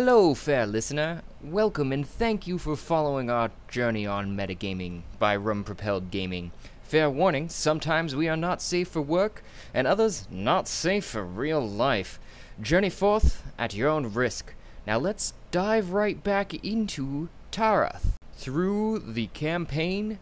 [0.00, 1.22] Hello, fair listener.
[1.42, 6.52] Welcome and thank you for following our journey on metagaming by Rum Propelled Gaming.
[6.84, 9.42] Fair warning, sometimes we are not safe for work,
[9.74, 12.20] and others not safe for real life.
[12.62, 14.54] Journey forth at your own risk.
[14.86, 20.20] Now let's dive right back into Tarath through the campaign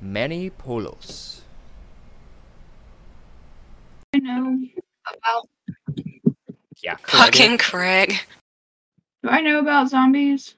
[0.00, 1.42] Many Polos.
[4.14, 4.60] I know
[5.12, 5.48] about.
[6.80, 8.20] Yeah, Fucking Craig.
[9.26, 10.54] Do I know about zombies?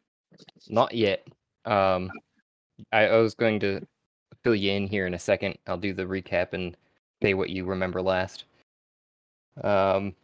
[0.68, 1.26] Not yet.
[1.64, 2.10] Um,
[2.92, 3.80] I, I was going to
[4.44, 5.56] fill you in here in a second.
[5.66, 6.76] I'll do the recap and
[7.22, 8.44] say what you remember last.
[9.64, 10.14] Um,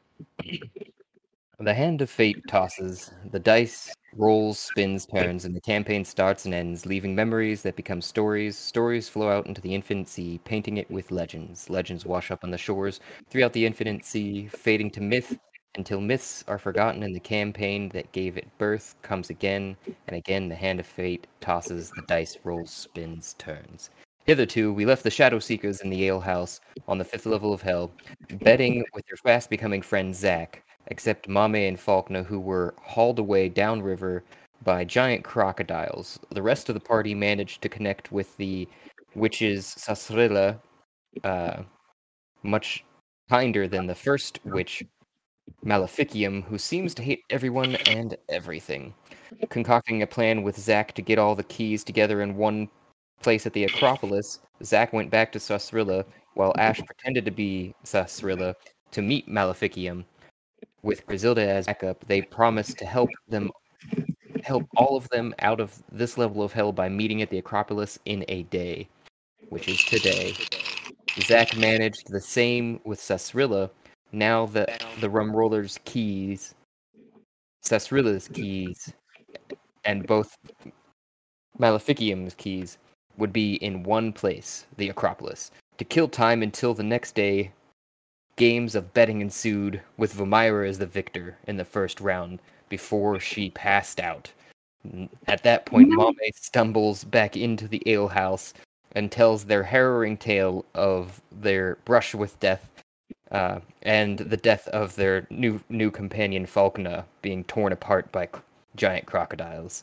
[1.58, 6.52] the hand of fate tosses, the dice rolls, spins, turns, and the campaign starts and
[6.52, 8.58] ends, leaving memories that become stories.
[8.58, 11.70] Stories flow out into the infinite sea, painting it with legends.
[11.70, 15.38] Legends wash up on the shores throughout the infinite sea, fading to myth
[15.76, 20.48] until myths are forgotten and the campaign that gave it birth comes again and again
[20.48, 23.90] the hand of fate tosses the dice rolls spins turns.
[24.26, 27.90] Hitherto we left the shadow seekers in the alehouse on the fifth level of hell
[28.42, 33.48] betting with their fast becoming friend zack except mame and faulkner who were hauled away
[33.48, 34.22] downriver
[34.62, 36.18] by giant crocodiles.
[36.30, 38.68] The rest of the party managed to connect with the
[39.14, 40.58] witches sasrilla
[41.22, 41.62] uh,
[42.42, 42.84] much
[43.30, 44.82] kinder than the first witch
[45.64, 48.94] Maleficium, who seems to hate everyone and everything.
[49.48, 52.68] Concocting a plan with Zack to get all the keys together in one
[53.22, 58.54] place at the Acropolis, Zack went back to Sasrilla while Ash pretended to be Sasrilla
[58.90, 60.04] to meet Maleficium.
[60.82, 63.50] With Griselda as backup, they promised to help them
[64.42, 67.98] help all of them out of this level of hell by meeting at the Acropolis
[68.04, 68.86] in a day,
[69.48, 70.34] which is today.
[71.20, 73.70] Zack managed the same with Sasrilla,
[74.14, 76.54] now that the rum roller's keys,
[77.64, 78.92] Sasrilla's keys,
[79.84, 80.36] and both
[81.58, 82.78] Maleficium's keys
[83.16, 85.50] would be in one place, the Acropolis.
[85.78, 87.52] To kill time until the next day,
[88.36, 93.50] games of betting ensued, with Vomira as the victor in the first round before she
[93.50, 94.32] passed out.
[95.26, 98.52] At that point, Mame stumbles back into the alehouse
[98.92, 102.70] and tells their harrowing tale of their brush with death
[103.34, 108.40] uh, and the death of their new new companion Falkna being torn apart by c-
[108.76, 109.82] giant crocodiles.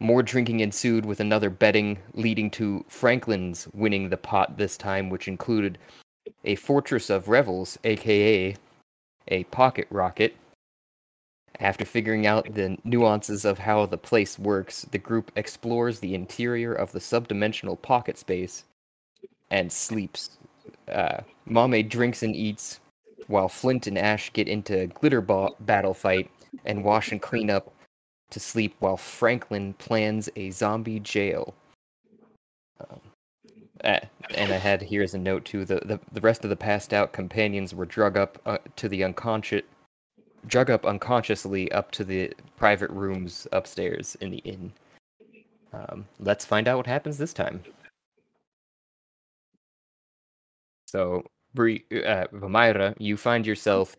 [0.00, 5.28] More drinking ensued, with another betting leading to Franklin's winning the pot this time, which
[5.28, 5.78] included
[6.44, 8.54] a Fortress of Revels, aka
[9.28, 10.36] a pocket rocket.
[11.58, 16.74] After figuring out the nuances of how the place works, the group explores the interior
[16.74, 18.64] of the subdimensional pocket space
[19.50, 20.38] and sleeps.
[20.86, 22.80] Uh, Mame drinks and eats,
[23.26, 26.30] while Flint and Ash get into a glitter ba- battle fight
[26.64, 27.72] and wash and clean up
[28.30, 31.54] to sleep while Franklin plans a zombie jail.
[32.80, 33.00] Um,
[33.84, 34.00] uh,
[34.34, 36.92] and I had here as a note too the, the, the rest of the passed
[36.92, 39.62] out companions were drug up uh, to the unconscious
[40.46, 44.72] drug up unconsciously up to the private rooms upstairs in the inn.
[45.72, 47.62] Um, let's find out what happens this time.
[50.86, 53.96] So Bri- uh, Vamira, you find yourself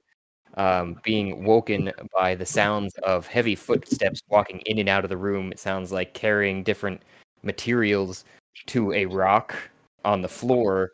[0.55, 5.17] um, being woken by the sounds of heavy footsteps walking in and out of the
[5.17, 5.51] room.
[5.51, 7.01] It sounds like carrying different
[7.43, 8.25] materials
[8.67, 9.55] to a rock
[10.03, 10.91] on the floor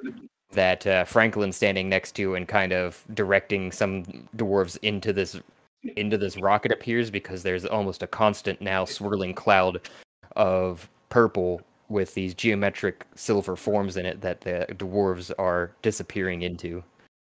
[0.51, 4.03] that uh, Franklin's standing next to and kind of directing some
[4.35, 5.39] dwarves into this
[5.95, 6.65] into this rock.
[6.65, 9.81] It appears because there's almost a constant now swirling cloud
[10.35, 16.83] of purple with these geometric silver forms in it that the dwarves are disappearing into,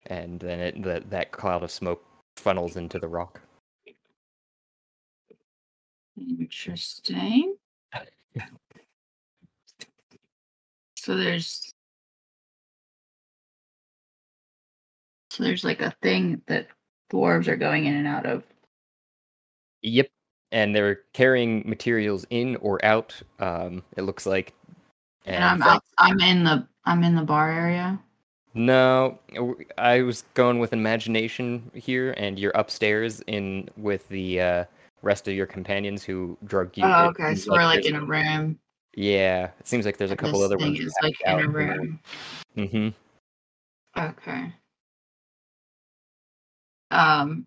[0.07, 2.03] and then it, that that cloud of smoke
[2.38, 3.41] funnels into the rock.
[6.19, 7.55] Interesting.
[10.96, 11.72] So there's
[15.31, 16.67] so there's like a thing that
[17.11, 18.43] dwarves are going in and out of.
[19.84, 20.09] Yep,
[20.52, 23.22] and they're carrying materials in or out.
[23.40, 24.53] Um, it looks like.
[25.28, 28.00] And, I'm out, I'm in the I'm in the bar area.
[28.53, 29.20] No,
[29.78, 34.66] I was going with imagination here, and you're upstairs in with the uh,
[35.02, 36.85] rest of your companions who drug you.
[36.85, 37.35] Oh, okay.
[37.35, 38.58] So we're like in a room.
[38.96, 40.79] Yeah, it seems like there's a couple other thing ones.
[40.79, 42.00] is like in a room.
[42.56, 42.90] Mm-hmm.
[44.02, 44.53] Okay.
[46.90, 47.46] Um,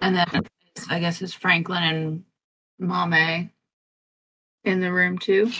[0.00, 0.42] and then
[0.90, 2.24] I guess it's Franklin and
[2.78, 3.50] Mame
[4.64, 5.50] in the room too.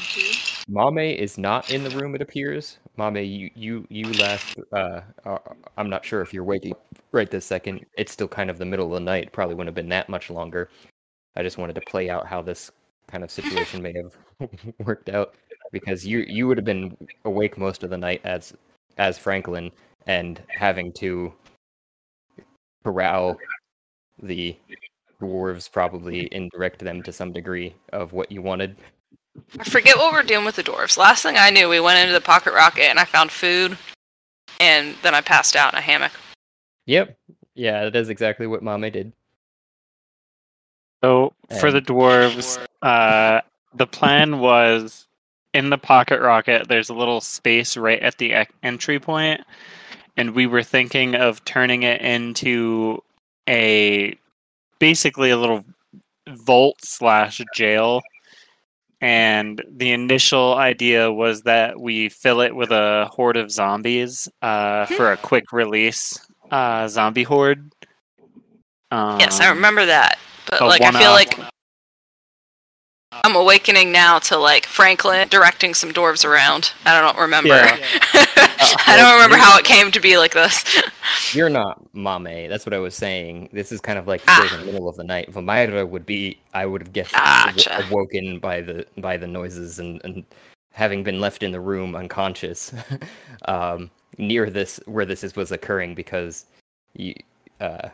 [0.69, 2.15] Mame is not in the room.
[2.15, 2.79] It appears.
[2.97, 4.57] Mame, you you you last.
[4.73, 5.39] Uh, uh,
[5.77, 6.75] I'm not sure if you're waking
[7.13, 7.85] right this second.
[7.99, 9.33] It's still kind of the middle of the night.
[9.33, 10.71] Probably wouldn't have been that much longer.
[11.37, 12.71] I just wanted to play out how this
[13.09, 14.17] kind of situation may have
[14.87, 15.35] worked out
[15.73, 18.55] because you you would have been awake most of the night as
[18.99, 19.71] as Franklin
[20.07, 21.33] and having to
[22.85, 23.37] corral
[24.23, 24.57] the
[25.21, 28.77] dwarves probably indirect them to some degree of what you wanted.
[29.59, 30.97] I forget what we're doing with the dwarves.
[30.97, 33.77] Last thing I knew, we went into the pocket rocket and I found food,
[34.61, 36.13] and then I passed out in a hammock.
[36.87, 37.17] Yep.
[37.55, 39.13] Yeah, that is exactly what Mame did.
[41.03, 43.41] So for the dwarves, uh,
[43.75, 45.07] the plan was
[45.53, 46.69] in the pocket rocket.
[46.69, 49.43] There's a little space right at the e- entry point,
[50.17, 53.03] and we were thinking of turning it into
[53.49, 54.17] a
[54.79, 55.65] basically a little
[56.29, 58.03] vault slash jail.
[59.05, 64.87] And the initial idea was that we fill it with a horde of zombies uh,
[64.87, 66.19] for a quick release
[66.51, 67.71] uh, zombie horde.
[68.91, 70.19] yes, I Um, remember that.
[70.49, 71.39] But like, I feel like
[73.23, 76.73] I'm awakening now to like Franklin directing some dwarves around.
[76.85, 77.49] I don't remember.
[77.49, 77.77] Yeah.
[78.87, 80.65] I don't remember how it came to be like this.
[81.35, 82.49] You're not Mame.
[82.51, 83.51] That's what I was saying.
[83.53, 84.55] This is kind of like Ah.
[84.55, 85.33] in the middle of the night.
[85.33, 86.39] Vamira would be.
[86.53, 87.87] I would have guessed aw- Gotcha.
[87.89, 90.25] awoken by the by the noises and and
[90.73, 92.73] having been left in the room unconscious,
[93.47, 96.47] um, near this where this is, was occurring because
[96.95, 97.15] you,
[97.61, 97.89] uh,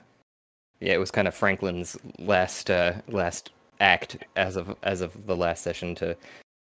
[0.81, 5.37] yeah, it was kind of Franklin's last uh, last act as of as of the
[5.37, 6.17] last session to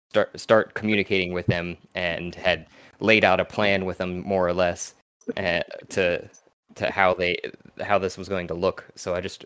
[0.10, 2.68] start start communicating with them and had
[3.00, 4.96] laid out a plan with them more or less
[5.38, 6.28] uh, to
[6.76, 7.38] to how they
[7.82, 8.86] how this was going to look.
[8.96, 9.46] So I just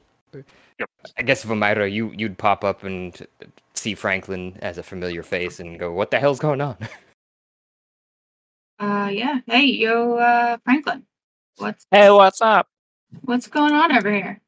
[1.18, 3.28] I guess Vamira, you you'd pop up and
[3.74, 6.78] see Franklin as a familiar face and go, "What the hell's going on?"
[8.80, 9.40] Uh, yeah.
[9.46, 11.06] Hey, yo, uh, Franklin.
[11.58, 12.68] What's Hey, what's up?
[13.22, 14.42] what's going on over here?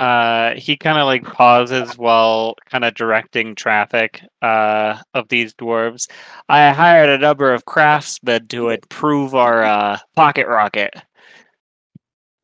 [0.00, 6.08] Uh, he kind of like pauses while kind of directing traffic uh, of these dwarves.
[6.48, 10.94] I hired a number of craftsmen to improve our uh, pocket rocket.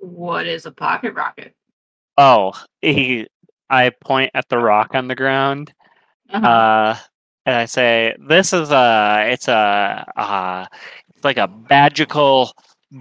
[0.00, 1.54] What is a pocket rocket?
[2.18, 3.26] Oh, he.
[3.70, 5.72] I point at the rock on the ground,
[6.30, 6.46] Uh-huh.
[6.46, 6.96] uh,
[7.46, 9.28] and I say, "This is a.
[9.32, 10.04] It's a.
[10.14, 10.66] Uh,
[11.14, 12.52] it's like a magical."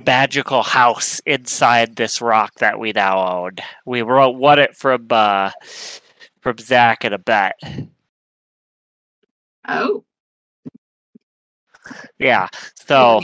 [0.05, 3.51] Magical house inside this rock that we now own.
[3.85, 5.51] We wrote won it from uh
[6.41, 7.55] from Zach at a bet.
[9.67, 10.03] oh,
[12.19, 12.47] Yeah.
[12.87, 13.21] So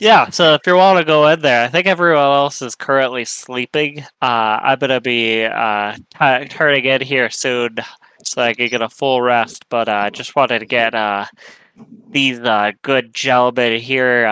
[0.00, 3.24] yeah, so if you want to go in there, I think everyone else is currently
[3.24, 4.00] sleeping.
[4.20, 7.76] Uh I'm gonna be uh t- turning in here soon
[8.24, 11.26] so I can get a full rest, but uh just wanted to get uh
[12.10, 14.26] these uh good gentlemen here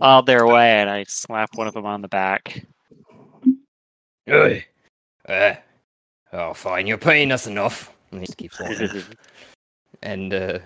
[0.00, 2.64] on their way and I slap one of them on the back.
[4.26, 4.64] Hey,
[5.28, 5.54] uh,
[6.32, 7.94] oh, fine, you're paying us enough.
[8.10, 9.02] And he just keeps walking.
[10.02, 10.58] and uh,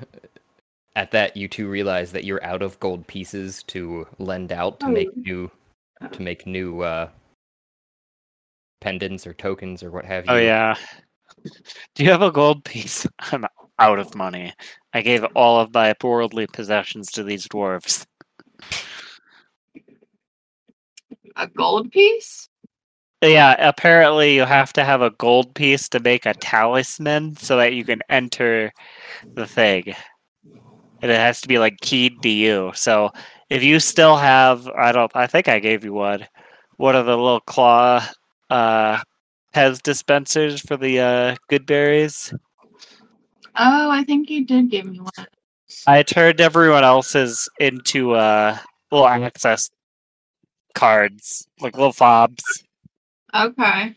[0.96, 4.88] at that, you two realize that you're out of gold pieces to lend out to
[4.88, 5.20] make Oh.
[5.20, 5.50] new
[6.12, 7.08] to make new uh,
[8.80, 10.32] pendants or tokens or what have you.
[10.32, 10.76] Oh yeah.
[11.94, 13.06] Do you have a gold piece?
[13.32, 13.44] I'm
[13.80, 14.52] out of money.
[14.94, 18.06] I gave all of my worldly possessions to these dwarves.
[21.38, 22.49] A gold piece?
[23.23, 27.75] Yeah, apparently you have to have a gold piece to make a talisman so that
[27.75, 28.73] you can enter
[29.35, 29.95] the thing.
[31.00, 32.73] And it has to be like keyed to you.
[32.75, 33.11] So
[33.50, 36.26] if you still have I don't I think I gave you one.
[36.76, 38.04] One of the little claw
[38.50, 39.00] uh
[39.54, 42.35] Pez dispensers for the uh good berries.
[43.57, 45.26] Oh, I think you did give me one.
[45.87, 48.59] I turned everyone else's into uh
[48.90, 49.71] little access
[50.78, 52.62] cards, like little fobs.
[53.35, 53.97] Okay.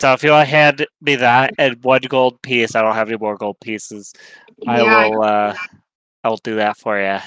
[0.00, 3.08] So if you want to hand me that and one gold piece, I don't have
[3.08, 4.12] any more gold pieces.
[4.66, 5.54] I Yeah, will uh
[6.22, 7.18] I'll do that for you.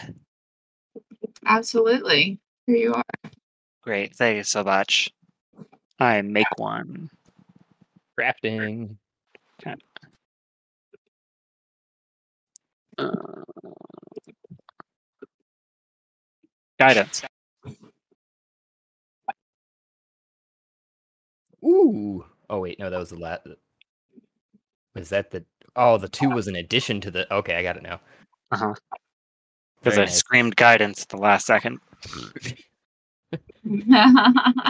[1.46, 2.40] absolutely.
[2.66, 3.04] Here you are.
[3.84, 5.10] Great, thank you so much.
[6.00, 7.10] I make one.
[8.20, 8.98] Crafting.
[12.98, 13.12] Uh,
[16.80, 17.24] guidance.
[21.64, 22.26] Ooh.
[22.50, 23.48] Oh wait, no, that was the last.
[24.96, 25.44] Was that the?
[25.76, 27.32] Oh, the two was an addition to the.
[27.34, 28.00] Okay, I got it now.
[28.52, 28.74] Uh-huh.
[29.80, 30.18] Because Very I nice.
[30.18, 31.80] screamed guidance at the last second.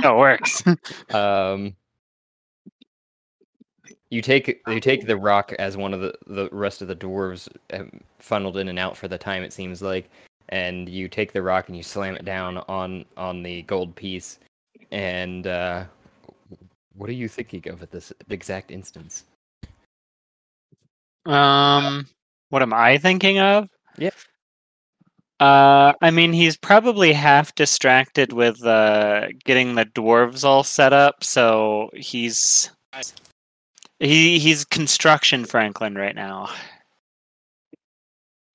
[0.03, 0.63] Oh, it works.
[1.13, 1.75] Um,
[4.09, 7.47] you take you take the rock as one of the the rest of the dwarves
[8.19, 10.09] funneled in and out for the time it seems like,
[10.49, 14.39] and you take the rock and you slam it down on on the gold piece,
[14.91, 15.85] and uh,
[16.97, 19.23] What are you thinking of at this exact instance?
[21.25, 22.07] Um,
[22.49, 23.69] what am I thinking of?
[23.97, 24.13] Yep.
[25.39, 31.23] Uh, I mean, he's probably half distracted with uh, getting the dwarves all set up,
[31.23, 32.71] so he's
[33.99, 36.49] he he's construction Franklin right now.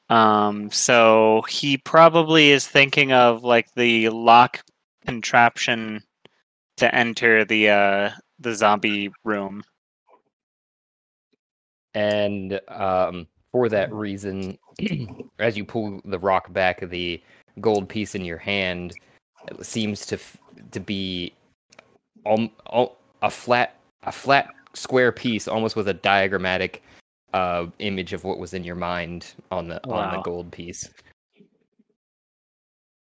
[0.09, 4.61] Um, so he probably is thinking of like the lock
[5.07, 6.03] contraption
[6.79, 8.11] to enter the uh
[8.43, 9.63] the zombie room.
[11.95, 14.59] And um, for that reason,
[15.39, 17.23] as you pull the rock back, the
[17.61, 18.95] gold piece in your hand
[19.61, 20.39] seems to f-
[20.71, 21.35] to be
[22.27, 22.51] um,
[23.23, 26.83] a flat a flat square piece, almost with a diagrammatic
[27.35, 30.89] uh, image of what was in your mind on the on the gold piece.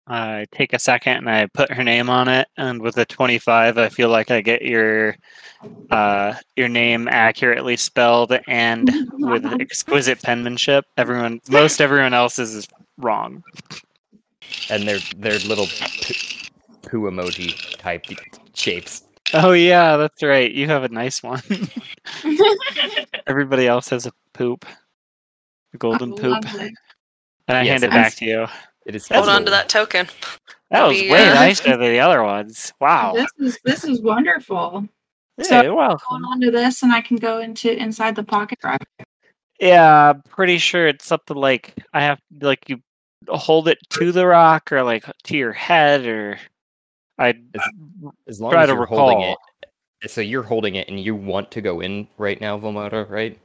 [0.08, 3.76] I take a second and I put her name on it, and with a twenty-five,
[3.78, 5.16] I feel like I get your
[5.90, 10.84] uh, your name accurately spelled and with exquisite penmanship.
[10.96, 13.42] Everyone, most everyone else's is wrong.
[14.70, 16.14] and they're they're little poo,
[16.82, 18.04] poo emoji type
[18.54, 19.02] shapes.
[19.34, 20.52] Oh yeah, that's right.
[20.52, 21.42] You have a nice one.
[23.26, 24.64] Everybody else has a poop,
[25.74, 26.72] a golden Oh, poop, lovely.
[27.48, 28.46] and I Yes, hand it that's- back to you.
[28.86, 30.06] It is Hold on to that token.
[30.70, 32.72] That was Be, way uh, nicer than the other ones.
[32.80, 33.12] Wow.
[33.14, 34.88] This is this is wonderful.
[35.38, 36.24] Yeah, you're Hold welcome.
[36.24, 38.88] on to this, and I can go into inside the pocket rocket.
[39.60, 42.78] Yeah, I'm pretty sure it's something like I have like you
[43.28, 46.38] hold it to the rock or like to your head or
[47.18, 47.34] I
[48.28, 49.36] As long try as to you're holding recall.
[50.02, 50.10] it.
[50.10, 53.38] So you're holding it and you want to go in right now, Vomata, right?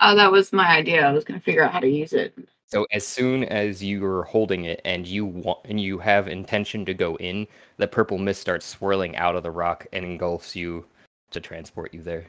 [0.00, 1.06] Oh, that was my idea.
[1.06, 2.32] I was going to figure out how to use it.
[2.68, 6.84] So as soon as you are holding it and you want and you have intention
[6.84, 7.46] to go in,
[7.78, 10.84] the purple mist starts swirling out of the rock and engulfs you
[11.30, 12.26] to transport you there.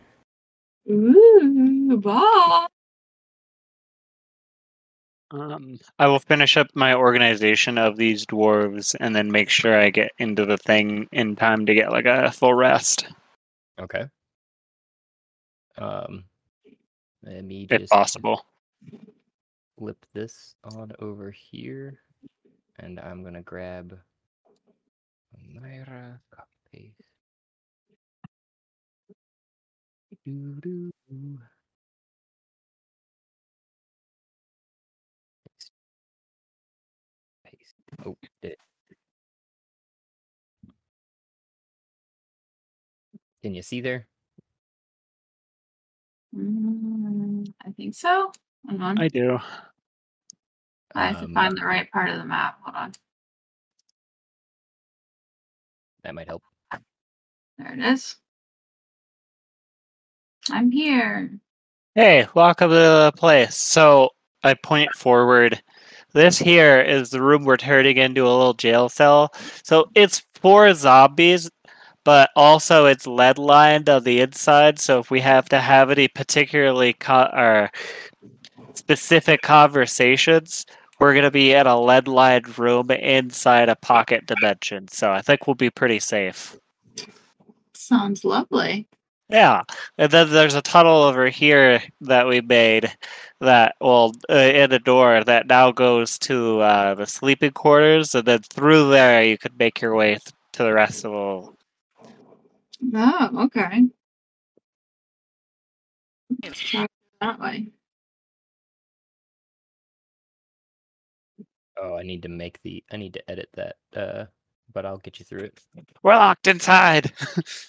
[0.89, 2.67] Ooh, ball.
[5.31, 9.89] um I will finish up my organization of these dwarves and then make sure I
[9.89, 13.07] get into the thing in time to get like a full rest
[13.79, 14.05] Okay.
[15.77, 16.25] Um,
[17.23, 18.45] let me if just possible.
[19.79, 22.01] Flip this on over here,
[22.79, 23.97] and I'm gonna grab
[25.55, 26.95] Myra copy paste.
[30.25, 30.91] Doo-doo.
[35.47, 35.71] Paste.
[37.45, 37.75] Paste.
[38.05, 38.59] Oh, did it.
[43.41, 44.07] Can you see there?
[46.35, 48.31] Mm, I think so.
[48.67, 48.99] Hold on.
[48.99, 49.39] I do.
[50.95, 52.59] I have to Um, find the right part of the map.
[52.63, 52.93] Hold on.
[56.03, 56.43] That might help.
[57.57, 58.17] There it is.
[60.51, 61.31] I'm here.
[61.95, 63.55] Hey, welcome to the place.
[63.55, 64.11] So
[64.43, 65.61] I point forward.
[66.13, 69.31] This here is the room we're turning into a little jail cell.
[69.63, 71.51] So it's for zombies,
[72.05, 74.79] but also it's lead lined on the inside.
[74.79, 77.71] So if we have to have any particularly co- or
[78.89, 80.65] specific conversations,
[80.99, 84.87] we're gonna be in a lead lined room inside a pocket dimension.
[84.87, 86.57] So I think we'll be pretty safe.
[87.75, 88.87] Sounds lovely.
[89.29, 89.61] Yeah,
[89.99, 92.91] and then there's a tunnel over here that we made
[93.41, 98.25] that, well, uh, in a door that now goes to uh, the sleeping quarters, and
[98.25, 102.07] then through there you could make your way th- to the rest of the.
[102.95, 103.83] Oh, okay.
[106.41, 106.91] Let's try it
[107.21, 107.67] that way.
[111.81, 112.83] Oh, I need to make the.
[112.91, 113.77] I need to edit that.
[113.95, 114.25] Uh,
[114.73, 115.59] but I'll get you through it.
[116.03, 117.11] We're locked inside.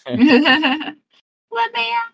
[0.07, 2.13] Let me out.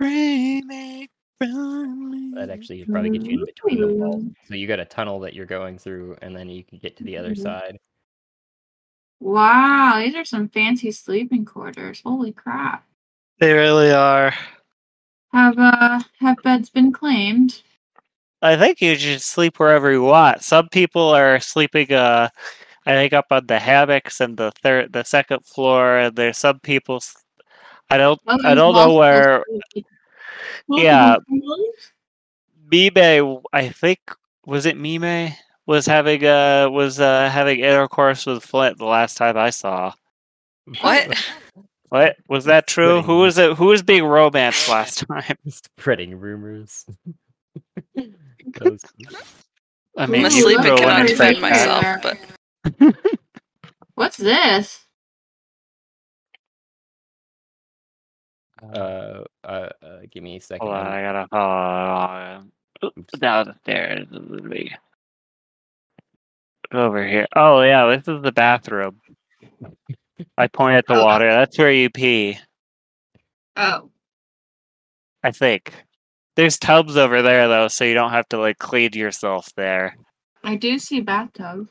[0.00, 4.24] Remake from That actually would probably get you in between the walls.
[4.48, 7.04] So you got a tunnel that you're going through, and then you can get to
[7.04, 7.42] the other Mhm.
[7.42, 7.78] side.
[9.20, 12.02] Wow, these are some fancy sleeping quarters.
[12.04, 12.84] Holy crap.
[13.38, 14.34] They really are.
[15.32, 17.62] Have uh have beds been claimed?
[18.44, 20.42] I think you should sleep wherever you want.
[20.44, 22.28] Some people are sleeping, uh,
[22.86, 25.98] I think, up on the hammocks and the third, the second floor.
[25.98, 26.96] And there's some people.
[26.96, 27.16] s-
[27.90, 28.20] I don't.
[28.26, 29.44] Oh, I don't know where.
[30.68, 31.16] Yeah.
[32.72, 34.00] Mime, I think,
[34.46, 35.32] was it Mime
[35.66, 39.92] was having uh was uh having intercourse with Flint the last time I saw.
[40.80, 41.16] What?
[41.90, 43.02] What was that true?
[43.02, 43.52] Who was it?
[43.56, 45.36] Who was being romanced last time?
[45.48, 46.84] Spreading rumors.
[48.58, 48.80] Those-
[49.96, 52.18] I mean, I'm asleep and cannot defend myself, but
[53.94, 54.80] What's this?
[58.62, 60.66] Uh, uh, uh, give me a second.
[60.66, 62.44] Hold on, I'm- gotta follow
[62.84, 63.18] Oops.
[63.18, 64.06] down the stairs.
[64.10, 64.74] Let me
[66.72, 67.26] go over here.
[67.36, 69.00] Oh yeah, this is the bathroom.
[70.38, 71.04] I point at the Oh.
[71.04, 71.30] water.
[71.30, 72.38] That's where you pee.
[73.56, 73.90] Oh,
[75.22, 75.72] I think.
[76.36, 79.96] There's tubs over there though, so you don't have to like clean yourself there.
[80.42, 81.68] I do see bathtub.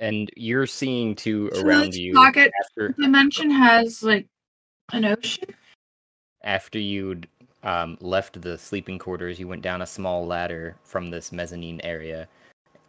[0.00, 4.26] and you're seeing two So around you pocket after dimension has like
[4.92, 5.48] an ocean.
[6.42, 7.26] after you'd
[7.64, 12.28] um, left the sleeping quarters, you went down a small ladder from this mezzanine area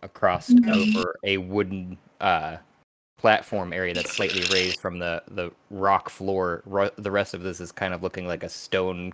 [0.03, 0.71] across Mhm.
[0.71, 2.57] over a wooden uh,
[3.19, 6.63] platform area that's slightly raised from the, the rock floor.
[6.65, 9.13] Ru- the rest of this is kind of looking like a stone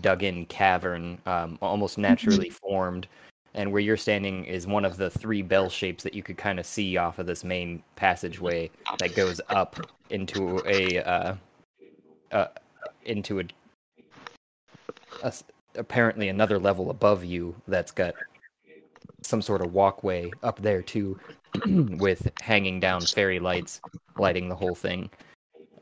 [0.00, 3.06] dug in cavern, um, almost naturally formed.
[3.54, 6.58] And where you're standing is one of the three bell shapes that you could kind
[6.58, 8.68] of see off of this main passageway
[8.98, 9.76] that goes up
[10.10, 11.34] into a uh,
[12.32, 12.48] uh,
[13.04, 13.44] into a
[15.22, 15.32] a
[15.76, 18.14] apparently another level above you that's got
[19.22, 21.18] some sort of walkway up there too
[21.98, 23.80] with hanging down fairy lights
[24.18, 25.08] lighting the whole thing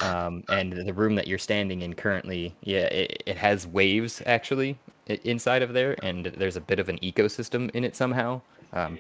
[0.01, 4.79] um, and the room that you're standing in currently yeah it, it has waves actually
[5.07, 8.41] inside of there and there's a bit of an ecosystem in it somehow
[8.73, 8.99] um,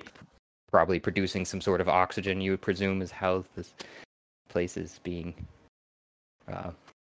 [0.70, 3.74] probably producing some sort of oxygen you would presume is how this
[4.48, 5.34] place is being
[6.48, 6.70] uh,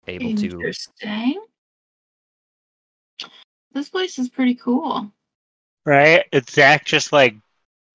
[0.07, 1.41] able to Interesting.
[3.73, 5.11] This place is pretty cool.
[5.85, 6.25] Right?
[6.31, 7.35] It's Zach just like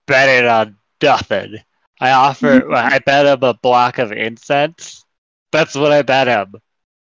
[0.07, 1.57] betted on nothing.
[2.01, 5.05] I offer I bet him a block of incense.
[5.51, 6.61] That's what I bet him.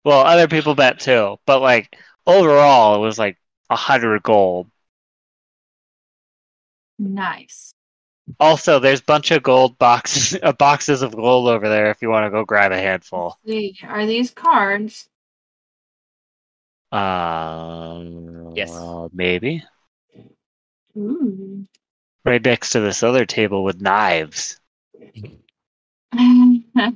[0.03, 3.37] Well, other people bet too, but like overall it was like
[3.69, 4.69] a hundred gold.
[6.97, 7.73] Nice.
[8.39, 12.09] Also, there's a bunch of gold boxes, uh, boxes of gold over there if you
[12.09, 13.37] want to go grab a handful.
[13.83, 15.09] Are these cards?
[16.91, 18.69] Um, Yes.
[18.69, 19.63] well, maybe
[20.97, 21.67] Ooh.
[22.25, 24.59] Right next to this other table with knives.
[26.11, 26.93] What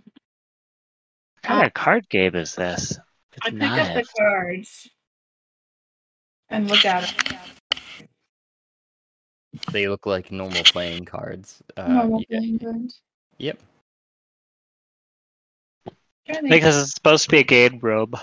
[1.43, 2.97] kind of card game is this?
[3.45, 4.89] With pick up the cards
[6.49, 8.07] and look at them.
[9.71, 13.01] they look like normal playing cards uh, Normal yeah, playing cards.
[13.39, 13.59] yep
[16.43, 18.17] Because it's supposed to be a game robe.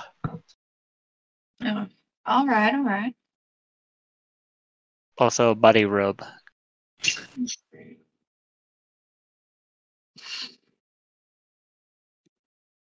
[1.62, 1.86] Oh.
[2.26, 3.14] All right, all right.
[5.18, 6.16] Also a buddy room.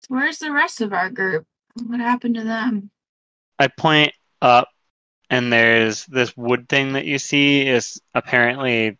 [0.08, 1.46] Where's the rest of our group?
[1.86, 2.90] What happened to them?
[3.58, 4.12] I point
[4.42, 4.68] up,
[5.30, 8.98] and there's this wood thing that you see is apparently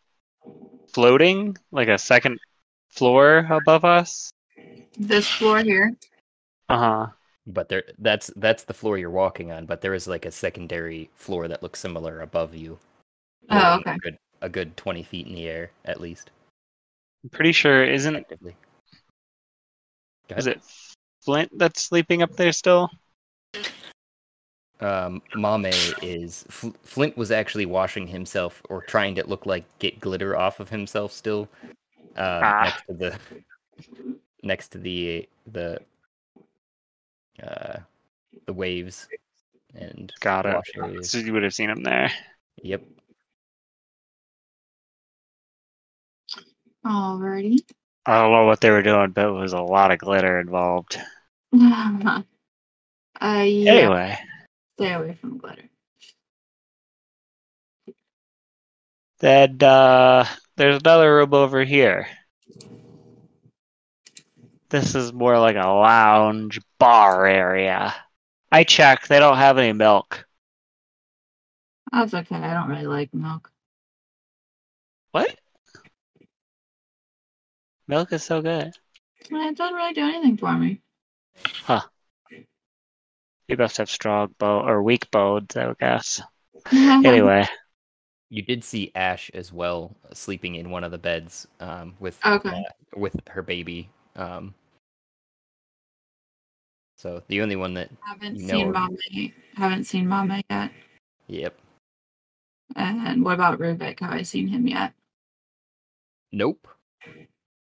[0.93, 2.39] floating, like a second
[2.91, 4.33] floor above us.
[4.99, 5.93] This floor here.
[6.69, 7.07] Uh huh.
[7.47, 11.11] but there that's that's the floor you're walking on but there is like a secondary
[11.15, 12.79] floor that looks similar above you
[13.51, 13.91] Oh, okay.
[13.93, 16.31] a good, a good 20 feet in the air at least
[17.25, 18.27] I'm pretty sure isn't
[20.37, 20.61] is it
[21.23, 22.91] Flint that's sleeping up there still?
[24.81, 29.99] um mame is Fl- flint was actually washing himself or trying to look like get
[30.01, 31.49] glitter off of himself still
[32.17, 32.65] uh Ah.
[32.65, 33.19] next to the
[34.43, 35.79] next to the the
[37.43, 37.79] uh
[38.47, 39.09] the waves
[39.75, 41.07] and Got it.
[41.07, 42.11] So you would have seen him there.
[42.63, 42.83] yep
[46.85, 47.59] Alrighty.
[48.07, 50.99] I don't know what they were doing, but it was a lot of glitter involved.
[51.55, 52.23] uh,
[53.21, 53.73] yeah.
[53.73, 54.19] Anyway,
[54.77, 55.71] Stay away from glitter.
[59.21, 62.07] then uh, there's another room over here.
[64.69, 67.95] This is more like a lounge bar area.
[68.53, 70.27] I checked; they don't have any milk.
[71.93, 72.37] That's okay.
[72.37, 73.51] I don't really like milk.
[75.13, 75.35] What?
[77.87, 78.73] Milk is so good.
[79.31, 80.81] It doesn't really do anything for me.
[81.65, 81.83] Huh.
[83.49, 86.21] You must have strong bone or weak bones, I would guess.
[86.73, 87.47] Anyway,
[88.31, 92.49] You did see Ash as well, sleeping in one of the beds um, with Okay.
[92.49, 93.91] uh, with her baby.
[94.17, 94.55] Um,
[96.97, 99.33] so the only one that, haven't You seen know- Mame.
[99.57, 100.71] Haven't seen Mama yet.
[101.27, 101.59] yep,
[102.77, 104.01] And what about Rubik?
[104.01, 104.95] Have I seen him yet?
[106.33, 106.67] nope.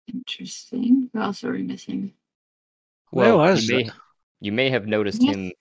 [0.07, 1.09] Interesting.
[1.13, 2.13] Who else are we missing?
[3.11, 3.89] Where was you may,
[4.41, 5.35] you may have noticed Yes.
[5.35, 5.51] him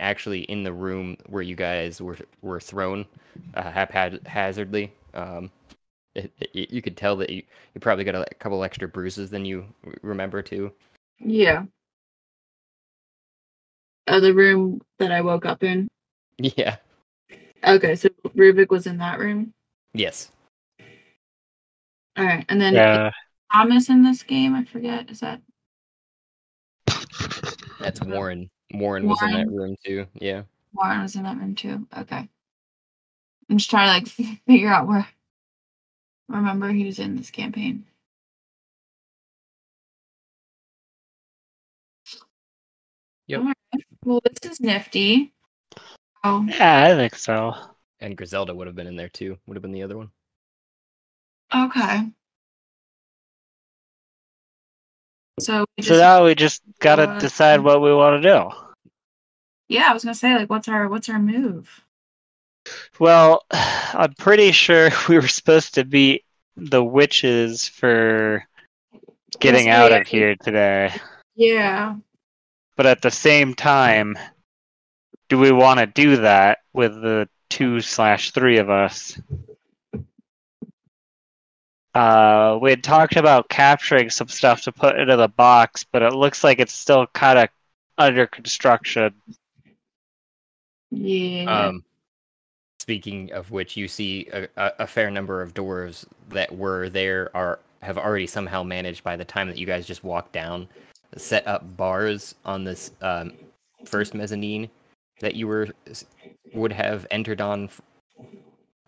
[0.00, 3.06] actually in the room where you guys were were thrown
[3.54, 4.92] uh, haphazardly.
[5.14, 5.50] Um,
[6.14, 7.42] it, it, you could tell that you,
[7.74, 9.66] you probably got a, a couple extra bruises than you
[10.02, 10.72] remember too.
[11.18, 11.64] Yeah.
[14.08, 15.88] Oh, the room that I woke up in.
[16.38, 16.76] Yeah.
[17.66, 19.52] Okay, so Rubik was in that room.
[19.94, 20.30] Yes.
[22.16, 23.10] All right, and then Yeah.
[23.52, 24.54] Thomas in this game.
[24.54, 25.10] I forget.
[25.10, 25.40] Is that
[27.80, 28.50] That's Warren.
[28.74, 30.06] Warren was in that room too.
[30.14, 30.42] Yeah.
[30.72, 31.86] Warren was in that room too?
[31.96, 32.28] Okay.
[33.48, 35.06] I'm just trying to like figure out where.
[36.28, 37.84] Remember, he was in this campaign.
[43.28, 43.40] Yep.
[43.40, 43.84] All right.
[44.04, 45.32] Well, this is nifty.
[46.24, 47.54] Oh, Yeah, I think so.
[48.00, 49.38] And Griselda would have been in there too.
[49.46, 50.10] Would have been the other one.
[51.54, 52.10] okay.
[55.38, 58.50] So, we So now we just gotta Uh, decide what we want to do.
[59.68, 61.82] yeah, I was gonna say like, what's our what's our move?
[62.98, 66.24] Well, I'm pretty sure we were supposed to beat
[66.56, 68.44] the witches for
[69.40, 70.94] getting out of here today.
[71.34, 71.96] Yeah.
[72.76, 74.16] But at the same time,
[75.28, 79.20] do we want to do that with the two slash three of us?
[81.96, 86.12] Uh, we had talked about capturing some stuff to put into the box, but it
[86.12, 87.48] looks like it's still kind of
[87.96, 89.14] under construction.
[90.90, 91.44] Yeah.
[91.44, 91.84] Um,
[92.80, 97.34] speaking of which, you see a, a, a fair number of doors that were there
[97.34, 100.68] are have already somehow managed by the time that you guys just walked down,
[101.16, 103.32] set up bars on this um,
[103.86, 104.68] first mezzanine
[105.20, 105.68] that you were
[106.52, 107.70] would have entered on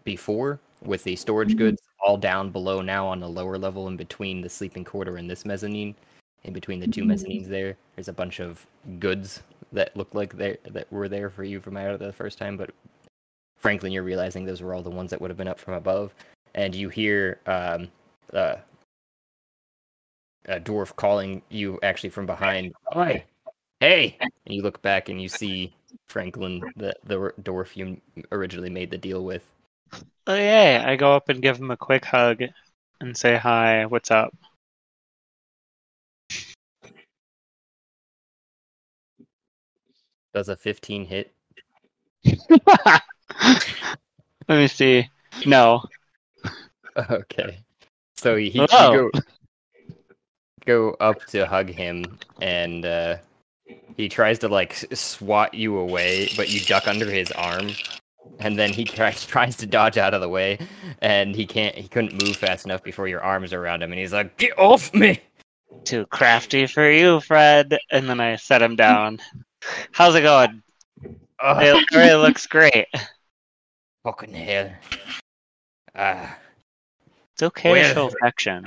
[0.05, 1.59] before with the storage Mhm.
[1.59, 5.29] goods all down below now on the lower level in between the sleeping quarter and
[5.31, 5.95] this mezzanine.
[6.45, 7.09] In between the 2 Mhm.
[7.13, 8.65] mezzanines there there's a bunch of
[9.01, 12.39] goods that look like they that were there for you from out of the first
[12.39, 12.71] time but
[13.57, 16.15] franklin you're realizing those were all the ones that would have been up from above.
[16.55, 17.89] And you hear um
[18.33, 18.57] uh
[20.47, 22.73] a dwarf calling you actually from behind.
[22.97, 23.23] Oi,
[23.81, 24.17] hey!
[24.21, 25.75] And you look back and you see
[26.07, 28.01] franklin the the dwarf you
[28.33, 29.53] originally made the deal with
[30.27, 32.43] Oh yeah, I go up and give him a quick hug
[33.01, 33.87] and say hi.
[33.87, 34.35] What's up?
[40.35, 41.33] does a 15 hit
[42.49, 43.03] Let
[44.49, 45.09] me see.
[45.47, 45.83] No.
[47.11, 47.61] Okay.
[48.17, 49.09] So he, he go
[50.67, 53.19] go up to hug him, and uh,
[53.97, 57.69] he tries to like swat you away, but you duck under his arm,
[58.39, 60.59] and then he tries tries to dodge out of the way,
[61.01, 61.75] and he can't.
[61.75, 64.59] He couldn't move fast enough before your arms are around him, and he's like, "Get
[64.59, 65.21] off me!"
[65.85, 67.79] Too crafty for you, Fred.
[67.91, 69.19] And then I set him down.
[69.93, 70.63] How's it going?
[71.41, 72.87] Oh, It really looks great.
[74.03, 74.71] fucking hell!
[75.95, 76.37] Ah,
[77.35, 78.65] It's okay Well- show affection.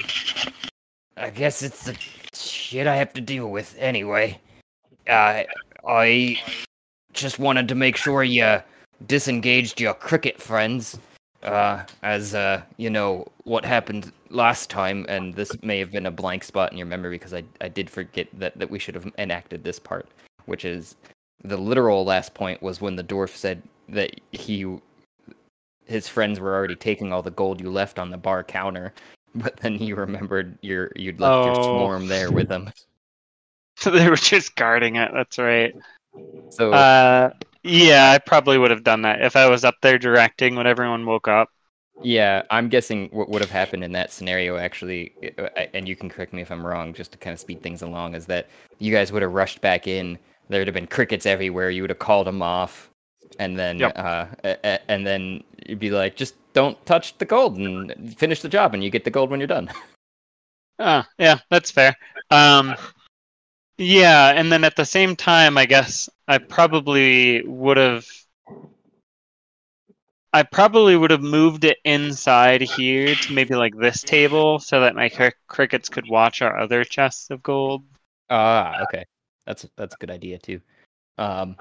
[1.17, 1.97] I guess it's the
[2.33, 4.39] shit I have to deal with anyway.
[5.07, 5.43] Uh,
[5.85, 6.39] I
[7.13, 8.61] just wanted to make sure you
[9.07, 10.97] disengaged your cricket friends,
[11.43, 16.11] uh, as uh, you know what happened last time, and this may have been a
[16.11, 19.11] blank spot in your memory because I I did forget that that we should have
[19.17, 20.07] enacted this part,
[20.45, 20.95] which is
[21.43, 24.77] the literal last point was when the dwarf said that he
[25.85, 28.93] his friends were already taking all the gold you left on the bar counter
[29.35, 31.63] but then you remembered your you'd left your Oh.
[31.63, 32.69] swarm there with them.
[33.77, 35.11] So they were just guarding it.
[35.13, 35.73] That's right.
[36.49, 37.31] So Uh,
[37.63, 41.05] yeah, I probably would have done that if I was up there directing when everyone
[41.05, 41.49] woke up.
[42.03, 46.09] yeah, I'm guessing what would have happened in that scenario actually, uh, and you can
[46.09, 48.91] correct me if I'm wrong, just to kind of speed things along, is that you
[48.91, 50.17] guys would have rushed back in.
[50.49, 51.69] There would have been crickets everywhere.
[51.69, 52.89] You would have called them off,
[53.39, 53.93] and then Yep.
[53.95, 54.27] uh,
[54.87, 58.83] and then you'd be like, just don't touch the gold and finish the job, and
[58.83, 59.69] you get the gold when you're done.
[60.79, 61.95] Ah, yeah, that's fair.
[62.29, 62.75] Um,
[63.81, 68.05] yeah, and then at the same time, I guess I probably would have.
[70.33, 74.95] I probably would have moved it inside here to maybe like this table so that
[74.95, 77.83] my cr- crickets could watch our other chests of gold.
[78.29, 79.03] Ah, okay.
[79.45, 80.61] That's that's a good idea too.
[81.17, 81.57] Um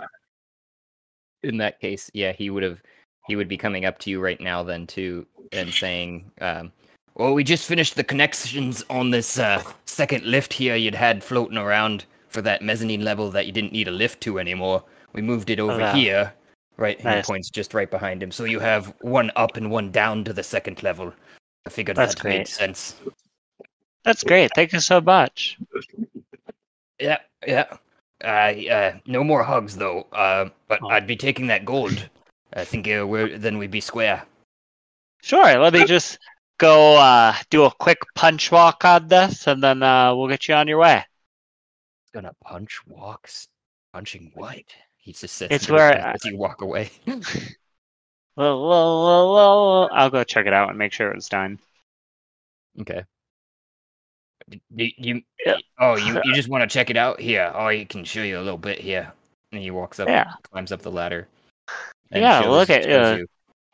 [1.43, 2.83] in that case, yeah, he would have
[3.27, 6.73] he would be coming up to you right now then too and saying, um,
[7.15, 11.59] well, we just finished the connections on this uh, second lift here you'd had floating
[11.59, 14.83] around for that mezzanine level that you didn't need a lift to anymore.
[15.13, 15.93] We moved it over wow.
[15.93, 16.33] here.
[16.77, 17.27] Right, Nice.
[17.27, 18.31] points just right behind him.
[18.33, 21.13] So you have one up and one down to the second level.
[21.67, 22.95] I figured That's that made sense.
[24.03, 24.51] That's great.
[24.55, 25.59] Thank you so much.
[26.99, 27.67] Yeah, yeah.
[28.25, 30.07] I uh, no more hugs though.
[30.13, 30.89] Uh, but Oh.
[30.89, 32.09] I'd be taking that gold.
[32.55, 34.23] I think uh, we're then we'd be square.
[35.23, 35.59] Sure.
[35.59, 36.19] Let me just
[36.61, 40.55] go uh, do a quick punch walk on this, and then uh, we'll get you
[40.55, 41.05] on your way.
[42.05, 43.49] He's Gonna punch walks.
[43.93, 44.59] Punching what?
[44.99, 46.91] He just says It's where I- as you walk away.
[48.37, 51.59] Well, well, well, well, I'll go check it out and make sure it was done.
[52.81, 53.03] okay.
[54.71, 55.23] You, you,
[55.79, 57.21] oh, you, you just want to check it out?
[57.21, 59.13] Here, oh, I can show you a little bit here.
[59.53, 60.31] And he walks up, Yeah.
[60.43, 61.29] climbs up the ladder.
[62.13, 63.27] Yeah, look at- uh, you.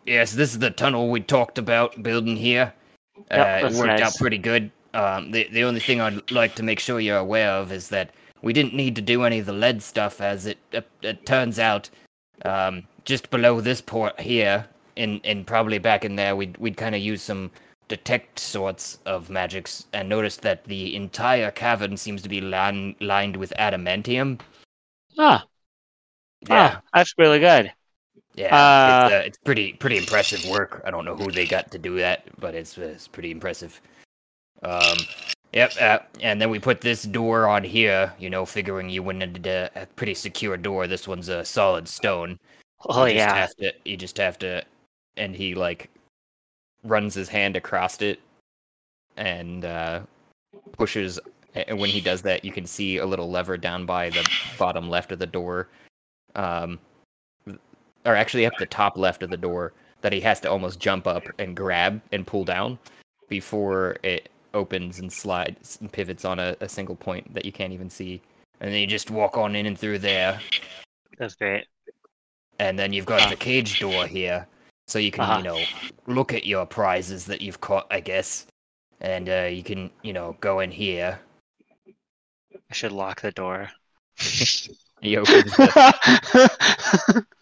[0.06, 2.72] Yes, this is the tunnel we talked about building here.
[3.30, 4.70] Yep, uh, it worked out pretty good.
[4.94, 8.10] Um, the the only thing I'd like to make sure you're aware of is that
[8.42, 11.58] we didn't need to do any of the lead stuff, as it it, it turns
[11.58, 11.90] out,
[12.44, 14.66] um, just below this port here,
[14.96, 17.50] and and probably back in there, we'd we'd kind of use some
[17.88, 23.36] detect sorts of magics, and noticed that the entire cavern seems to be lin- lined
[23.36, 24.40] with adamantium.
[25.18, 25.44] Ah,
[26.48, 27.72] Yeah, ah, that's really good.
[28.36, 30.82] Yeah, Uh, it's, uh, it's pretty pretty impressive work.
[30.84, 33.80] I don't know who they got to do that, but it's it's pretty impressive.
[34.62, 34.98] Um,
[35.52, 38.12] yep, uh, and then we put this door on here.
[38.18, 40.86] You know, figuring you wanted a, a pretty secure door.
[40.86, 42.38] This one's a solid stone.
[42.84, 43.34] Oh you just yeah.
[43.34, 44.62] have to, you just have to,
[45.16, 45.88] and he like
[46.84, 48.20] runs his hand across it
[49.16, 50.00] and uh,
[50.72, 51.18] pushes.
[51.54, 54.90] And when he does that, you can see a little lever down by the bottom
[54.90, 55.68] left of the door,
[56.34, 56.78] um,
[58.06, 61.06] or actually up the top left of the door that he has to almost jump
[61.06, 62.78] up and grab and pull down
[63.28, 67.72] before it opens and slides and pivots on a, a single point that you can't
[67.72, 68.20] even see.
[68.60, 70.40] And then you just walk on in and through there,
[71.18, 71.66] That's great.
[72.58, 74.46] and then you've got the cage door here,
[74.86, 75.38] so you can Uh-huh.
[75.38, 75.60] you know
[76.06, 78.46] look at your prizes that you've caught, I guess,
[79.00, 81.18] and uh, you can you know go in here.
[82.70, 83.70] I should lock the door.
[85.02, 86.50] He opens the,
[87.12, 87.26] opens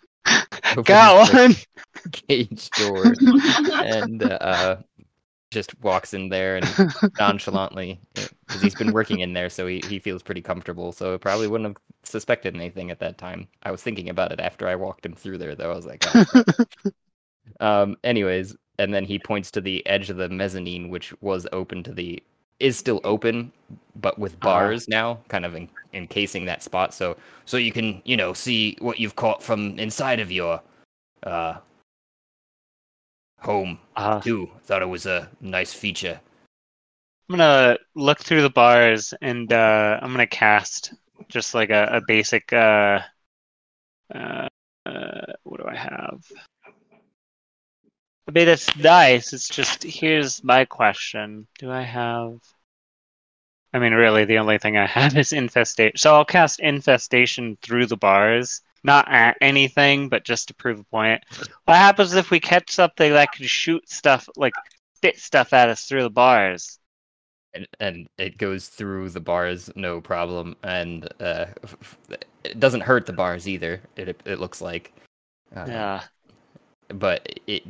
[0.83, 1.55] Got one.
[2.13, 3.05] cage door
[3.83, 4.77] and uh,
[5.51, 6.67] just walks in there and
[7.19, 10.93] nonchalantly, because he's been working in there, so he, he feels pretty comfortable.
[10.93, 13.49] So probably wouldn't have suspected anything at that time.
[13.63, 15.73] I was thinking about it after I walked him through there, though.
[15.73, 16.25] I was like, oh,
[17.61, 17.97] Um.
[18.03, 21.93] Anyways, and then he points to the edge of the mezzanine, which was open to
[21.93, 22.23] the
[22.61, 23.53] is still open,
[23.97, 24.45] but with Uh-huh.
[24.45, 26.95] bars now, kind of en- encasing that spot.
[26.95, 30.61] So so you can you know see what you've caught from inside of your
[31.23, 31.59] uh
[33.41, 34.51] home Uh, too.
[34.65, 36.21] Thought it was a nice feature.
[37.29, 40.95] I'm gonna look through the bars and uh, I'm gonna cast
[41.29, 42.53] just like a, a basic.
[42.53, 43.01] Uh,
[44.15, 44.49] uh,
[44.87, 46.21] uh, what do I have?
[48.29, 49.33] I mean, it's nice.
[49.33, 52.39] It's just here's my question: Do I have?
[53.75, 55.97] I mean, really, the only thing I have is infestation.
[55.99, 60.85] So I'll cast infestation through the bars, not at anything, but just to prove a
[60.85, 61.23] point.
[61.65, 64.55] What happens if we catch something that can shoot stuff, like
[64.95, 66.79] spit stuff at us through the bars?
[67.55, 71.47] And, and it goes through the bars no problem, and uh,
[72.43, 73.81] it doesn't hurt the bars either.
[73.97, 74.93] It it looks like.
[75.55, 76.03] Uh, Yeah.
[76.89, 77.65] but it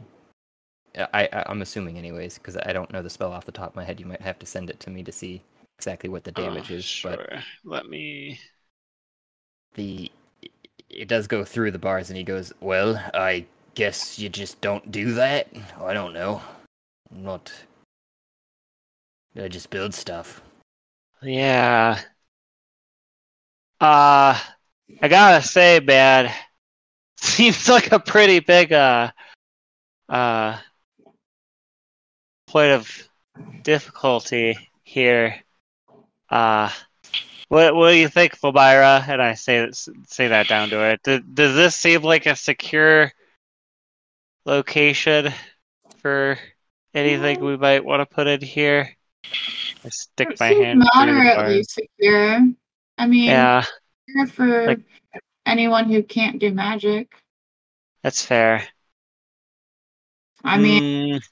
[0.96, 3.76] I, I i'm assuming anyways because i don't know the spell off the top of
[3.76, 5.42] my head you might have to send it to me to see
[5.78, 7.16] exactly what the damage Oh, is Sure.
[7.16, 8.38] but Let me.
[9.74, 10.10] the
[10.90, 14.92] it does go through the bars and he goes well i guess you just don't
[14.92, 15.48] do that
[15.80, 16.40] i don't know
[17.10, 17.52] I'm not
[19.36, 20.42] i just build stuff
[21.22, 22.00] Yeah.
[23.80, 24.38] Uh,
[25.02, 26.32] I gotta say, man,
[27.16, 29.10] seems like a pretty big uh
[30.08, 30.58] uh
[32.54, 33.08] point of
[33.64, 35.34] difficulty here.
[36.30, 36.70] Uh,
[37.48, 39.04] what what do you think, Fulmira?
[39.08, 39.68] And I say
[40.06, 41.02] say that down to it.
[41.02, 43.10] Does, does this seem like a secure
[44.46, 45.32] location
[45.98, 46.38] for
[46.94, 48.88] anything we might want to put in here?
[49.84, 52.38] I stick It my hand moderately secure.
[52.98, 53.64] I mean, Yeah,
[54.30, 54.80] for Like-
[55.44, 57.08] anyone who can't do magic.
[58.04, 58.68] that's fair.
[60.44, 61.22] I mean, Mm,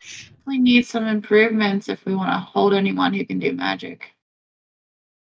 [0.46, 4.12] we need some improvements if we want to hold anyone who can do magic.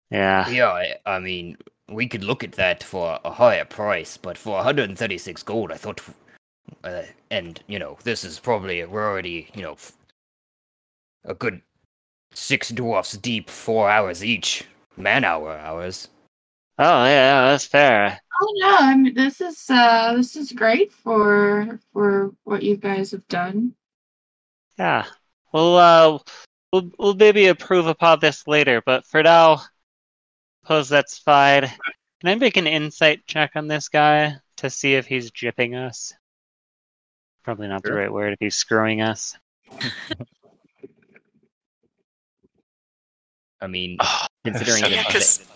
[0.09, 1.57] yeah, yeah I, I mean
[1.89, 6.01] we could look at that for a higher price but for 136 gold i thought
[6.83, 9.93] uh, and you know this is probably we're already you know f-
[11.25, 11.61] a good
[12.33, 14.65] six dwarfs deep four hours each
[14.97, 16.09] man hour hours
[16.77, 18.19] Oh yeah, that's fair.
[18.43, 23.11] Oh no, I mean this is uh this is great for for what you guys
[23.11, 23.75] have done.
[24.79, 25.05] Yeah.
[25.53, 26.17] We'll uh
[26.73, 29.61] we'll we'll maybe improve upon this later, but for now,
[30.63, 31.67] suppose that's fine.
[31.67, 36.13] Can I make an insight check on this guy to see if he's jipping us?
[37.43, 39.37] Probably not the right word if he's screwing us.
[43.61, 43.97] i mean
[44.43, 45.47] considering so the, Yeah, 'cause-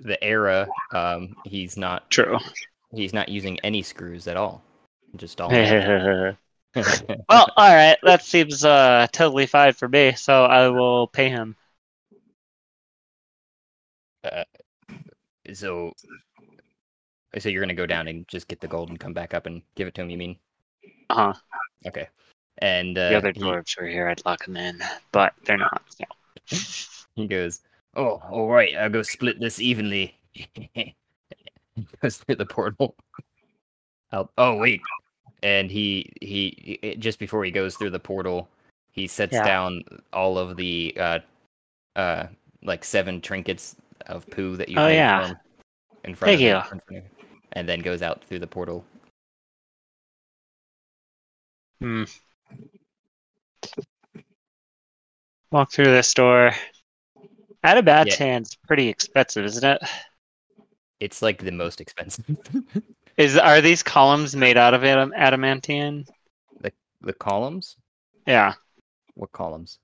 [0.00, 2.38] the era, um, he's not True.
[2.92, 4.62] he's not using any screws at all.
[5.16, 5.48] Just all.
[5.50, 6.36] well,
[7.28, 7.96] all right.
[8.02, 10.12] That seems uh, totally fine for me.
[10.12, 11.56] So I will pay him.
[15.54, 15.92] so,
[17.38, 19.62] so you're gonna go down and just get the gold and come back up and
[19.74, 20.10] give it to him.
[20.10, 20.36] You mean?
[21.10, 21.40] Uh huh.
[21.86, 22.08] Okay.
[22.58, 24.08] And uh, The other he- dwarves were here.
[24.08, 24.80] I'd lock them in,
[25.12, 25.82] but they're not.
[25.88, 26.94] So.
[27.14, 27.62] He goes,
[27.94, 28.74] "Oh, all right.
[28.76, 32.96] I'll go split this evenly." He goes through the portal.
[34.10, 34.80] I'll, oh wait,
[35.42, 38.48] and he he i- just before he goes through the portal,
[38.90, 39.44] he sets Yeah.
[39.44, 41.18] down all of the uh
[41.96, 42.26] uh
[42.62, 45.28] like seven trinkets of poo that you Oh, made yeah.
[45.28, 45.40] for
[46.04, 46.56] in front Thank of you.
[46.56, 47.04] in front of him,
[47.52, 48.84] and then goes out through the portal.
[51.80, 52.04] Hmm.
[55.52, 56.52] Walk through this door.
[57.64, 59.82] Adamantium's pretty expensive, isn't it?
[61.00, 62.24] It's like the most expensive.
[63.16, 66.06] Is are these columns made out of adam- adamantium?
[66.60, 67.76] the the columns?
[68.26, 68.54] Yeah,
[69.14, 69.78] What columns?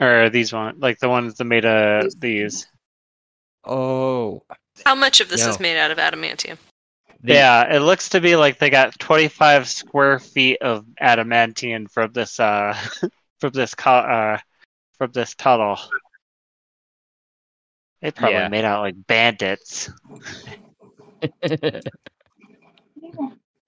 [0.00, 2.66] or are these ones, like the ones that made uh these?
[3.64, 4.44] Oh,
[4.86, 6.56] How much of this is made out of adamantium?
[7.22, 12.12] the- yeah, it looks to be like they got 25 square feet of adamantium from
[12.12, 12.74] this uh
[13.40, 14.38] from this co- uh
[14.96, 15.78] from this tunnel.
[18.00, 18.48] They probably Yeah.
[18.48, 19.90] made out like bandits.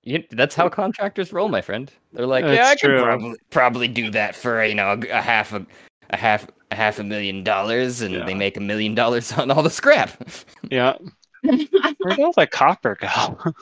[0.02, 1.92] You, that's how contractors roll, my friend.
[2.14, 2.96] They're like, That's yeah, I true.
[2.96, 5.66] could probably probably do that for you know a, half a,
[6.08, 8.24] a half a half a million dollars, and Yeah.
[8.24, 10.10] they make a million dollars on all the scrap.
[10.70, 10.96] Yeah.
[11.42, 13.52] Where'd all the copper go?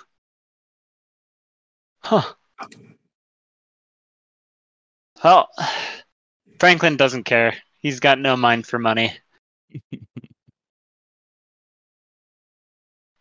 [2.04, 2.34] huh.
[5.24, 5.48] Well,
[6.60, 7.54] Franklin doesn't care.
[7.78, 9.18] He's got no mind for money.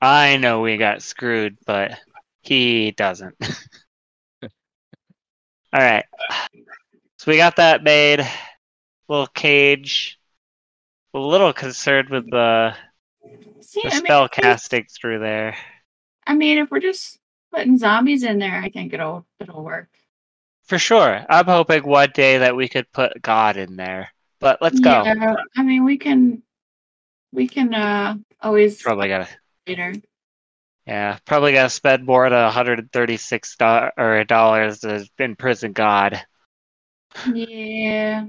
[0.02, 2.00] I know we got screwed, but
[2.42, 3.36] he doesn't.
[4.44, 4.50] all
[5.74, 6.06] right.
[7.18, 8.28] So we got that made.
[9.10, 10.20] Little cage.
[11.14, 12.76] A little concerned with the,
[13.62, 15.56] See, the I mean, spell if casting through there.
[16.28, 17.18] I mean, if we're just
[17.52, 19.90] putting zombies in there, I think it'll it'll work.
[20.66, 21.26] For sure.
[21.30, 24.10] I'm hoping one day that we could put God in there.
[24.40, 25.04] But let's go.
[25.04, 26.44] Yeah, I mean, we can
[27.32, 29.28] we can uh always Probably gotta
[29.68, 29.94] later.
[30.86, 36.22] yeah, probably gotta spend more than 136 do- or dollars to imprison God.
[37.34, 38.26] Yeah,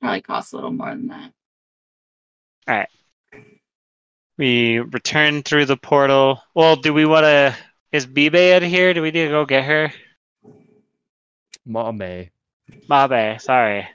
[0.00, 1.32] probably costs a little more than that.
[2.68, 2.88] All right.
[4.38, 6.42] We return through the portal.
[6.54, 7.56] Well, do we wanna
[7.92, 8.92] is Bibe in here?
[8.92, 9.92] Do we need to go get her?
[11.64, 12.30] Mame.
[12.88, 13.88] Mabe, sorry.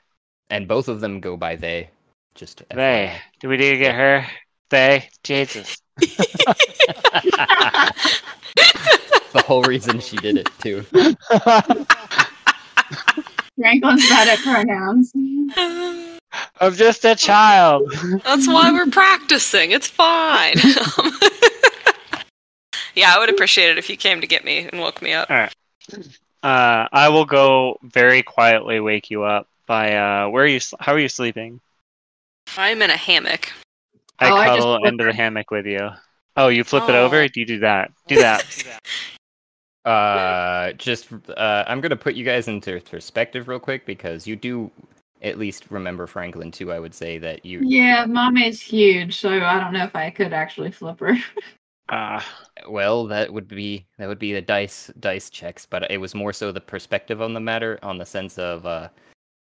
[0.49, 1.89] And both of them go by they.
[2.36, 3.15] Just They.
[3.39, 4.25] Do we need to get her?
[4.69, 5.10] They?
[5.23, 5.77] Jesus.
[9.34, 10.82] the whole reason she did it too.
[13.60, 15.13] Franklin's bad at pronouns.
[16.60, 17.91] I'm just a child.
[18.24, 19.71] That's why we're practicing.
[19.71, 20.56] It's fine.
[22.95, 25.30] yeah, I would appreciate it if you came to get me and woke me up.
[25.30, 25.52] Uh,
[26.43, 31.00] I will go very quietly wake you up by uh where are you how are
[31.00, 31.62] you sleeping?
[32.58, 33.52] I'm in a hammock.
[34.19, 35.89] I Oh, I just cuddle flip into the hammock with you.
[36.38, 37.06] Oh, you flip it Oh.
[37.06, 37.28] over?
[37.28, 37.91] Do you do that?
[38.08, 38.46] Do that.
[39.84, 44.70] Uh, just uh, I'm gonna put you guys into perspective real quick because you do
[45.24, 46.72] at least remember Franklin too.
[46.72, 47.62] I would say that you.
[47.63, 51.15] Yeah, mommy's huge, so I don't know if I could actually flip her.
[51.89, 52.22] uh,
[52.70, 56.32] Well, that would be that would be the dice dice checks, but it was more
[56.32, 58.88] so the perspective on the matter, on the sense of uh,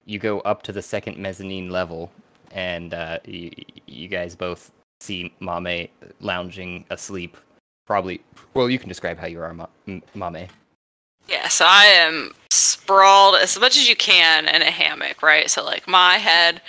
[0.05, 2.11] you go up to the second mezzanine level,
[2.51, 3.49] and uh, you,
[3.87, 4.71] you guys both
[5.01, 5.89] see Mame
[6.19, 7.37] lounging asleep.
[7.85, 8.21] Probably.
[8.53, 9.69] Well, you can describe how you are,
[10.15, 10.47] Mame.
[11.27, 15.49] Yeah, so I am sprawled as much as you can in a hammock, right?
[15.49, 16.61] So like my head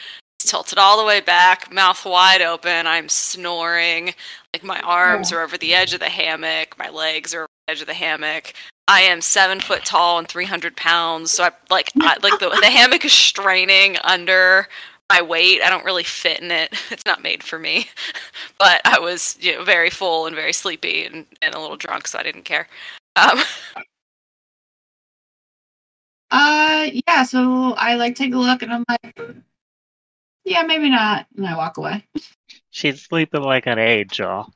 [0.43, 2.87] is tilted all the way back, mouth wide open.
[2.87, 4.15] I'm snoring.
[4.53, 6.77] Like my arms are over the edge of the hammock.
[6.79, 8.53] My legs are over the edge of the hammock.
[8.89, 11.31] I am seven foot tall and three hundred pounds.
[11.31, 14.67] So I like I, like the the hammock is straining under
[15.11, 15.63] my weight.
[15.63, 16.75] I don't really fit in it.
[16.91, 17.89] It's not made for me.
[18.59, 22.09] But I was you know very full and very sleepy and, and a little drunk,
[22.09, 22.67] so I didn't care.
[23.17, 23.41] Um,
[26.31, 27.23] Uh, yeah.
[27.23, 29.19] So I like take a look, and I'm like,
[30.45, 32.05] yeah, maybe not, and I walk away.
[32.71, 34.53] she's sleeping like an angel.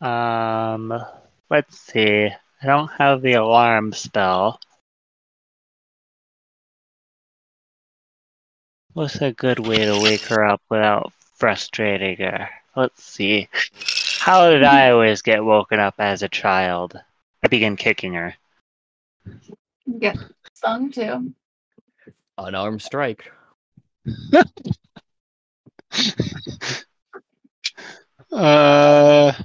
[0.00, 0.92] Um,
[1.50, 2.26] let's see.
[2.62, 4.58] I don't have the alarm spell.
[8.92, 12.48] What's a good way to wake her up without frustrating her.
[12.76, 13.48] Let's see.
[14.18, 16.98] How did I always get woken up as a child?
[17.42, 18.34] I begin kicking her.
[19.98, 20.16] Get
[20.54, 21.32] stung too.
[22.38, 23.30] Unarmed strike.
[28.32, 29.44] Uh, is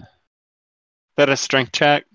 [1.17, 2.05] that a strength check?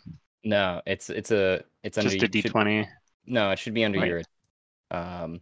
[0.44, 2.86] No, it's it's a it's under Just a you- d20.
[3.26, 4.08] no, it should be under Wait.
[4.08, 4.22] your
[4.90, 5.40] um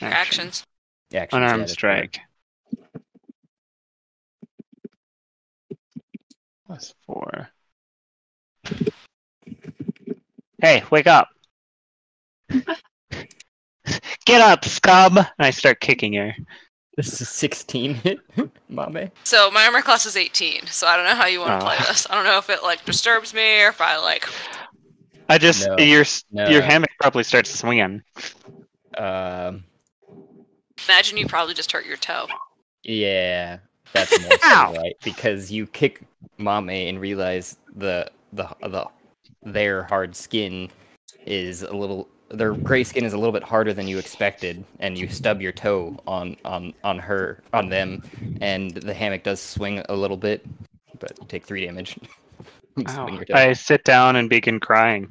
[0.00, 0.66] Your actions.
[1.12, 1.30] Actions.
[1.30, 2.20] yeah, Unarmed that's strike.
[6.66, 7.48] Plus four.
[10.60, 11.28] Hey, wake up!
[14.24, 15.18] Get up, scum!
[15.18, 16.34] And I start kicking her.
[16.96, 18.18] This is 16 hit,
[18.68, 19.10] Mame.
[19.22, 21.68] So my armor class is 18, so I don't know how you want to Oh.
[21.68, 22.06] play this.
[22.10, 24.26] I don't know if it like disturbs me or if I like.
[25.28, 25.76] I just No.
[25.78, 26.48] your s No.
[26.48, 28.02] your hammock probably starts swinging.
[28.96, 29.64] Um,
[30.88, 32.26] Imagine you probably just hurt your toe.
[32.82, 33.58] yeah,
[33.92, 34.74] that's more Ow.
[34.74, 36.02] right because you kick
[36.38, 38.86] Mame and realize the the the
[39.42, 40.70] their hard skin
[41.24, 44.98] is a little their gray skin is a little bit harder than you expected, and
[44.98, 48.02] you stub your toe on on on her on them,
[48.40, 50.44] and the hammock does swing a little bit,
[50.98, 51.98] but you take three damage.
[52.74, 52.92] from Ow.
[52.92, 53.34] stubbing your toe.
[53.34, 55.08] I sit down and begin crying.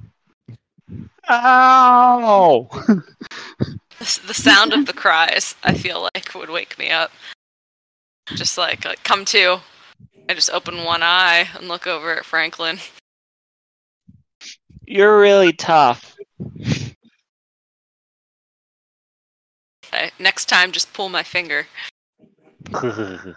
[1.29, 2.69] Ow!
[3.99, 7.11] The sound of the cries, I feel like, would wake me up.
[8.35, 9.59] Just like, like come to.
[10.27, 12.79] I just open one eye and look over at Franklin.
[14.85, 16.15] You're really tough.
[19.85, 21.67] Okay, next time, just pull my finger.
[22.75, 23.35] Mame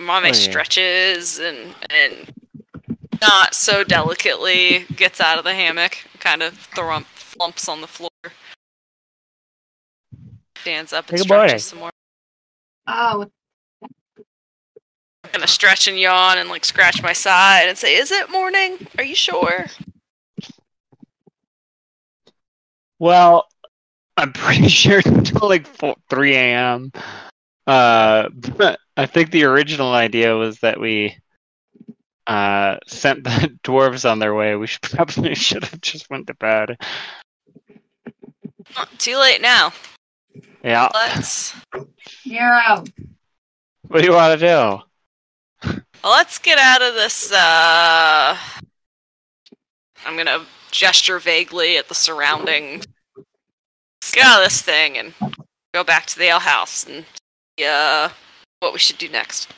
[0.00, 0.32] Oh, yeah.
[0.32, 2.32] stretches and and
[3.20, 8.10] not so delicately gets out of the hammock, kind of thrump, flumps on the floor,
[10.60, 11.90] stands up and Take a stretches some more.
[12.86, 13.26] Oh,
[15.24, 18.86] I'm gonna stretch and yawn and like scratch my side and say, "Is it morning?
[18.96, 19.66] Are you sure?"
[22.98, 23.46] well,
[24.16, 26.92] I'm pretty sure it's until like 4, 3 a.m.
[27.66, 31.16] Uh, but I think the original idea was that we
[32.28, 34.54] uh, sent the dwarves on their way.
[34.54, 36.76] We should probably should have just went to bed.
[38.98, 39.72] Too late now.
[40.62, 40.88] Yeah.
[40.92, 41.54] Let's
[42.22, 42.60] you're.
[43.88, 45.78] What do you want to do?
[46.04, 47.32] let's get out of this.
[47.32, 48.36] Uh,
[50.04, 52.82] I'm gonna gesture vaguely at the surrounding.
[54.12, 55.14] Get out of this thing and
[55.72, 57.04] go back to the ale house and
[57.58, 58.10] see, uh,
[58.60, 59.48] what we should do next.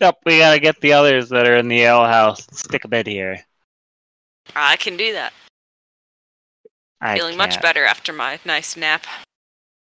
[0.00, 2.46] Yep, we gotta get the others that are in the ale house.
[2.48, 3.44] and Stick a bed here.
[4.56, 5.32] I can do that.
[7.02, 7.62] I Feeling much can't.
[7.62, 9.06] better after my nice nap.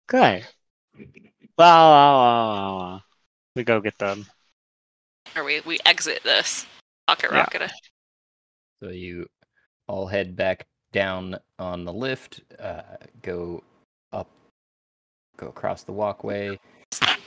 [0.07, 0.47] Good.
[1.59, 3.03] Wow, wow, wow, wow, wow.
[3.57, 4.27] We go get them.
[5.37, 6.67] Or we we exit this
[7.07, 7.39] pocket Yeah.
[7.39, 7.71] rocket.
[8.83, 9.27] So you
[9.89, 12.83] all head back down on the lift, uh,
[13.23, 13.63] go
[14.13, 14.31] up,
[15.37, 16.59] go across the walkway,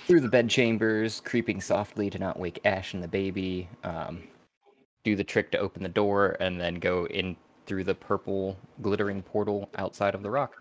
[0.07, 3.67] through the bed chambers, creeping softly to not wake Ash and the baby.
[3.83, 4.23] Um,
[5.03, 7.35] do the trick to open the door, and then go in
[7.65, 10.53] through the purple glittering portal outside of the rock.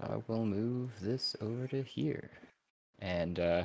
[0.00, 2.30] I will move this over to here,
[3.00, 3.64] and uh,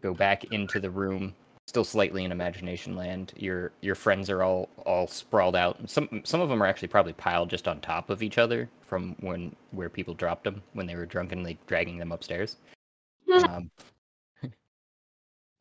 [0.00, 1.34] go back into the room
[1.66, 3.34] still slightly in imagination land.
[3.36, 5.78] Your your friends are all all sprawled out.
[5.88, 9.16] Some some of them are actually probably piled just on top of each other from
[9.20, 12.56] when where people dropped them when they were drunkenly dragging them upstairs.
[13.44, 13.70] Um,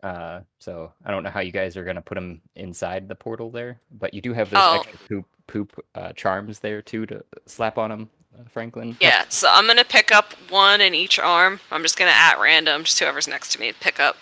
[0.03, 3.49] uh, so I don't know how you guys are gonna put them inside the portal
[3.49, 4.75] there, but you do have those Oh.
[4.75, 8.97] extra poop poop uh, charms there too to slap on them, uh, Franklin.
[8.99, 11.59] Yeah, so I'm gonna pick up one in each arm.
[11.71, 14.17] I'm just gonna at random, just whoever's next to me, pick up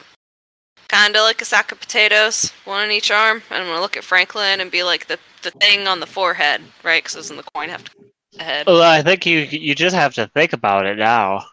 [0.88, 4.03] kinda like a sack of potatoes, one in each arm, and I'm gonna look at
[4.03, 7.03] Franklin and be like the the thing on the forehead, right?
[7.03, 8.06] Because doesn't the coin have to go
[8.39, 8.68] ahead?
[8.68, 11.45] Well, I think you you just have to think about it now.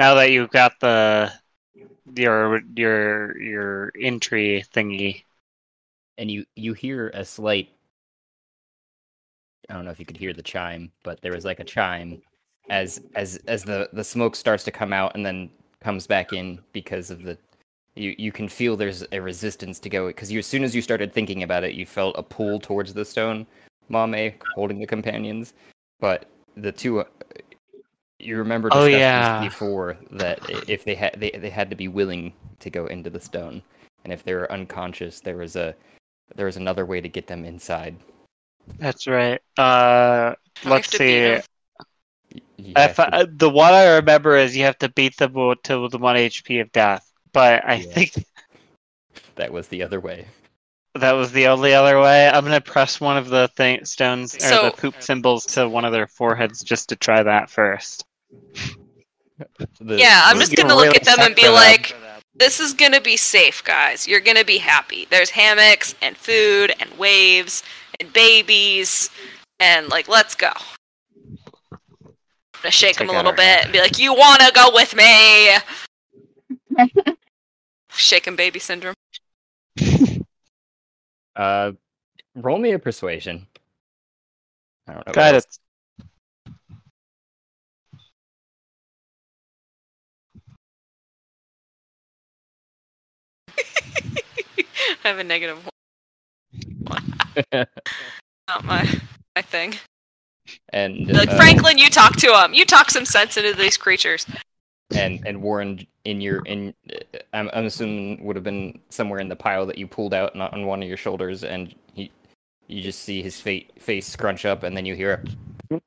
[0.00, 1.30] Now that you've got the
[2.16, 5.24] your your your entry thingy.
[6.16, 7.68] and you you hear a slight
[9.68, 12.22] i don't know if you could hear the chime but there was like a chime
[12.70, 15.50] as as as the the smoke starts to come out and then
[15.82, 17.36] comes back in because of the
[17.94, 20.80] you you can feel there's a resistance to go because you as soon as you
[20.80, 23.46] started thinking about it you felt a pull towards the stone
[23.90, 25.52] mame holding the companions
[26.00, 26.24] but
[26.56, 27.04] the two
[28.20, 29.42] you remember Oh, yeah.
[29.42, 33.20] before that if they had they, they had to be willing to go into the
[33.20, 33.62] stone
[34.04, 35.74] and if they were unconscious there was a
[36.36, 37.96] there was another way to get them inside
[38.78, 39.40] That's right.
[39.58, 41.18] Uh, let's have to beat see.
[41.20, 41.42] him.
[42.76, 45.98] If I, the one I remember is you have to beat them wo- to the
[45.98, 47.10] one HP of death.
[47.32, 47.92] But I Yeah.
[47.92, 48.24] think
[49.36, 50.26] that was the other way.
[50.94, 52.28] that was the only other way.
[52.28, 55.84] I'm gonna press one of the thing, stones or So- the poop symbols to one
[55.84, 58.04] of their foreheads just to try that first.
[59.80, 61.54] The- Yeah, I'm just gonna look really at them and be for them.
[61.54, 61.96] like,
[62.34, 64.06] this is gonna be safe, guys.
[64.06, 65.06] You're gonna be happy.
[65.10, 67.62] There's hammocks and food and waves
[67.98, 69.10] and babies
[69.58, 70.50] and like, let's go.
[71.72, 71.80] I'm
[72.62, 73.64] gonna shake Take them a little bit hand.
[73.64, 75.56] and be like, you wanna go with me?
[77.92, 78.94] Shaking baby syndrome.
[81.36, 81.72] Uh,
[82.34, 83.46] roll me a persuasion.
[84.86, 85.10] I don't know.
[85.10, 85.34] what Got
[95.04, 95.68] I have a negative
[96.84, 97.14] one.
[98.48, 99.00] Not my
[99.36, 99.74] my thing.
[100.70, 102.54] and like uh, Franklin, you talk to him.
[102.54, 104.26] You talk some sense into these creatures.
[104.94, 109.28] and and Warren in your in uh, I'm I'm assuming would have been somewhere in
[109.28, 112.10] the pile that you pulled out on, on one of your shoulders, and he
[112.66, 115.22] you just see his fa- face scrunch up, and then you hear
[115.70, 115.80] a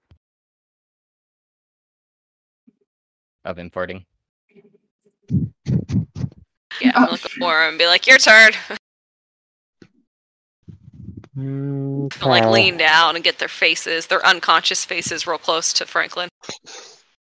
[3.45, 4.05] of him farting.
[6.81, 8.53] Yeah, I'm gonna look at Laura and be like, "Your turn."
[11.35, 16.29] And, like lean down and get their faces, their unconscious faces, real close to Franklin.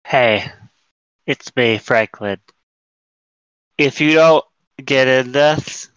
[0.05, 0.51] Hey,
[1.25, 2.39] it's me, Franklin.
[3.77, 4.43] If you don't
[4.83, 5.89] get in this,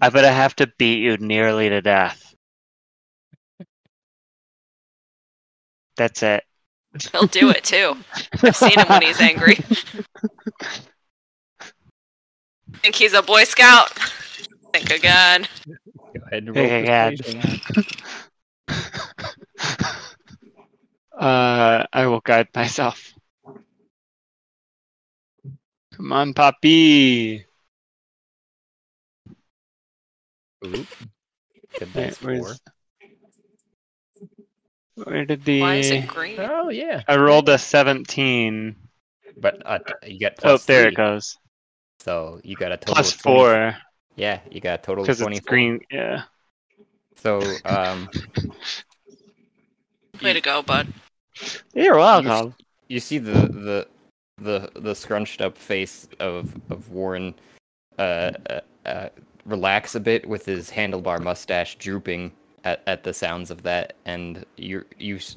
[0.00, 2.34] I'm gonna have to beat you nearly to death.
[5.96, 6.44] That's it.
[7.12, 7.96] He'll do it too.
[8.42, 9.58] I've seen him when he's angry.
[12.82, 13.90] Think he's a Boy Scout?
[14.72, 15.46] Think again.
[15.66, 15.74] Go
[16.26, 17.60] ahead and roll Think again.
[21.18, 23.12] uh, I will guide myself.
[25.94, 27.44] Come on, Poppy.
[30.64, 30.86] Oop.
[31.78, 32.30] Good Wait, dice four.
[32.30, 32.60] where's-
[34.94, 35.60] Where did the?
[35.62, 36.38] Why is it green?
[36.40, 38.76] Oh yeah, I rolled a 17.
[39.38, 41.38] but uh, you got Oh, there three, it goes.
[42.00, 43.76] So you got a total Plus of four
[44.16, 45.36] Yeah, you got a total of because twenty.
[45.36, 45.80] it's green.
[45.90, 46.22] Yeah.
[47.16, 48.08] So um,
[50.22, 50.88] Way to go, bud.
[51.74, 52.54] You're welcome.
[52.88, 53.88] you see the the
[54.38, 57.34] the the scrunched up face of of Warren
[57.98, 59.08] uh, uh, uh
[59.44, 62.32] relax a bit with his handlebar mustache drooping
[62.64, 65.36] at, at the sounds of that and you you s-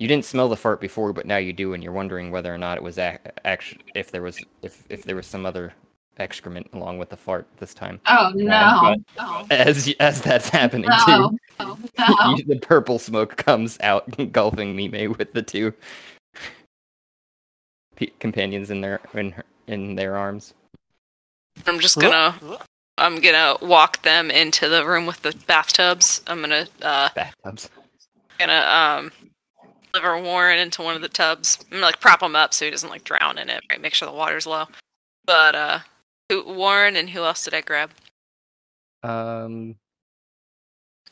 [0.00, 2.58] you didn't smell the fart before but now you do and you're wondering whether or
[2.58, 5.72] not it was actually if there was if if there was some other
[6.16, 8.94] excrement along with the fart this time Oh no!
[9.16, 11.30] but- Oh, as as that's happening no!
[11.30, 12.36] too Oh, no!
[12.46, 15.72] the purple smoke comes out engulfing Mime with the two
[17.96, 20.54] pe- companions in their in her, in their arms.
[21.66, 22.34] I'm just gonna
[22.98, 26.22] I'm gonna walk them into the room with the bathtubs.
[26.26, 27.68] I'm gonna uh Bathtubs.
[28.38, 29.12] gonna um
[29.92, 31.58] deliver Warren into one of the tubs.
[31.64, 33.80] I'm gonna like prop him up so he doesn't like drown in it, right?
[33.80, 34.66] Make sure the water's low.
[35.24, 35.78] But uh
[36.28, 37.90] who Warren and who else did I grab?
[39.02, 39.74] Um,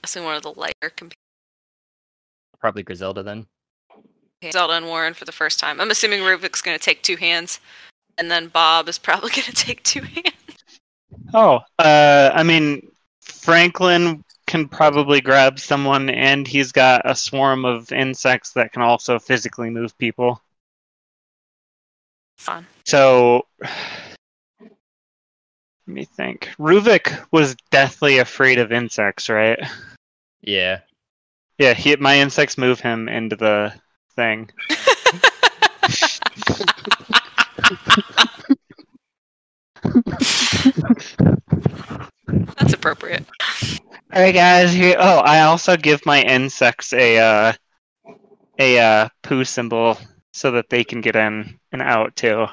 [0.05, 1.15] I see one of the lighter comp-
[2.61, 3.47] probably Griselda then.
[4.53, 5.81] Zelda and Warren for the first time.
[5.81, 7.61] I'm assuming Ruvik's gonna take two hands.
[8.19, 10.35] And then Bob is probably gonna take two hands.
[11.35, 12.87] Oh, uh, I mean,
[13.21, 19.21] Franklin can probably grab someone, and he's got a swarm of insects that can also
[19.21, 20.43] physically move people.
[22.39, 22.67] Fun.
[22.85, 23.71] So, let
[25.87, 26.49] me think.
[26.59, 29.61] Ruvik was deathly afraid of insects, right?
[30.41, 30.81] Yeah.
[31.59, 33.73] Yeah, he, my insects move him into the
[34.17, 34.51] thing.
[42.29, 43.25] That's appropriate.
[44.13, 44.73] All right, guys.
[44.73, 44.97] Here.
[44.99, 47.53] Oh, I also give my insects a uh,
[48.59, 49.99] a uh, poo symbol
[50.33, 52.47] so that they can get in and out too.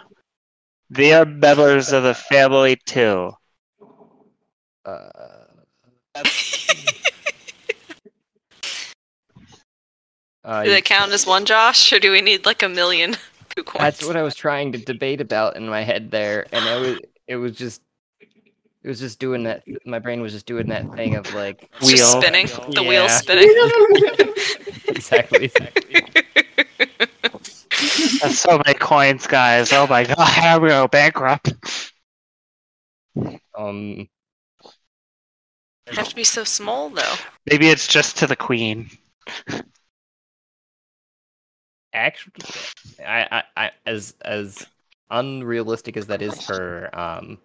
[0.89, 3.31] They are members of the family too.
[4.85, 5.09] Uh,
[10.43, 13.15] uh, Do they count as one Josh, or do we need like a million
[13.55, 13.81] poo coins?
[13.81, 16.99] That's what I was trying to debate about in my head there, and it was
[17.27, 17.81] it was just
[18.85, 19.63] it was just doing that.
[19.83, 22.21] My brain was just doing that thing of like It's just Wheel.
[22.21, 22.45] spinning.
[22.75, 23.17] The wheel's Yeah.
[23.17, 23.49] spinning.
[24.89, 26.03] exactly exactly.
[28.21, 29.73] That's so many coins, guys.
[29.73, 31.51] Oh my god, how we go bankrupt.
[33.57, 34.07] Um,
[35.87, 37.15] have to be so small though.
[37.49, 38.91] Maybe it's just to the queen.
[41.91, 42.33] actually,
[43.03, 44.67] I, I, I, as as
[45.09, 47.39] unrealistic as that is for um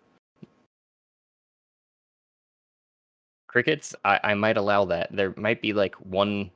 [3.51, 5.09] crickets, I, I might allow that.
[5.11, 6.51] There might be like one,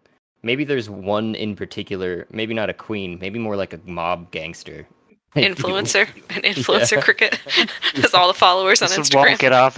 [0.44, 4.86] maybe there's one in particular, maybe not a queen, maybe more like a mob gangster.
[5.36, 7.34] Influencer, an influencer cricket
[7.94, 9.76] has all the followers on This won't get off.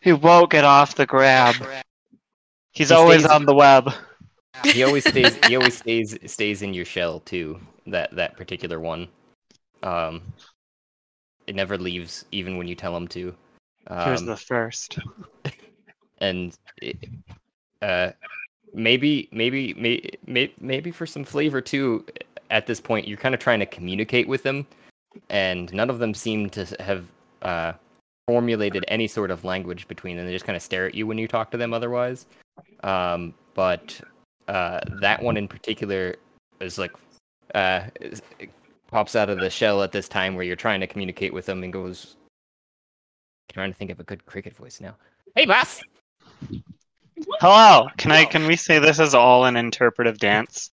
[0.00, 1.54] he won't get off the grab.
[2.72, 3.92] He's He always stays- on the web.
[4.72, 9.06] he always stays he always stays stays in your shell too that that particular one
[9.84, 10.20] um
[11.46, 13.34] it never leaves even when you tell him to
[14.04, 14.98] Here's um, the first.
[16.20, 16.58] And
[17.82, 18.10] uh
[18.74, 22.04] maybe maybe may, may, maybe for some flavor too
[22.50, 24.66] at this point you're kind of trying to communicate with them
[25.30, 27.04] and none of them seem to have
[27.42, 27.72] uh
[28.26, 30.26] formulated any sort of language between them.
[30.26, 32.26] They just kind of stare at you when you talk to them otherwise.
[32.84, 33.98] Um but
[34.48, 36.16] uh that one in particular
[36.60, 36.92] is like
[37.54, 37.84] uh
[38.88, 41.62] pops out of the shell at this time where you're trying to communicate with them
[41.62, 42.16] and goes
[43.50, 44.94] trying to think of a good cricket voice now.
[45.34, 45.82] Hey boss
[47.40, 47.88] Hello.
[47.96, 48.24] Can I?
[48.24, 50.70] Can we say this is all an interpretive dance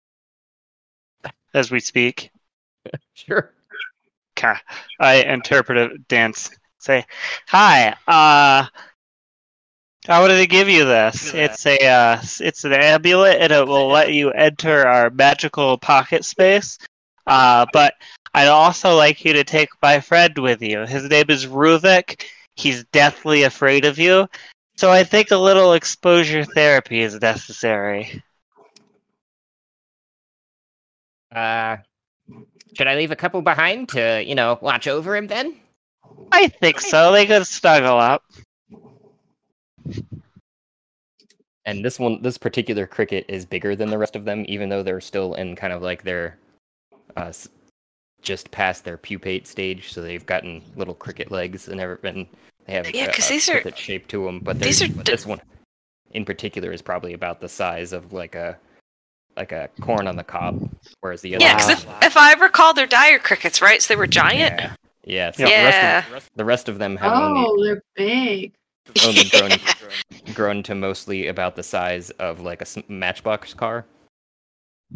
[1.54, 2.30] as we speak?
[3.14, 3.52] sure
[4.38, 4.54] Okay.
[5.00, 6.50] I interpretive dance.
[6.78, 7.04] Say,
[7.48, 7.96] hi.
[8.06, 8.66] Uh,
[10.06, 11.34] how did they give you this?
[11.34, 16.24] It's a uh, it's an amulet, and it will let you enter our magical pocket
[16.24, 16.78] space.
[17.26, 17.94] Uh, but
[18.32, 20.86] I'd also like you to take my friend with you.
[20.86, 22.24] His name is Ruvik.
[22.54, 24.28] He's deathly afraid of you.
[24.78, 28.22] So I think a little exposure therapy is necessary.
[31.34, 31.78] Uh,
[32.76, 35.56] should I leave a couple behind to, you know, watch over him then?
[36.30, 37.10] I think so.
[37.10, 38.22] They could snuggle up.
[41.64, 44.84] And this one, this particular cricket is bigger than the rest of them, even though
[44.84, 46.38] they're still in kind of like their,
[47.16, 47.32] uh,
[48.22, 49.92] just past their pupate stage.
[49.92, 52.28] So they've gotten little cricket legs and everything.
[52.68, 54.40] They have Yeah, a- 'cause a these are- cricket shape to them.
[54.40, 55.40] But these they're- are d- this one,
[56.12, 58.58] in particular, is probably about the size of like a,
[59.36, 60.70] like a corn on the cob.
[61.00, 63.80] Whereas the other, Yeah, because if, if I recall, they're dire crickets, right?
[63.82, 64.60] So they were giant.
[64.60, 65.30] yeah, yeah.
[65.32, 66.02] So Yeah.
[66.02, 68.52] The, rest of, the rest of them have only Oh, they're big.
[69.04, 69.50] only grown
[70.34, 73.86] grown to mostly about the size of like a matchbox car.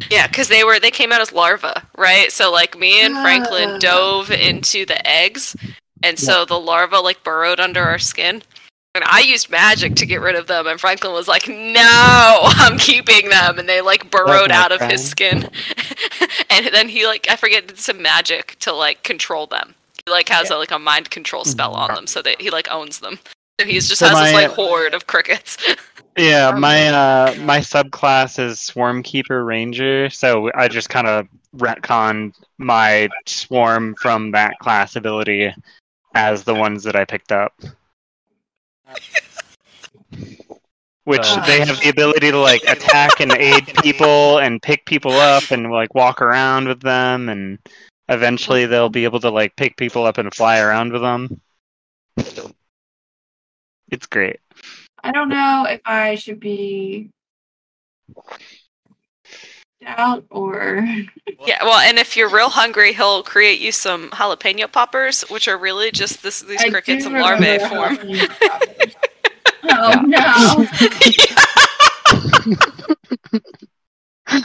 [0.09, 1.67] Yeah, because they were they came out as larvae,
[1.97, 2.31] right?
[2.31, 3.77] So like me and Franklin Ah.
[3.79, 5.55] dove into the eggs,
[6.03, 8.43] and so the larva like burrowed under our skin.
[8.95, 12.77] And I used magic to get rid of them, and Franklin was like, "No, I'm
[12.77, 15.49] keeping them," and they like burrowed out of his skin.
[16.51, 19.73] and then he like I forget did some magic to like control them.
[20.05, 22.69] He like has a, like a mind control spell on them, so that he like
[22.69, 23.17] owns them.
[23.59, 25.57] So he's just So has this my- like horde of crickets.
[26.15, 31.27] Yeah, my uh my subclass is Swarm Keeper Ranger, so I just kind of
[31.57, 35.51] retconned my swarm from that class ability
[36.13, 37.53] as the ones that I picked up.
[41.05, 41.45] Which Uh.
[41.45, 45.69] they have the ability to like attack and aid people and pick people up and
[45.71, 47.59] like walk around with them and
[48.07, 51.41] eventually they'll be able to like pick people up and fly around with them.
[53.89, 54.39] It's great.
[55.03, 57.09] I don't know if I should be
[59.85, 60.85] out or
[61.45, 65.57] Yeah, well, and if you're real hungry, he'll create you some jalapeno poppers, which are
[65.57, 67.97] really just this, these I crickets do in larvae remember form.
[69.75, 70.67] Oh no!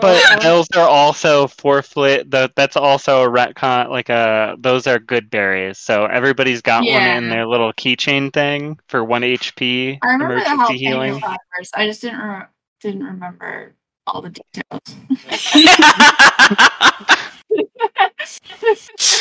[0.00, 2.30] But those are also fourflet.
[2.30, 3.90] The, that's also a retcon.
[3.90, 5.78] Like a those are good berries.
[5.78, 10.78] So everybody's got one in their little keychain thing for one HP I remember emergency
[10.78, 11.20] healing.
[11.20, 11.70] poppers.
[11.74, 12.46] I just didn't re-
[12.80, 13.74] didn't remember
[14.06, 14.80] all the details.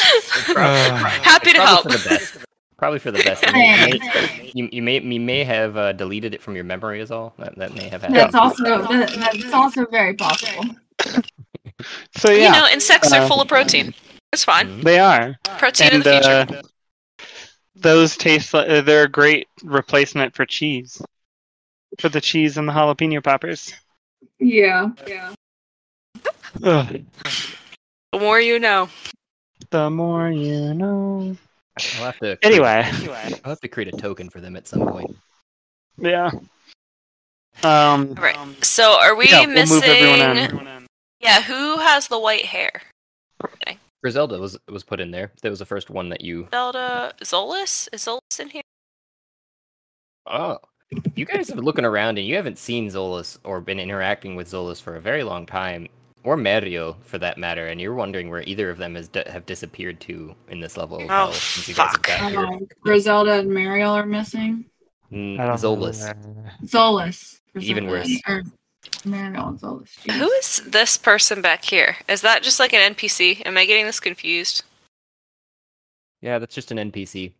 [0.23, 1.84] Happy to help.
[1.84, 2.38] For the best.
[2.77, 3.43] Probably for the best.
[3.53, 3.99] You may,
[4.53, 7.34] you, you may you may have uh, deleted it from your memory is all.
[7.38, 8.15] That, that may have happened.
[8.19, 9.09] That's also that,
[9.39, 10.65] that's also very possible.
[12.17, 13.93] So yeah, You know, insects Uh, are full of protein.
[14.31, 14.67] It's fine.
[14.67, 14.84] Mhm.
[14.84, 15.36] they are.
[15.57, 16.59] Protein And of the future.
[16.59, 16.61] uh,
[17.75, 21.01] those taste like uh, they're a great replacement for cheese.
[21.99, 23.73] For the cheese and the jalapeno poppers.
[24.43, 24.89] Yeah.
[25.07, 25.33] Yeah.
[26.63, 27.01] Ugh,
[28.11, 28.89] The more you know.
[29.71, 31.35] the more you know.
[31.97, 32.83] I'll have to create- Anyway,
[33.43, 35.15] I'll have to create a token for them at some point.
[35.97, 36.29] yeah.
[37.63, 38.13] Um.
[38.15, 38.37] Right.
[38.63, 39.75] So are we yeah, we'll missing?
[39.75, 40.87] move everyone in.
[41.19, 42.81] Yeah, who has the white hair?
[44.03, 45.31] Griselda was was put in there.
[45.41, 46.47] That was the first one that you.
[46.51, 47.87] Zelda Zolas?
[47.93, 48.63] Is Zolas in here?
[50.27, 50.57] Oh,
[51.15, 54.47] you guys have been looking around and you haven't seen Zolas or been interacting with
[54.47, 55.88] Zolas for a very long time.
[56.25, 59.45] or Mario for that matter, and you're wondering where either of them has di- have
[59.45, 62.07] disappeared to in this level of Oh, hell since you guys have fuck.
[62.07, 62.34] got.
[62.36, 64.63] Um, Griselda and Mariel are missing.
[65.11, 66.15] Mm, Zolas.
[66.15, 66.49] know.
[66.65, 67.39] Zolas.
[67.59, 68.09] Even worse.
[68.25, 68.41] Or
[69.03, 69.89] Mariel and Zolas.
[70.05, 70.13] jeez.
[70.13, 71.97] Who is this person back here?
[72.07, 73.41] Is that just like an NPC?
[73.45, 74.63] Am I getting this confused?
[76.21, 77.34] Yeah, that's just an NPC.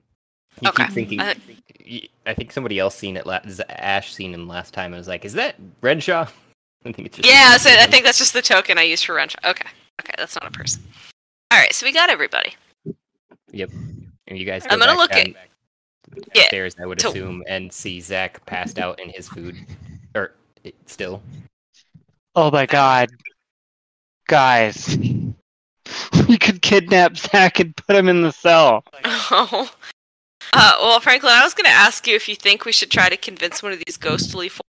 [0.62, 0.86] You Okay.
[0.86, 1.20] keep thinking.
[1.20, 1.36] I-
[1.86, 3.26] y- I think somebody else seen it.
[3.26, 6.28] La- Z- Ash seen him last time and was like, "Is that Renshaw?"
[6.86, 7.28] I think it's just.
[7.30, 9.36] Yeah, so I think that's just the token I used for wrench.
[9.46, 9.68] Okay.
[10.02, 10.82] Okay, that's not a person.
[11.52, 12.56] All right, so we got everybody.
[13.52, 13.70] Yep.
[14.28, 14.64] And you guys.
[14.70, 15.20] I'm gonna back look down
[16.16, 19.56] at- Yeah, Stairs, I would to- assume, and see Zach passed out in his food,
[20.16, 20.34] or
[20.64, 21.22] it- still.
[22.36, 23.10] Oh my god.
[24.28, 24.98] Guys.
[26.30, 28.84] We could kidnap Zach and put him in the cell.
[29.06, 29.70] Oh.
[30.56, 33.10] Uh, well, Franklin, I was going to ask you if you think we should try
[33.10, 34.62] to convince one of these ghostly forms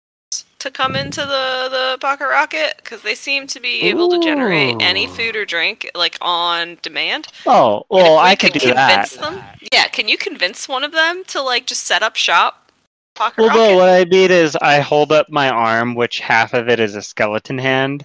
[0.58, 4.80] to come into the the pocket rocket because they seem to be able to generate
[4.80, 7.28] any food or drink like on demand.
[7.44, 9.08] Oh, well, we I could do that.
[9.10, 9.44] convince them.
[9.72, 12.72] Yeah, can you convince one of them to like just set up shop?
[13.14, 13.60] Pocket Well, rocket.
[13.60, 16.96] no, what I mean is I hold up my arm, which half of it is
[16.96, 18.04] a skeleton hand.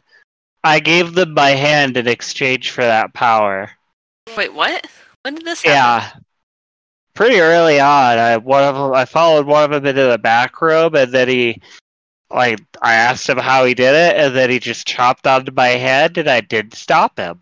[0.64, 3.72] I gave them my hand in exchange for that power.
[4.36, 4.86] Wait, what?
[5.24, 5.76] When did this happen?
[6.14, 6.20] Yeah.
[7.14, 10.62] Pretty early on, I one of 'em- I followed one of them into the back
[10.62, 11.62] room, and then he,
[12.30, 15.70] like, I asked him how he did it, and then he just chopped onto my
[15.70, 17.42] head, and I didn't stop him.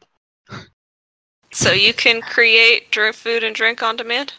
[1.52, 4.34] So you can create drink, food and drink on demand.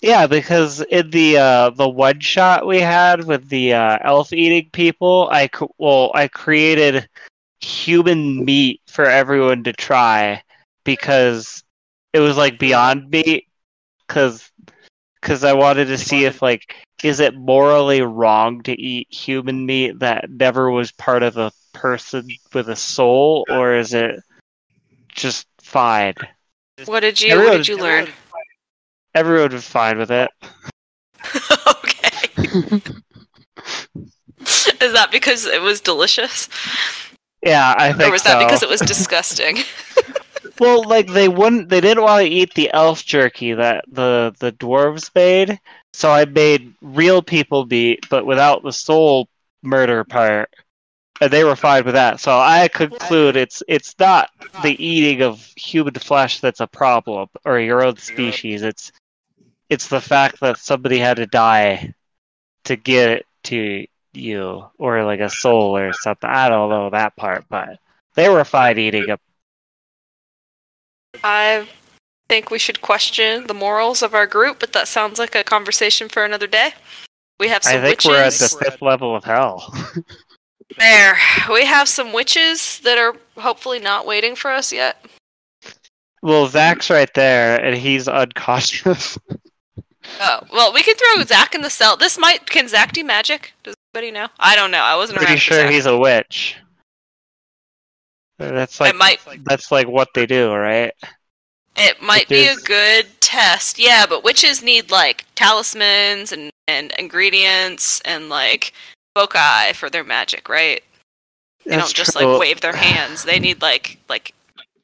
[0.00, 4.70] Yeah, because in the uh, the one shot we had with the uh, elf eating
[4.72, 5.48] people, I
[5.78, 7.08] well I created
[7.60, 10.42] human meat for everyone to try
[10.84, 11.62] because
[12.12, 13.46] it was like beyond meat
[14.06, 14.49] because
[15.20, 19.98] because I wanted to see if like is it morally wrong to eat human meat
[20.00, 24.20] that never was part of a person with a soul or is it
[25.08, 26.14] just fine?
[26.86, 27.30] What did you?
[27.30, 28.08] What Everyone- did you learn?
[29.14, 30.30] Everyone was fine with it.
[31.66, 32.80] okay.
[34.80, 36.48] Is that because it was delicious,
[37.44, 38.46] Yeah, I think or was that so.
[38.46, 39.58] because it was disgusting?
[40.60, 44.52] Well, like they wouldn't, they didn't want to eat the elf jerky that the the
[44.52, 45.58] dwarves made,
[45.94, 49.28] so I made real people meat, but without the soul
[49.62, 50.50] murder part,
[51.20, 52.20] and they were fine with that.
[52.20, 54.30] So I conclude it's it's not
[54.62, 58.62] the eating of human flesh that's a problem, or your own species.
[58.62, 58.92] It's
[59.70, 61.94] it's the fact that somebody had to die
[62.64, 66.28] to get it to you, or like a soul or something.
[66.28, 67.78] I don't know that part, but
[68.14, 69.20] they were fine eating it.
[71.22, 71.68] I
[72.28, 76.08] think we should question the morals of our group, but that sounds like a conversation
[76.08, 76.72] for another day.
[77.38, 78.08] We have some I think witches.
[78.08, 79.74] we're at the fifth level of hell.
[80.78, 81.16] There,
[81.50, 85.04] we have some witches that are hopefully not waiting for us yet.
[86.22, 89.18] well, Zach's right there, and he's unconscious.
[90.20, 91.96] Oh, well, we can throw Zach in the cell.
[91.96, 93.52] This might can Zach do magic?
[93.64, 94.28] Does anybody know?
[94.38, 94.78] I don't know.
[94.82, 96.56] I wasn't Pretty sure he's a witch.
[98.40, 100.92] That's like might that's like what they do, right?
[101.76, 103.78] it might be a good test.
[103.78, 108.72] Yeah, but witches need like talismans and and ingredients and like
[109.14, 110.82] foci for their magic, right?
[111.64, 112.26] They That's don't just true.
[112.26, 113.24] like wave their hands.
[113.24, 114.34] They need like like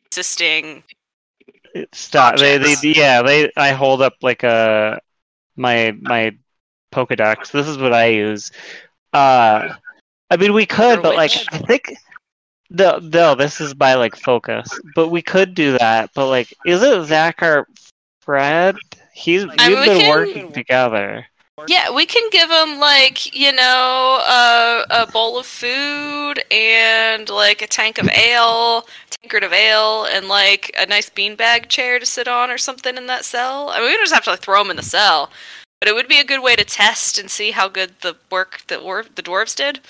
[0.06, 0.82] existing.
[1.92, 2.38] Stop.
[2.38, 3.50] They, they, yeah, they.
[3.56, 5.00] I hold up like a
[5.56, 6.36] my my
[6.92, 7.50] Pokedex.
[7.50, 8.52] This is what I use.
[9.12, 9.74] Uh,
[10.30, 11.32] I mean, we could, but like.
[11.52, 11.94] I think
[12.70, 13.34] no, no.
[13.34, 16.10] This is by like focus, but we could do that.
[16.14, 17.66] But like, is it Zach or
[18.20, 18.76] Fred?
[19.14, 21.26] He's we've I mean, been can- working together.
[21.68, 27.62] Yeah, we can give them like you know a a bowl of food and like
[27.62, 32.28] a tank of ale, tankard of ale, and like a nice beanbag chair to sit
[32.28, 33.70] on or something in that cell.
[33.70, 35.30] I mean, we just have to like throw them in the cell,
[35.80, 38.60] but it would be a good way to test and see how good the work
[38.66, 39.80] that wor- the dwarves did.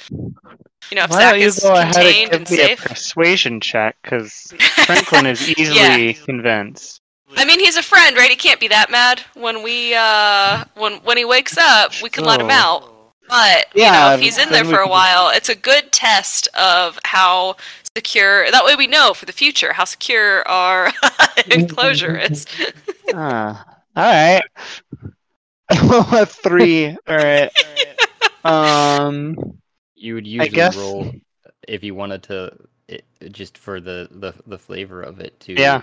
[0.91, 3.97] You know, if Why Zach is go ahead contained and me a persuasion check?
[4.03, 4.55] Because
[4.87, 7.01] Franklin is easily convinced.
[7.37, 8.30] I mean, he's a friend, right?
[8.30, 11.93] He can't be that mad when we uh when when he wakes up.
[12.03, 12.93] We can let him out.
[13.28, 16.99] But you know, if he's in there for a while, it's a good test of
[17.05, 17.57] how
[17.97, 18.49] secure.
[18.51, 20.93] That way, we know for the future how secure our
[21.51, 22.47] enclosure is.
[23.14, 23.64] Ah,
[23.95, 24.43] all right.
[26.28, 26.89] three.
[27.07, 27.51] All right.
[28.45, 29.37] Um.
[29.97, 31.12] You would usually guess- roll
[31.66, 32.53] if you wanted to,
[32.86, 35.55] it, just for the, the the flavor of it too.
[35.55, 35.82] Yeah.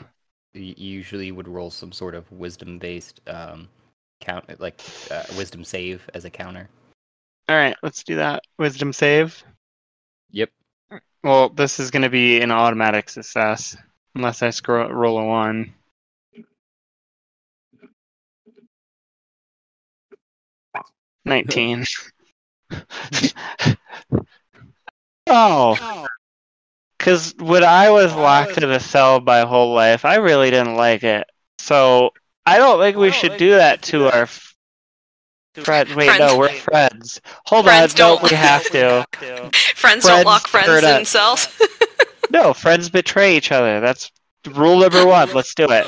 [0.53, 3.67] You usually would roll some sort of wisdom based um
[4.21, 4.79] count like
[5.11, 6.69] uh, wisdom save as a counter.
[7.49, 7.75] All right.
[7.83, 8.43] Let's do that.
[8.57, 9.43] Wisdom save.
[10.31, 10.49] Yep.
[11.23, 13.75] Well, this is going to be an automatic success
[14.15, 15.73] unless I scroll roll a one.
[21.25, 21.85] Nineteen.
[25.33, 26.07] oh, oh.
[26.97, 30.75] because when I was oh, locked in a cell my whole life, I really didn't
[30.75, 31.25] like it.
[31.59, 32.11] So
[32.45, 34.55] I don't think we oh, should do that to our f-
[35.55, 35.95] friends.
[35.95, 37.21] Wait, no, we're friends.
[37.45, 39.05] Hold Friends on, don't- we have to.
[39.75, 40.99] Friends, don't lock friends hurt us.
[40.99, 41.47] in cells.
[42.31, 43.79] No, friends betray each other.
[43.79, 44.09] That's
[44.49, 45.31] rule number one.
[45.33, 45.85] Let's do it.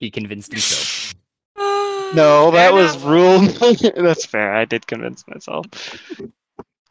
[0.00, 1.14] He convinced himself.
[2.14, 3.40] No, that was rule.
[3.40, 4.54] That's fair.
[4.54, 5.66] I did convince myself.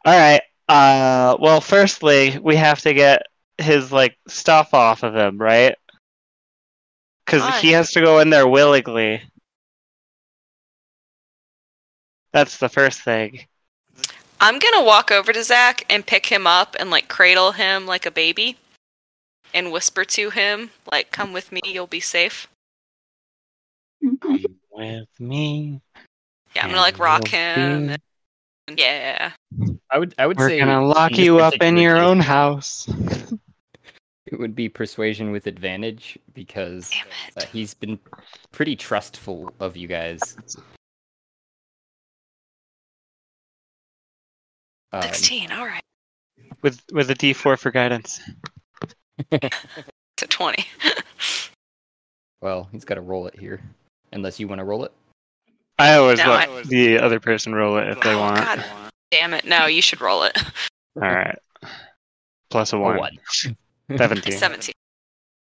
[0.06, 0.40] All right.
[0.68, 3.22] Uh, well, firstly, we have to get
[3.58, 5.74] his like stuff off of him, right?
[7.24, 9.20] Because he has to go in there willingly.
[12.32, 13.40] That's the first thing.
[14.40, 18.06] I'm gonna walk over to Zach and pick him up and like cradle him like
[18.06, 18.58] a baby,
[19.52, 22.46] and whisper to him like, "Come with me, you'll be safe."
[24.20, 25.80] Come With me,
[26.54, 27.88] Yeah, I'm gonna like rock him.
[27.88, 27.96] be-
[28.68, 29.32] and- yeah.
[29.90, 32.88] I would I would we're say gonna lock you up in your own house.
[34.28, 36.92] It would be persuasion with advantage because
[37.36, 37.96] uh, he's been
[38.50, 40.36] pretty trustful of you guys.
[44.92, 45.52] Um, Sixteen.
[45.52, 45.82] All right.
[46.60, 48.20] With with a D four for guidance.
[50.16, 50.64] To twenty.
[52.40, 53.60] well, he's got to roll it here,
[54.12, 54.92] unless you want to roll it.
[55.78, 58.38] I always No, let I- the other person roll it if they Oh, want.
[58.38, 58.64] God.
[59.10, 59.44] Damn it!
[59.44, 60.36] No, you should roll it.
[60.96, 61.38] All right.
[62.50, 62.98] Plus a A one.
[62.98, 63.18] one.
[63.96, 64.32] 17.
[64.32, 64.74] Seventeen.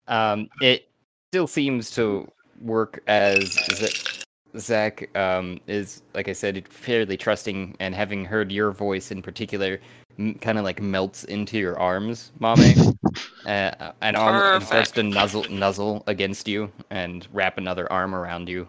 [0.07, 0.89] Um, it
[1.33, 2.31] still seems to
[2.61, 4.23] work as Z-
[4.59, 9.81] Zach um, is, like I said, fairly trusting, and having heard your voice in particular,
[10.19, 12.95] m- kind of like melts into your arms, Mame,
[13.47, 18.49] uh, and, arm, and starts to nuzzle nuzzle against you and wrap another arm around
[18.49, 18.69] you,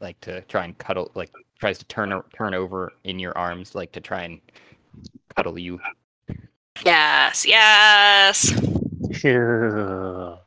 [0.00, 1.30] like to try and cuddle, like
[1.62, 4.40] tries to turn turn over in your arms, like to try and
[5.36, 5.78] cuddle you.
[6.84, 7.46] Yes.
[7.46, 8.50] Yes.
[9.22, 10.38] Yeah.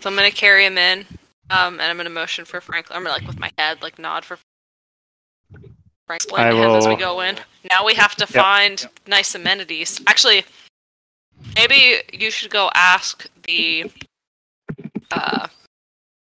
[0.00, 1.06] So I'm gonna carry him in,
[1.48, 2.98] um, and I'm gonna motion for Franklin.
[2.98, 4.36] I'm gonna like with my head, like nod for
[6.06, 6.22] Frank.
[6.24, 7.38] Explain I to him as we go in.
[7.70, 8.44] Now we have to Yep.
[8.44, 10.02] find nice amenities.
[10.06, 10.44] Actually,
[11.56, 13.90] maybe you should go ask the.
[15.10, 15.48] Uh,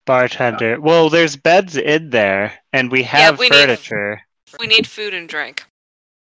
[0.06, 0.80] Bartender.
[0.82, 4.22] Well, there's beds in there, and we have yeah, we need- furniture.
[4.60, 5.64] we need food and drink.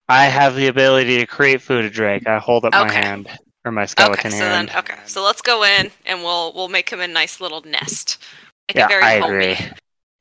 [0.08, 2.28] I have the ability to create food and drink.
[2.28, 3.28] I hold up my hand
[3.66, 4.70] or my skeleton okay, so hand.
[4.70, 8.20] then okay, so let's go in and we'll we'll make him a nice little nest.
[8.68, 9.52] Make yeah, it very I homey.
[9.54, 9.72] agree.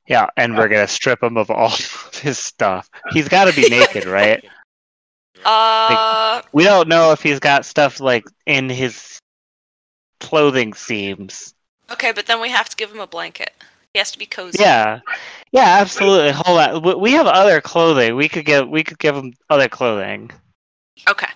[0.07, 2.89] Yeah, and we're gonna strip him of all of his stuff.
[3.11, 4.43] He's got to be naked, right?
[5.43, 9.19] Uh, We don't know if he's got stuff like in his
[10.19, 11.53] clothing seams.
[11.91, 13.51] Okay, but then we have to give him a blanket.
[13.93, 14.57] He has to be cozy.
[14.59, 14.99] Yeah,
[15.51, 16.31] yeah, absolutely.
[16.31, 18.15] Hold on, We- we have other clothing.
[18.15, 20.31] We could give we could give him other clothing.
[21.09, 21.27] Okay.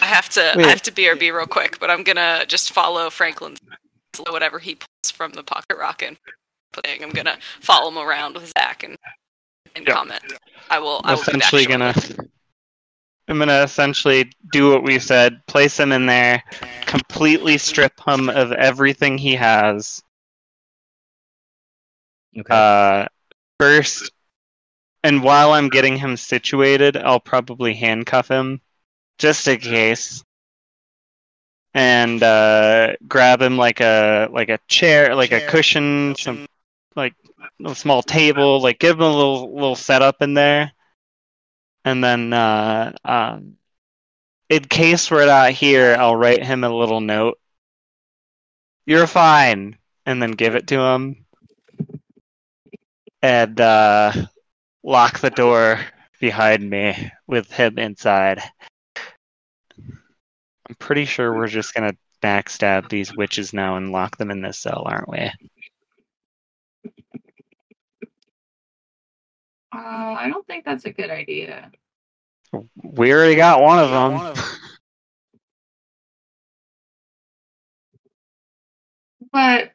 [0.00, 0.66] I have to Wait.
[0.66, 3.58] I have to BRB real quick, but I'm gonna just follow Franklin's
[4.30, 6.16] whatever he pulls from the pocket rocket.
[6.84, 7.02] Thing.
[7.02, 8.96] I'm gonna follow him around with Zach and
[9.74, 9.94] and Yeah.
[9.94, 10.22] comment.
[10.70, 11.00] I will.
[11.04, 11.94] I will be back essentially gonna
[13.28, 16.42] I'm gonna essentially do what we said, place him in there,
[16.86, 20.00] completely strip him of everything he has.
[22.38, 22.54] Okay.
[22.54, 23.06] Uh
[23.58, 24.12] first
[25.02, 28.60] and while I'm getting him situated, I'll probably handcuff him
[29.18, 30.22] just in case.
[31.74, 36.46] And uh grab him like a like a chair, like a cushion, some
[36.94, 37.14] like
[37.64, 40.72] a small table, like give him a little little setup in there.
[41.86, 43.56] And then uh um
[44.50, 47.38] in case we're not here, I'll write him a little note.
[48.86, 51.26] You're fine, and then give it to him.
[53.22, 54.12] And uh
[54.82, 55.80] lock the door
[56.20, 58.42] behind me with him inside.
[59.78, 64.58] I'm pretty sure we're just gonna backstab these witches now and lock them in this
[64.58, 65.30] cell, aren't we?
[69.72, 71.70] Uh, I don't think that's a good idea.
[72.82, 74.44] We already got one of them.
[79.32, 79.72] But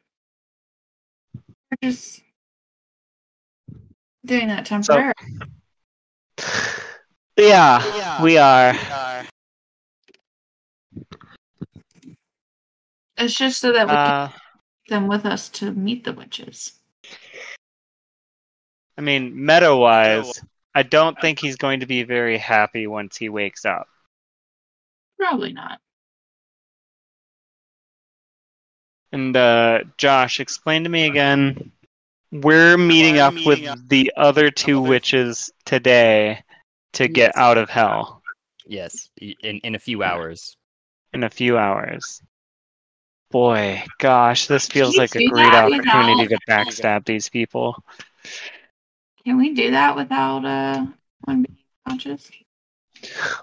[1.70, 2.20] we're just
[4.24, 5.12] doing that temporarily.
[7.36, 8.74] yeah, we are.
[13.16, 14.40] It's just so that we Uh, can
[14.86, 16.81] get them with us to meet the witches.
[18.96, 20.40] I mean, meta wise,
[20.74, 23.86] I don't think he's going to be very happy once he wakes up.
[25.18, 25.78] Probably not.
[29.12, 31.70] And uh, Josh, explain to me again.
[32.30, 36.42] We're meeting up with the other two witches today
[36.94, 38.22] to get out of hell
[38.66, 40.56] Yes, in in a few hours.
[41.12, 42.22] in a few hours.
[43.30, 47.82] Boy, gosh, this feels like a great opportunity to backstab these people.
[49.24, 50.86] Can we do that without uh
[51.24, 52.30] one being conscious?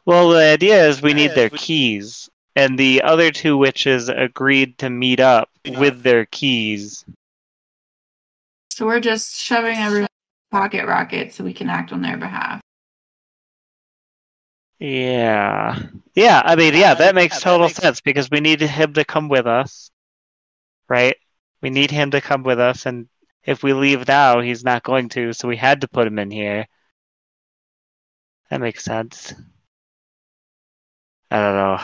[0.06, 4.90] Well, the idea is we need their keys, and the other two witches agreed to
[4.90, 7.06] meet up with their keys.
[8.72, 10.08] So we're just shoving everyone
[10.52, 12.62] pocket rocket so we can act on their behalf.
[14.80, 15.78] Yeah.
[16.16, 19.46] Yeah, I mean, yeah, that makes total sense because we need him to come with
[19.46, 19.92] us.
[20.88, 21.18] Right?
[21.62, 23.08] We need him to come with us, and
[23.44, 26.32] if we leave now, he's not going to, so we had to put him in
[26.32, 26.68] here.
[28.50, 29.34] That makes sense.
[31.32, 31.80] I don't know.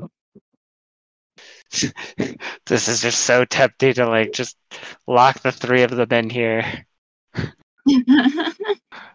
[2.66, 4.56] this is just so tempting to like just
[5.06, 6.86] lock the three of them in here.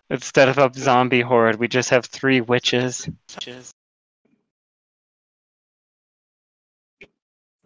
[0.09, 3.07] Instead of a zombie horde, we just have three witches.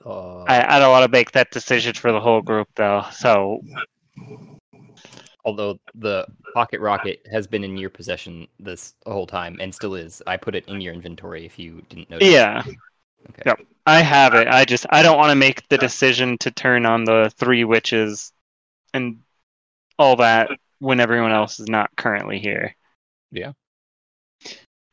[0.08, 3.04] Uh, I, I don't want to make that decision for the whole group though.
[3.12, 3.62] So
[5.44, 10.22] although the pocket rocket has been in your possession this whole time and still is.
[10.26, 12.30] I put it in your inventory if you didn't notice.
[12.30, 12.64] yeah,
[13.30, 13.44] Okay.
[13.46, 13.60] Yep.
[13.86, 14.48] I have it.
[14.48, 18.32] I just I don't want to make the decision to turn on the three witches
[18.94, 19.20] and
[20.00, 20.50] all that
[20.80, 22.76] when everyone else is not currently here.
[23.32, 23.54] Yeah.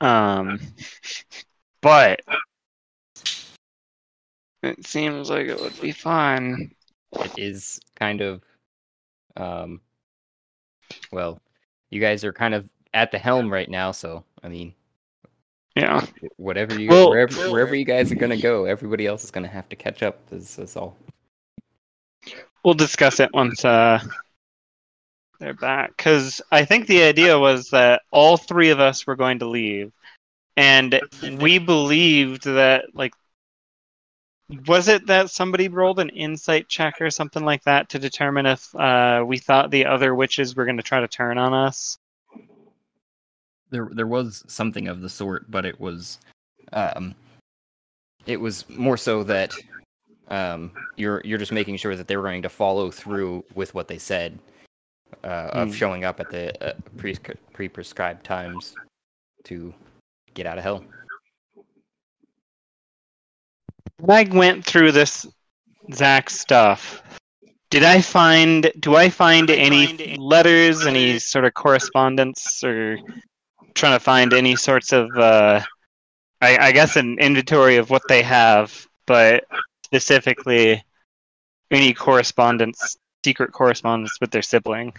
[0.00, 0.60] Um
[1.80, 2.20] but
[4.64, 6.70] it seems like it would be fun.
[7.12, 8.42] It is kind of
[9.36, 9.80] um
[11.12, 11.40] well,
[11.90, 14.74] you guys are kind of at the helm right now, so I mean
[15.76, 16.04] Yeah.
[16.36, 19.68] whatever you Well- wherever wherever you guys are gonna go, everybody else is gonna have
[19.70, 20.26] to catch up.
[20.28, 20.96] This is all.
[22.64, 24.02] We'll discuss it once uh,
[25.38, 25.94] they're back.
[25.96, 29.92] Because I think the idea was that all three of us were going to leave,
[30.56, 30.98] and
[31.40, 33.12] we believed that like.
[34.66, 38.74] Was it that somebody rolled an insight check or something like that to determine if
[38.74, 41.98] uh, we thought the other witches were going to try to turn on us?
[43.70, 46.18] There there was something of the sort, but it was
[46.72, 47.14] um
[48.26, 49.52] it was more so that
[50.28, 53.88] um you're you're just making sure that they were going to follow through with what
[53.88, 54.38] they said
[55.24, 57.16] uh, of showing up at the uh, pre
[57.52, 58.74] pre prescribed times
[59.44, 59.72] to
[60.34, 60.84] get out of hell.
[63.98, 65.26] When I went through this
[65.92, 67.02] Zach stuff,
[67.70, 72.98] did I find do I find any letters, any sort of correspondence, or
[73.74, 75.60] trying to find any sorts of uh,
[76.40, 79.44] I, I guess an inventory of what they have, but
[79.84, 80.82] specifically
[81.70, 84.92] any correspondence, secret correspondence with their sibling.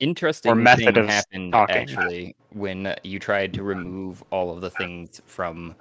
[0.00, 1.76] Interesting or method thing of happened talking.
[1.76, 5.76] actually when you tried to remove all of the things from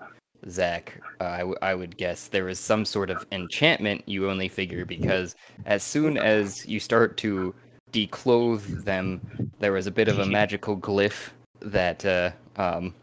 [0.47, 1.01] Zach.
[1.19, 4.03] Uh, I, w- I would guess there was some sort of enchantment.
[4.07, 5.35] You only figure because
[5.65, 7.53] as soon as you start to
[7.91, 11.29] declothe them, there was a bit of a magical glyph
[11.61, 12.93] that uh, um,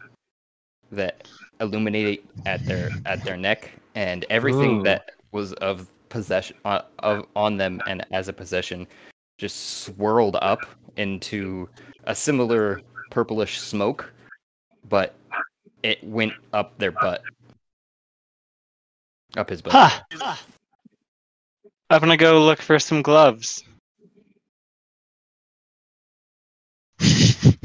[0.91, 1.27] that
[1.59, 4.83] illuminated at their at their neck, and everything Ooh.
[4.83, 8.87] that was of possession uh, of on them and as a possession
[9.37, 10.61] just swirled up
[10.95, 11.69] into
[12.05, 12.81] a similar
[13.11, 14.11] purplish smoke,
[14.89, 15.13] but
[15.83, 17.21] it went up their butt.
[19.35, 19.73] Up his butt.
[19.73, 20.35] Huh.
[21.89, 23.63] I'm gonna go look for some gloves.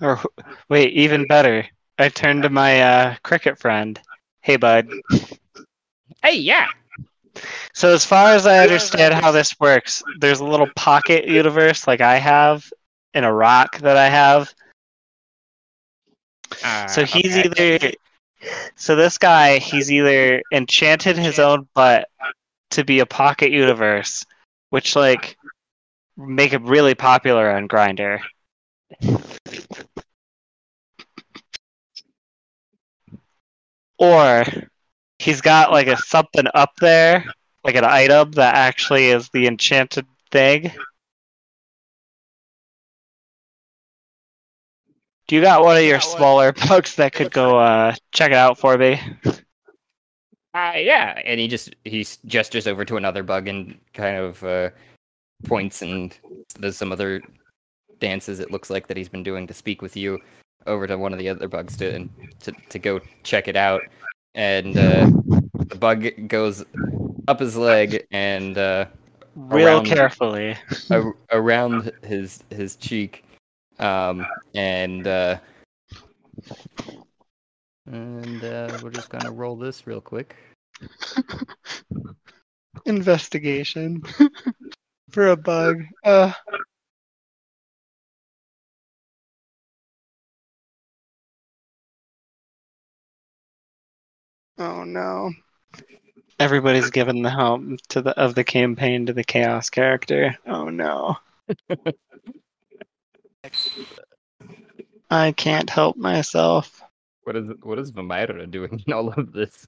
[0.00, 0.20] or
[0.68, 1.66] wait, even better.
[1.98, 3.98] I turned to my uh, cricket friend.
[4.40, 4.88] Hey, bud.
[6.22, 6.68] Hey, yeah.
[7.74, 12.00] So as far as I understand how this works, there's a little pocket universe like
[12.00, 12.64] I have
[13.16, 14.54] in a rock that I have.
[16.88, 17.76] So Uh, he's okay.
[17.78, 17.92] either
[18.76, 22.08] so this guy he's either enchanted his own butt
[22.70, 24.24] to be a pocket universe,
[24.70, 25.36] which like
[26.16, 28.20] make him really popular on Grindr.
[33.98, 34.44] Or
[35.18, 37.24] he's got like a something up there,
[37.64, 40.70] like an item that actually is the enchanted thing.
[45.28, 48.58] Do you got one of your smaller bugs that could go uh, check it out
[48.58, 49.00] for me?
[49.26, 54.70] Uh, yeah, and he just he gestures over to another bug and kind of uh,
[55.44, 56.16] points and
[56.58, 57.20] there's some other
[57.98, 60.18] dances it looks like that he's been doing to speak with you
[60.66, 62.08] over to one of the other bugs to and
[62.40, 63.82] to, to go check it out
[64.34, 65.06] and uh,
[65.68, 66.64] the bug goes
[67.28, 68.86] up his leg and uh,
[69.34, 70.56] Real Around- carefully.
[70.90, 73.24] a- around his his cheek
[73.78, 75.38] um and uh
[77.86, 80.36] and uh we're just gonna roll this real quick
[82.84, 84.02] Investigation
[85.10, 85.82] for a bug.
[86.04, 86.32] Uh.
[94.58, 95.32] Oh no.
[96.38, 100.36] Everybody's given the helm to the of the campaign to the chaos character.
[100.46, 101.16] Oh no.
[105.10, 106.82] I can't help myself.
[107.24, 109.66] what is what is Vamira doing in all of this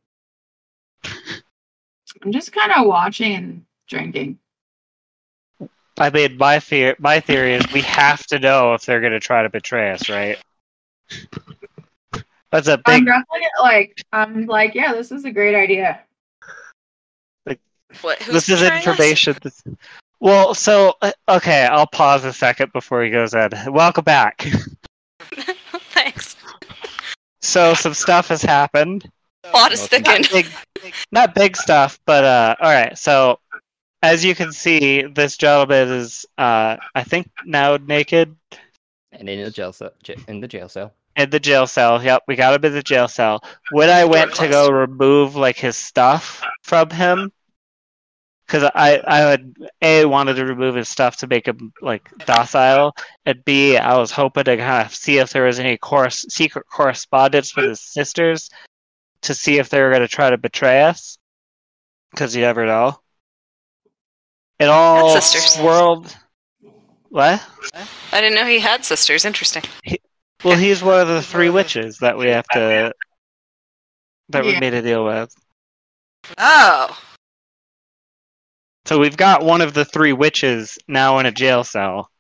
[2.22, 4.39] I'm just kind of watching and drinking.
[5.99, 9.20] I mean, my fear, my theory is we have to know if they're going to
[9.20, 10.39] try to betray us, right?
[12.51, 13.07] That's a I'm big.
[13.07, 16.01] definitely like, I'm like, yeah, this is a great idea.
[18.03, 18.18] What?
[18.20, 18.87] This is betraying us?
[18.87, 19.33] information.
[19.35, 19.62] that's-
[20.20, 23.50] Well, so uh, okay, I'll pause a second before he goes in.
[23.68, 24.42] Welcome back.
[25.20, 26.36] Thanks.
[27.40, 29.08] So some stuff has happened.
[29.44, 30.04] Plot is Nothing.
[30.04, 30.32] thickened.
[30.32, 30.32] Not
[30.82, 32.98] big, not big stuff, but uh, all right.
[32.98, 33.38] So
[34.02, 38.34] as you can see, this gentleman is, uh, I think, now naked
[39.12, 39.92] and in the jail cell
[40.26, 42.02] in the jail cell in the jail cell.
[42.02, 43.42] Yep, we got him in the jail cell.
[43.72, 47.32] When I went to go remove like his stuff from him,
[48.49, 52.94] because I I had a wanted to remove his stuff to make him like docile,
[53.26, 56.64] and b I was hoping to kind of see if there was any course secret
[56.72, 58.49] correspondence with his sisters
[59.22, 61.18] to see if they were going to try to betray us,
[62.11, 62.99] because you never know.
[64.59, 66.16] It all swirled.
[67.11, 67.44] What?
[68.12, 69.24] I didn't know he had sisters.
[69.24, 69.62] Interesting.
[70.42, 72.92] Well, he's one of the three witches that we have to
[74.30, 74.61] that we Yeah.
[74.61, 75.34] made a deal with.
[76.38, 76.99] Oh.
[78.89, 82.11] So we've got one of the three witches now in a jail cell.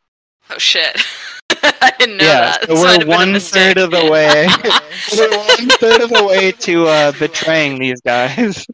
[0.50, 1.00] Oh shit.
[1.50, 2.66] I didn't know yeah, that.
[2.66, 3.74] so we're have been a one mistake.
[3.74, 4.46] third of the way.
[5.16, 8.66] we're one third of the way to uh, betraying these guys.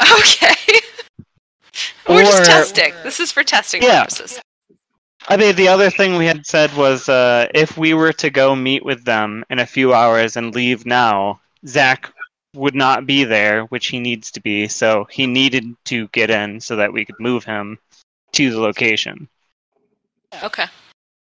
[0.00, 0.78] Okay.
[2.08, 2.94] We're just testing.
[3.02, 4.04] This is for testing Yeah.
[4.04, 4.40] purposes.
[5.28, 8.56] I mean, the other thing we had said was uh, if we were to go
[8.56, 12.11] meet with them in a few hours and leave now, Zach
[12.54, 14.68] would not be there, which he needs to be.
[14.68, 17.78] So he needed to get in so that we could move him
[18.32, 19.28] to the location.
[20.42, 20.66] Okay.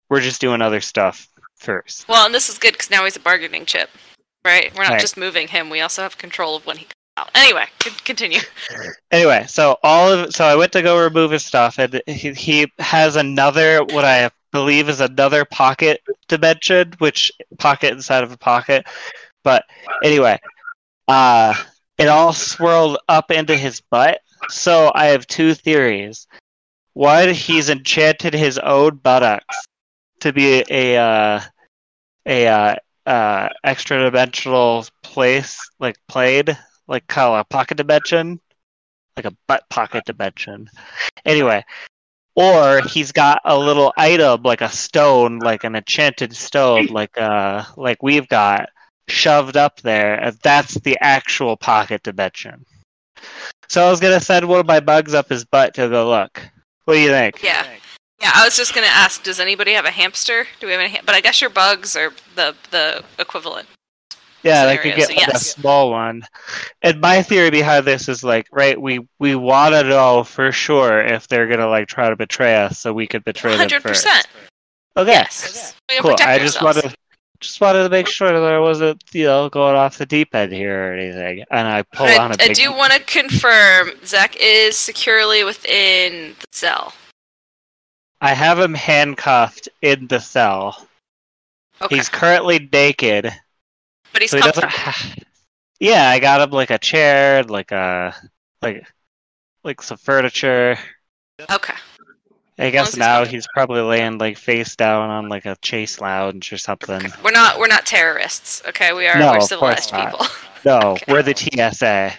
[0.10, 2.08] We're just doing other stuff first.
[2.08, 3.90] Well, and this is good because now he's a bargaining chip,
[4.44, 4.74] right?
[4.76, 5.02] We're not Right.
[5.02, 5.70] just moving him.
[5.70, 7.30] We also have control of when he comes out.
[7.36, 7.66] Anyway,
[8.04, 8.40] continue.
[9.12, 12.72] Anyway, so all of so I went to go remove his stuff, and he, he
[12.80, 18.86] has another what I believe is another pocket dimension, which pocket inside of a pocket.
[19.44, 19.66] But
[20.04, 20.40] anyway,
[21.12, 21.54] uh,
[21.98, 24.22] it all swirled up into his butt.
[24.50, 26.28] So I have two theories.
[26.94, 29.58] One, he's enchanted his own buttocks
[30.22, 31.42] to be a uh,
[32.26, 32.76] a uh,
[33.06, 36.58] uh, extra dimensional place, like played,
[36.88, 38.40] like of a pocket dimension
[39.18, 40.70] like a butt pocket dimension.
[41.26, 41.64] Anyway,
[42.36, 47.64] or he's got a little item like a stone, like an enchanted stone, like uh
[47.78, 48.70] like we've got
[49.12, 52.66] shoved up there, and that's the actual pocket dimension.
[53.70, 56.42] So I was gonna send one of my bugs up his butt to go look.
[56.86, 57.44] What do you think?
[57.44, 57.66] Yeah.
[58.22, 60.46] Yeah, I was just gonna ask, does anybody have a hamster?
[60.60, 60.92] Do we have any?
[60.92, 63.68] Ha- but I guess your bugs are the the equivalent.
[64.44, 66.24] Yeah, they could get so like a small one.
[66.82, 71.00] And my theory behind this is like, right, we we want to know for sure
[71.02, 74.06] if they're gonna like try to betray us, so we could betray them Hundred first.
[74.06, 74.28] percent.
[74.98, 75.12] Okay.
[75.12, 75.76] Yes.
[76.00, 76.16] Cool.
[76.20, 76.84] I just ourselves.
[76.84, 76.96] wanted
[77.42, 80.54] just wanted to make sure that I wasn't, you know, going off the deep end
[80.54, 81.44] here or anything.
[81.52, 85.44] And I pull on a I, I big do want to confirm Zach is securely
[85.44, 86.94] within the cell.
[88.22, 90.88] I have him handcuffed in the cell.
[91.82, 93.32] Okay, He's currently naked.
[94.14, 95.24] but he's so he.
[95.80, 98.16] Yeah, I got him like a chair, like a
[98.62, 98.86] like
[99.64, 100.78] like some furniture.
[101.50, 101.74] Okay.
[102.62, 106.58] I guess now he's probably laying like face down on like a chase lounge or
[106.58, 106.96] something.
[107.06, 107.10] okay.
[107.24, 108.62] We're not we're not terrorists.
[108.68, 110.12] Okay, we are No, we're of civilized not.
[110.12, 110.26] people.
[110.64, 111.12] No, Okay.
[111.12, 112.14] we're the TSA.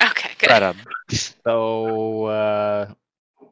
[0.00, 0.48] okay, good.
[0.48, 0.76] Got.
[1.10, 2.92] So, uh,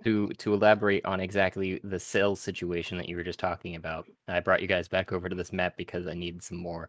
[0.05, 4.39] to to elaborate on exactly the cell situation that you were just talking about, I
[4.39, 6.89] brought you guys back over to this map because I need some more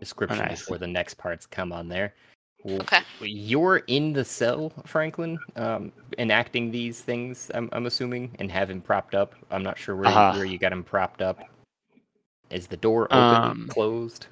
[0.00, 0.60] description nice.
[0.60, 2.12] before the next parts come on there.
[2.64, 3.00] W- Okay.
[3.20, 7.50] You're in the cell, Franklin, um, enacting these things.
[7.54, 9.34] I'm, I'm assuming, and have him propped up.
[9.50, 10.32] I'm not sure where Uh-huh.
[10.32, 11.48] you, where you got him propped up.
[12.50, 14.26] Is the door open, Um, closed?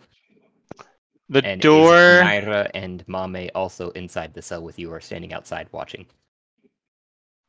[1.31, 1.95] The And door.
[1.97, 6.07] is Naira and Mame also inside the cell with you, or standing outside watching?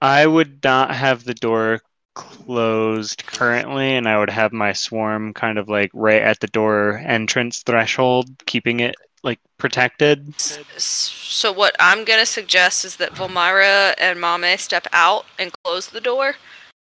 [0.02, 1.82] I would not have the door
[2.14, 6.98] closed currently, and I would have my swarm kind of like right at the door
[6.98, 8.96] entrance threshold, keeping it
[9.26, 10.40] like protected.
[10.40, 16.00] So what I'm gonna suggest is that Volmyra and Mame step out and close the
[16.00, 16.36] door,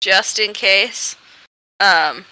[0.00, 1.14] just in case.
[1.78, 2.24] Um,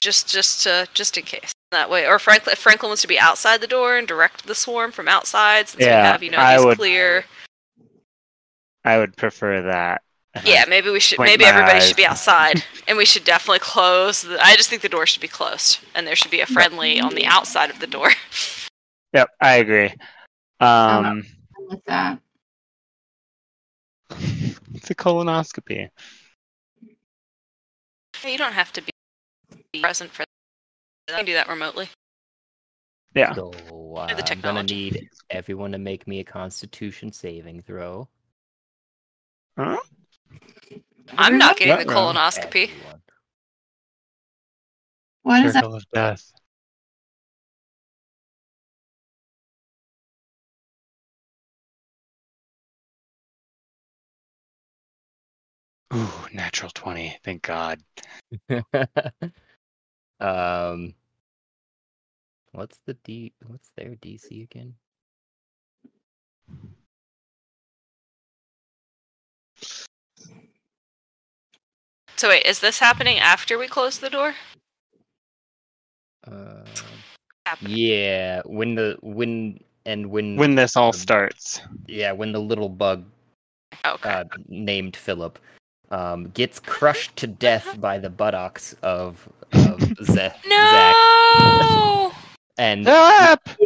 [0.00, 2.06] just just to just in case that way.
[2.06, 5.08] Or Franklin, if Franklin wants to be outside the door and direct the swarm from
[5.08, 7.24] outside, since Yeah, we have you know I he's would- clear.
[8.84, 10.02] I would prefer that.
[10.44, 11.16] Yeah, maybe we should.
[11.16, 11.88] Squint Maybe everybody eyes.
[11.88, 14.22] should be outside, and we should definitely close.
[14.22, 17.00] The, I just think the door should be closed, and there should be a friendly
[17.00, 18.10] on the outside of the door.
[19.12, 19.94] Yep, I agree.
[20.60, 21.24] Um,
[21.58, 22.18] with that.
[24.74, 25.88] it's a colonoscopy.
[28.24, 30.24] you don't have to be present for.
[31.06, 31.14] that.
[31.14, 31.88] I can do that remotely.
[33.14, 33.34] Yeah.
[33.34, 34.74] So uh, the I'm gonna technology.
[34.74, 38.08] need everyone to make me a Constitution saving throw.
[39.56, 39.78] Huh?
[41.16, 42.70] I'm not getting the colonoscopy.
[42.70, 43.02] Everyone.
[45.22, 45.64] What is that?
[45.64, 46.32] Circle of death.
[55.94, 57.18] Ooh, natural 20.
[57.24, 57.80] Thank God.
[60.20, 60.94] um,
[62.52, 63.32] what's the D?
[63.46, 64.74] What's their DC again?
[72.16, 74.34] So wait, is this happening after we close the door?
[76.26, 76.64] Uh,
[77.46, 77.76] Happening.
[77.76, 81.60] yeah, when the when and when When this all starts.
[81.86, 83.04] yeah when the little bug
[83.86, 84.10] Okay.
[84.10, 85.38] uh, named Philip
[85.90, 92.12] um, gets crushed to death by the buttocks of, of Ze- Zach, no.
[92.58, 93.48] and Up!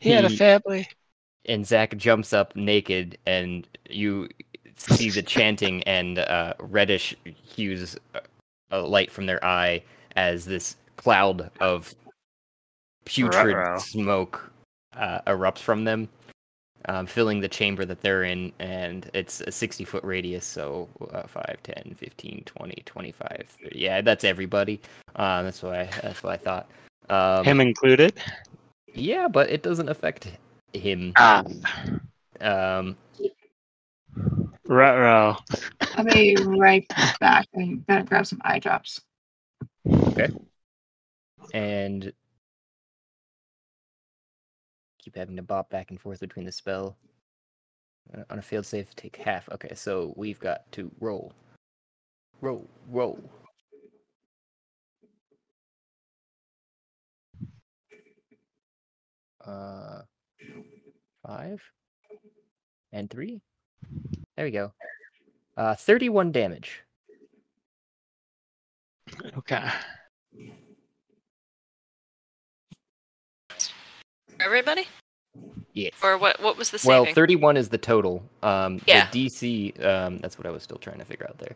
[0.00, 0.88] He had a family.
[1.46, 4.28] and Zach jumps up naked, and you
[4.76, 8.20] see the chanting and uh, reddish hues uh,
[8.72, 9.82] a light from their eye
[10.16, 11.94] as this cloud of
[13.04, 13.78] putrid Ruh-roh.
[13.78, 14.50] smoke
[14.96, 16.08] uh, erupts from them,
[16.86, 21.26] um, filling the chamber that they're in, and it's a 60 foot radius, so uh,
[21.26, 23.56] 5, 10, 15, 20, 25.
[23.62, 23.78] 30.
[23.78, 24.80] Yeah, that's everybody.
[25.16, 26.70] Uh, that's what I that's what I thought.
[27.10, 28.14] Um, Him included.
[28.94, 30.28] yeah, but it doesn't affect
[30.72, 31.12] him.
[31.16, 31.44] Ah.
[32.40, 32.96] Um,
[34.66, 35.36] Ruh-roh.
[35.96, 36.86] I'll be right
[37.20, 37.46] back.
[37.56, 39.00] I gotta grab some eye drops.
[39.86, 40.28] Okay
[41.52, 42.12] and
[45.02, 46.96] keep having to bop back and forth between the spell.
[48.16, 49.48] Uh, on a failed save, take half.
[49.50, 51.32] Okay, so we've got to roll,
[52.40, 53.30] roll, roll.
[59.44, 60.02] Uh,
[61.26, 61.62] five
[62.92, 63.40] and three.
[64.36, 64.72] There we go.
[65.56, 66.80] Uh, thirty-one damage.
[69.36, 69.68] Okay.
[74.44, 74.86] Everybody?
[75.72, 75.90] Yeah.
[76.02, 76.40] Or what?
[76.42, 78.22] What was the Well, 31 is the total.
[78.42, 79.08] Um, Yeah.
[79.10, 81.54] The DC, um, that's what I was still trying to figure out there.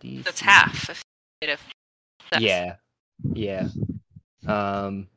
[0.00, 0.88] DC, That's half.
[0.90, 1.02] If,
[1.42, 1.60] if
[2.40, 2.76] Yeah.
[3.34, 3.68] Yeah.
[4.46, 5.08] Um.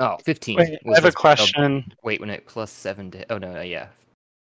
[0.00, 0.56] Oh, 15.
[0.58, 1.92] Wait, I have a the- oh, question.
[2.02, 3.32] wait, when it plus 7 to.
[3.32, 3.88] Oh, no, no, yeah.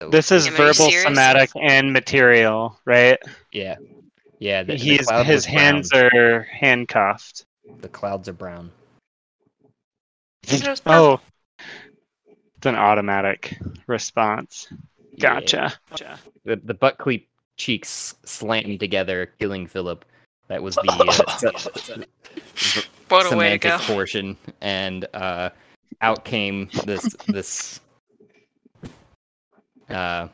[0.02, 0.78] So, This is Am I serious?
[0.78, 3.20] verbal, somatic, and material, right?
[3.52, 3.76] Yeah.
[4.40, 4.64] Yeah.
[4.64, 5.58] The, the He's cloud his was brown.
[5.58, 7.46] hands are handcuffed.
[7.82, 8.72] The clouds are brown.
[10.48, 11.04] It was purple.
[11.04, 11.20] Oh,
[12.58, 13.58] it's an automatic
[13.88, 14.68] response.
[15.14, 15.40] Yeah.
[15.40, 15.74] Gotcha.
[15.90, 16.20] Gotcha.
[16.46, 17.28] The, the butt cleat
[17.58, 20.06] cheeks slammed together, killing Philip.
[20.48, 20.92] That was the.
[21.98, 22.04] Uh,
[23.10, 23.70] what a way to go.
[23.70, 25.50] semantic portion, and uh,
[26.02, 27.80] out came this this
[29.90, 30.28] uh,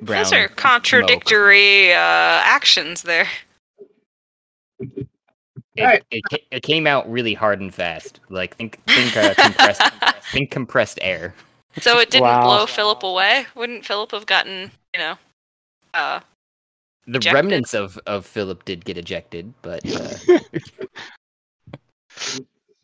[0.00, 0.22] brown.
[0.24, 3.28] Those are contradictory uh, actions there.
[5.74, 6.04] It, Alright.
[6.10, 8.20] it, it came out really hard and fast.
[8.28, 9.80] Like think think uh, compressed
[10.32, 11.34] think compressed air.
[11.80, 12.42] so it didn't Wow.
[12.44, 13.46] blow Philip away.
[13.54, 15.14] Wouldn't Philip have gotten, you know,
[15.94, 16.20] uh,
[17.06, 17.32] The Ejected.
[17.34, 20.38] remnants of of Philip did get ejected, but uh,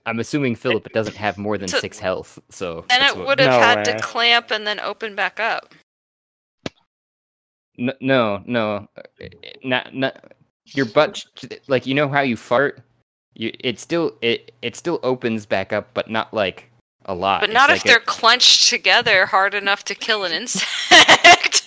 [0.07, 2.39] I'm assuming Philip doesn't have more than So- six health.
[2.49, 3.93] So then it would have No had way.
[3.93, 5.75] to clamp and then open back up.
[7.79, 9.03] N- no no uh,
[9.63, 10.33] not not
[10.75, 11.25] your butt
[11.69, 12.81] like you know how you fart
[13.35, 16.71] You, it still it it still opens back up, but not like
[17.07, 17.41] a lot.
[17.41, 20.67] But not like if a- they're clenched together hard enough to kill an insect.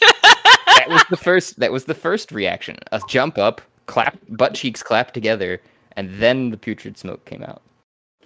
[0.02, 1.60] that was the first.
[1.60, 2.78] That was the first reaction.
[2.91, 5.61] A jump up, clap, butt cheeks clap together,
[5.95, 7.61] and then the putrid smoke came out.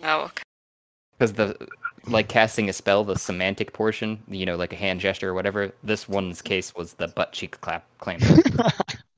[0.03, 0.43] oh, okay.
[1.17, 1.55] Because the
[2.07, 5.71] like casting a spell, the semantic portion, you know, like a hand gesture or whatever.
[5.83, 8.19] This one's case was the butt cheek clap clam.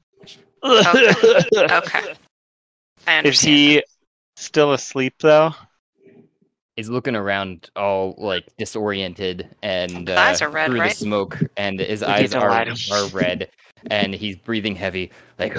[0.63, 2.13] okay.
[3.07, 3.83] I Is he
[4.35, 5.53] still asleep though?
[6.75, 10.89] He's looking around, all like disoriented, and uh, His eyes are red, through right?
[10.91, 13.49] the smoke, and his Look eyes are are red,
[13.89, 15.53] and he's breathing heavy, like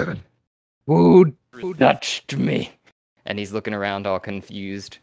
[0.85, 2.71] who who touched me?
[3.25, 4.99] And he's looking around, all confused,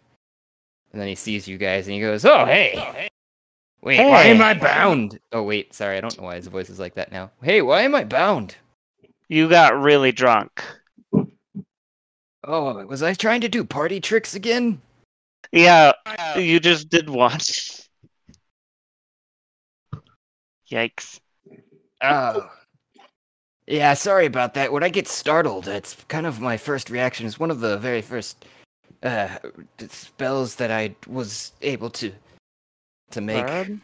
[0.92, 3.10] and then he sees you guys, and he goes, "Oh hey,
[3.82, 5.20] wait, why am I bound?
[5.32, 7.30] Oh wait, sorry, I don't know why his voice is like that now.
[7.42, 8.56] Hey, why am I bound?
[9.28, 10.62] You got really drunk.
[12.44, 14.80] Oh, was I trying to do party tricks again?
[15.50, 15.92] Yeah,
[16.36, 17.32] you just did one.
[20.70, 21.18] Yikes.
[22.02, 22.48] Oh.
[23.66, 24.72] Yeah, sorry about that.
[24.72, 27.26] When I get startled, it's kind of my first reaction.
[27.26, 28.44] It's one of the very first
[29.02, 29.38] uh,
[29.88, 32.12] spells that I was able to
[33.10, 33.46] to make.
[33.46, 33.80] Bird?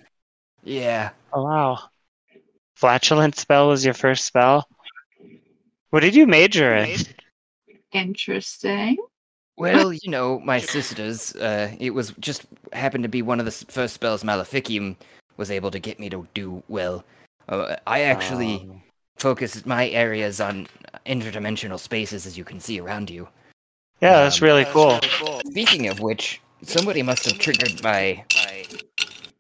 [0.63, 1.11] Yeah.
[1.33, 1.79] Oh wow.
[2.77, 4.69] Flatulent spell was your first spell?
[5.93, 6.99] What did you major in?
[7.93, 8.97] Interesting.
[9.59, 11.37] Well, you know, my sisters.
[11.37, 14.97] Uh, it was just happened to be one of the first spells Maleficium
[15.37, 17.05] was able to get me to do well.
[17.47, 18.83] Uh, I actually Um,
[19.19, 20.67] focused my areas on
[21.05, 23.29] interdimensional spaces, as you can see around you.
[24.01, 24.99] yeah, that's um, really cool.
[25.51, 28.25] Speaking of which, somebody must have triggered my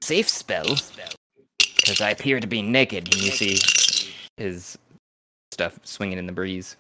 [0.02, 0.76] safe spell
[1.76, 3.08] because I appear to be naked.
[3.14, 3.58] And you see
[4.36, 4.76] his
[5.52, 6.76] stuff swinging in the breeze.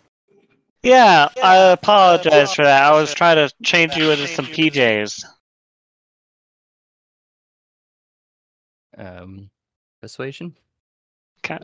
[0.82, 2.82] Yeah, I apologize for that.
[2.82, 5.24] I was trying to change you into some PJs.
[8.98, 9.50] Um,
[10.00, 10.54] persuasion
[11.38, 11.58] Okay.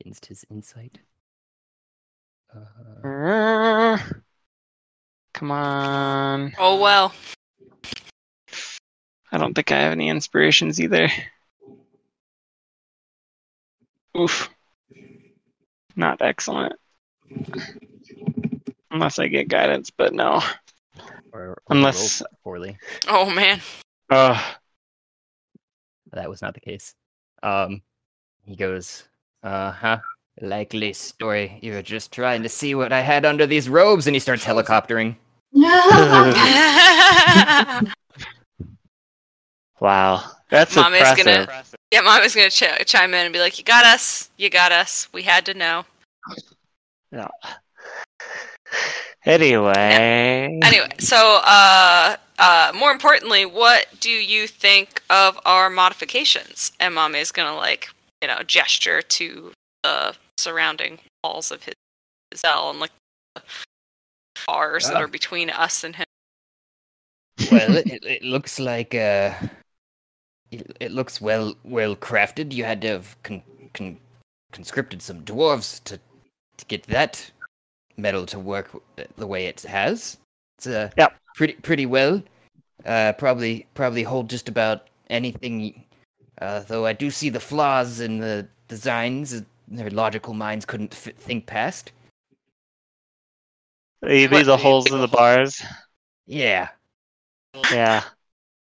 [0.00, 0.98] against his insight.
[2.54, 3.98] Uh, Uh,
[5.34, 6.54] Come on.
[6.58, 7.12] Oh well.
[9.30, 11.08] I don't think I have any inspirations either.
[14.18, 14.48] Oof.
[15.98, 16.74] Not excellent.
[18.92, 20.40] Unless I get guidance, but no.
[21.32, 22.78] or, or Unless- poorly.
[23.08, 23.60] Oh man.
[24.08, 24.40] Ugh.
[26.12, 26.94] That was not the case.
[27.42, 27.82] Um,
[28.44, 29.08] he goes,
[29.42, 29.98] "Uh huh."
[30.40, 31.58] Likely story.
[31.62, 35.16] You're just trying to see what I had under these robes, and he starts helicoptering.
[39.80, 40.24] Wow.
[40.50, 41.24] That's Mom is impressive.
[41.46, 44.30] gonna- yeah, mom was gonna ch- chime in and be like, "You got us.
[44.36, 45.08] You got us.
[45.12, 45.84] We had to know."
[47.12, 47.28] No.
[49.24, 50.58] Anyway.
[50.62, 56.72] Anyway, so uh, uh, more importantly, what do you think of our modifications?
[56.80, 57.90] And mom is gonna like,
[58.22, 59.52] you know, gesture to
[59.82, 61.74] the surrounding walls of his
[62.34, 62.90] cell and like
[63.34, 63.42] the
[64.46, 65.00] bars that Ah.
[65.00, 66.04] are between us and him.
[67.50, 69.32] Well, it, it looks like uh,
[70.50, 72.52] it, it looks well well crafted.
[72.52, 73.42] You had to have con-
[73.74, 73.98] con-
[74.52, 75.98] conscripted some dwarves to
[76.56, 77.30] to get that
[77.96, 78.70] metal to work
[79.16, 80.18] the way it has.
[80.58, 81.16] It's uh, Yep.
[81.36, 82.22] pretty pretty well.
[82.86, 85.84] Uh, probably probably hold just about anything.
[86.40, 89.34] Uh, though I do see the flaws in the designs.
[89.34, 91.92] uh, Their logical minds couldn't f- think past.
[94.02, 95.60] You mean the holes in the bars?
[96.26, 96.68] Yeah.
[97.72, 98.04] Yeah.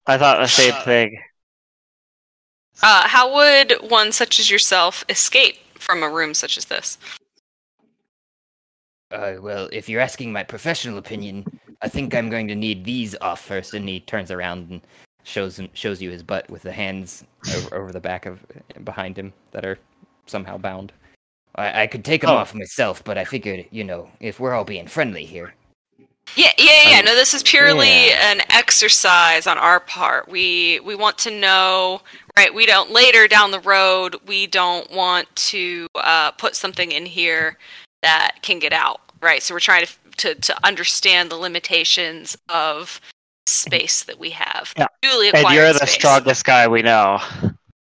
[0.06, 1.20] I thought the same thing.
[2.82, 6.98] Uh, how would one such as yourself escape from a room such as this?
[9.12, 11.46] Uh, well, if you're asking my professional opinion,
[11.82, 13.74] I think I'm going to need these off first.
[13.74, 14.82] And he turns around and
[15.24, 17.24] shows him, shows you his butt with the hands
[17.56, 18.44] over, over the back of
[18.84, 19.78] behind him that are
[20.26, 20.92] somehow bound.
[21.56, 22.38] I, I could take them Oh.
[22.38, 25.54] off myself, but I figured, you know, if we're all being friendly here,
[26.36, 27.02] Yeah, yeah, yeah.
[27.02, 28.32] No, this is purely yeah.
[28.32, 30.28] an exercise on our part.
[30.28, 32.02] We we want to know,
[32.38, 32.54] right?
[32.54, 34.16] We don't later down the road.
[34.26, 37.58] We don't want to uh, put something in here
[38.02, 39.44] that can get out, right?
[39.44, 43.00] So we're trying to to to understand the limitations of
[43.46, 44.74] space that we have.
[44.78, 44.88] Yeah.
[45.04, 45.92] And you're the space.
[45.92, 47.20] strongest guy we know.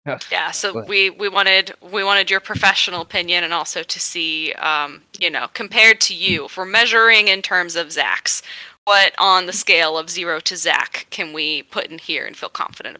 [0.31, 5.01] Yeah, so we we wanted we wanted your professional opinion and also to see, um,
[5.19, 8.41] you know, compared to you, if we're measuring in terms of Zach's,
[8.85, 12.49] what on the scale of zero to Zach can we put in here and feel
[12.49, 12.97] confident?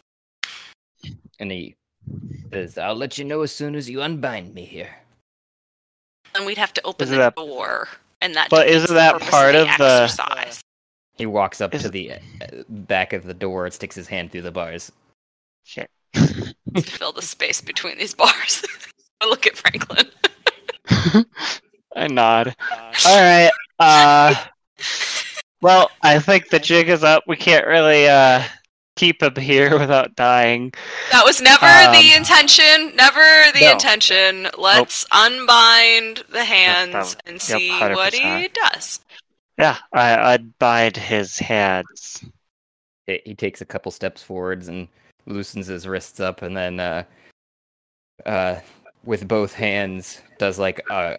[1.40, 1.76] and he
[2.52, 4.96] says, "I'll let you know as soon as you unbind me here."
[6.36, 7.88] And we'd have to open Isn't the that- door,
[8.22, 8.50] and that.
[8.50, 10.62] But isn't that part of the- exercise?
[11.16, 12.18] He walks up Is- to the uh,
[12.70, 14.92] back of the door and sticks his hand through the bars.
[15.64, 15.90] Shit.
[16.76, 18.64] To fill the space between these bars.
[19.22, 20.08] I look at Franklin.
[21.96, 22.56] I nod.
[23.08, 23.52] All right.
[23.80, 24.36] Uh,
[25.62, 27.24] well, I think the jig is up.
[27.28, 28.44] We can't really uh,
[28.96, 30.74] keep him here without dying.
[31.12, 32.96] That was never Um, the intention.
[32.96, 33.72] Never the no.
[33.72, 34.48] intention.
[34.58, 39.00] Let's unbind the hands that- and yep, see what he does.
[39.58, 42.24] Yeah, I, I'd bind his hands.
[43.08, 44.88] He he takes a couple steps forwards and
[45.28, 47.04] loosens his wrists up, and then uh,
[48.26, 48.60] uh,
[49.04, 51.18] with both hands does like a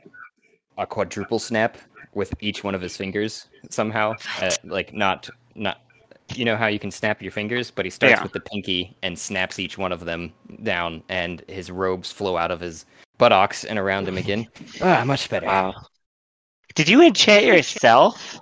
[0.76, 1.76] a quadruple snap
[2.14, 4.14] with each one of his fingers somehow.
[4.40, 5.80] Uh, like not not
[6.35, 8.22] you know how you can snap your fingers, but he starts Yeah.
[8.22, 10.32] with the pinky and snaps each one of them
[10.62, 12.85] down, and his robes flow out of his
[13.18, 14.47] buttocks and around him again.
[14.82, 15.47] Ah, much better.
[15.47, 15.74] Wow.
[16.74, 18.40] Did you enchant yourself?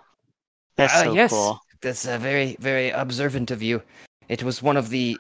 [0.76, 1.58] That's Uh, so yes, cool.
[1.80, 3.80] that's uh, very, very observant of you.
[4.28, 5.16] It was one of the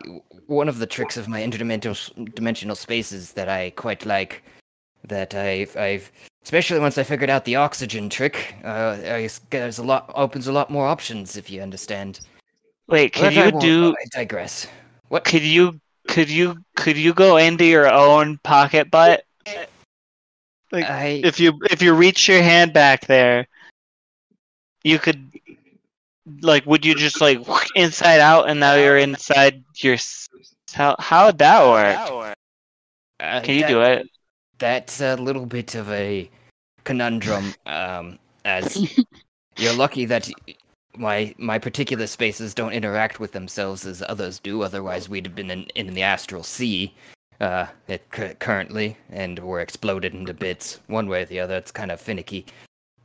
[0.46, 4.42] one of the tricks of my interdimensional dimensional spaces that I quite like.
[5.04, 6.10] That I've, I've
[6.42, 8.56] especially once I figured out the oxygen trick.
[8.64, 12.20] Uh, I s- there's a lot opens a lot more options if you understand.
[12.88, 13.90] Wait, could But I you do?
[13.92, 14.66] I digress.
[15.08, 15.24] What?
[15.24, 15.80] Could you?
[16.08, 16.56] Could you?
[16.74, 19.24] Could you go into your own pocket butt?
[20.72, 23.46] Like, I if you if you reach your hand back there,
[24.82, 25.35] you could
[26.42, 27.40] like would you just like
[27.74, 29.96] inside out and now you're inside your
[30.72, 32.36] how how would that work?
[33.20, 34.08] uh, Can you that- do it?
[34.58, 36.30] That's a little bit of a
[36.84, 37.54] conundrum.
[37.66, 38.96] Um, as
[39.58, 40.30] you're lucky that
[40.96, 44.62] my my particular spaces don't interact with themselves as others do.
[44.62, 46.94] Otherwise, we'd have been in, in the astral sea.
[47.38, 48.02] Uh, it,
[48.38, 50.80] currently, and were exploded into bits.
[50.86, 52.46] One way or the other, it's kind of finicky.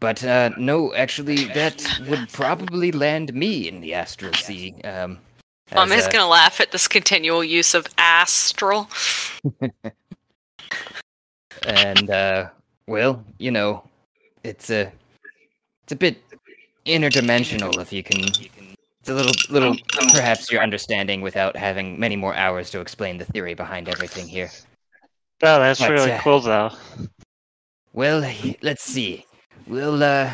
[0.02, 4.74] But uh, no, actually, that would probably land me in the astral sea.
[4.84, 5.20] Um,
[5.72, 8.90] I'm as, just uh, gonna laugh at this continual use of astral.
[11.68, 12.50] and uh
[12.88, 13.84] well you know
[14.44, 14.92] it's a
[15.84, 16.18] it's a bit
[16.86, 19.76] interdimensional if you can it's a little little
[20.12, 24.50] perhaps your understanding without having many more hours to explain the theory behind everything here
[25.44, 26.72] Oh, that's But, really uh, cool though.
[27.94, 28.28] well
[28.62, 29.26] let's see
[29.68, 30.32] we'll uh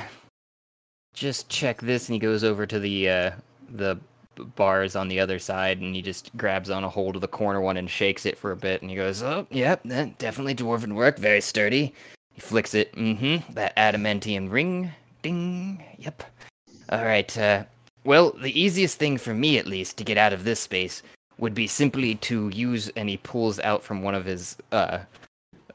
[1.13, 3.31] just check this and he goes over to the uh
[3.71, 3.99] the
[4.55, 7.59] bars on the other side and he just grabs on a hold of the corner
[7.59, 10.93] one and shakes it for a bit and he goes oh yep that definitely dwarven
[10.93, 11.17] work.
[11.17, 11.93] Very sturdy.
[12.33, 12.93] He flicks it.
[12.93, 13.53] Mm-hmm.
[13.53, 14.91] That adamantium ring.
[15.23, 15.83] Ding.
[15.97, 16.23] Yep.
[16.89, 17.63] All right uh
[18.03, 21.01] well the easiest thing for me at least to get out of this space
[21.39, 24.99] would be simply to use and he pulls out from one of his uh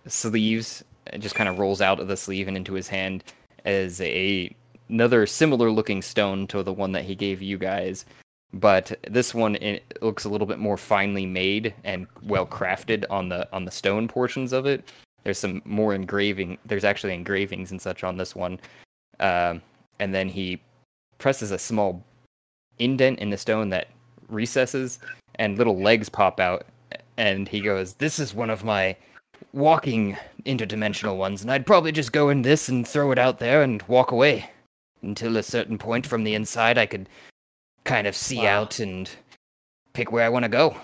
[0.06, 3.24] sleeves it just kind of rolls out of the sleeve and into his hand
[3.64, 4.54] as a
[4.88, 8.04] another similar looking stone to the one that he gave you guys
[8.52, 9.56] but this one
[10.02, 14.06] looks a little bit more finely made and well crafted on the on the stone
[14.06, 14.92] portions of it.
[15.24, 18.60] There's some more engraving there's actually engravings and such on this one
[19.20, 19.62] um,
[20.00, 20.60] and then he
[21.18, 22.04] presses a small
[22.78, 23.88] indent in the stone that
[24.28, 24.98] recesses
[25.36, 26.66] and little legs pop out
[27.16, 28.96] and he goes this is one of my
[29.52, 33.62] walking interdimensional ones and i'd probably just go in this and throw it out there
[33.62, 34.48] and walk away
[35.02, 37.08] until a certain point from the inside i could
[37.84, 38.62] kind of see Wow.
[38.62, 39.10] out and
[39.92, 40.74] pick where i want to go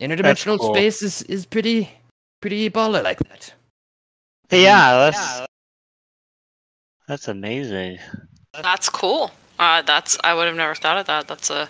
[0.00, 0.74] interdimensional cool.
[0.74, 1.90] space is, is pretty
[2.40, 3.52] pretty baller like that
[4.50, 5.46] Yeah, that's
[7.06, 7.98] that's amazing.
[8.62, 9.30] That's cool.
[9.58, 11.28] Uh, that's I would have never thought of that.
[11.28, 11.68] That's a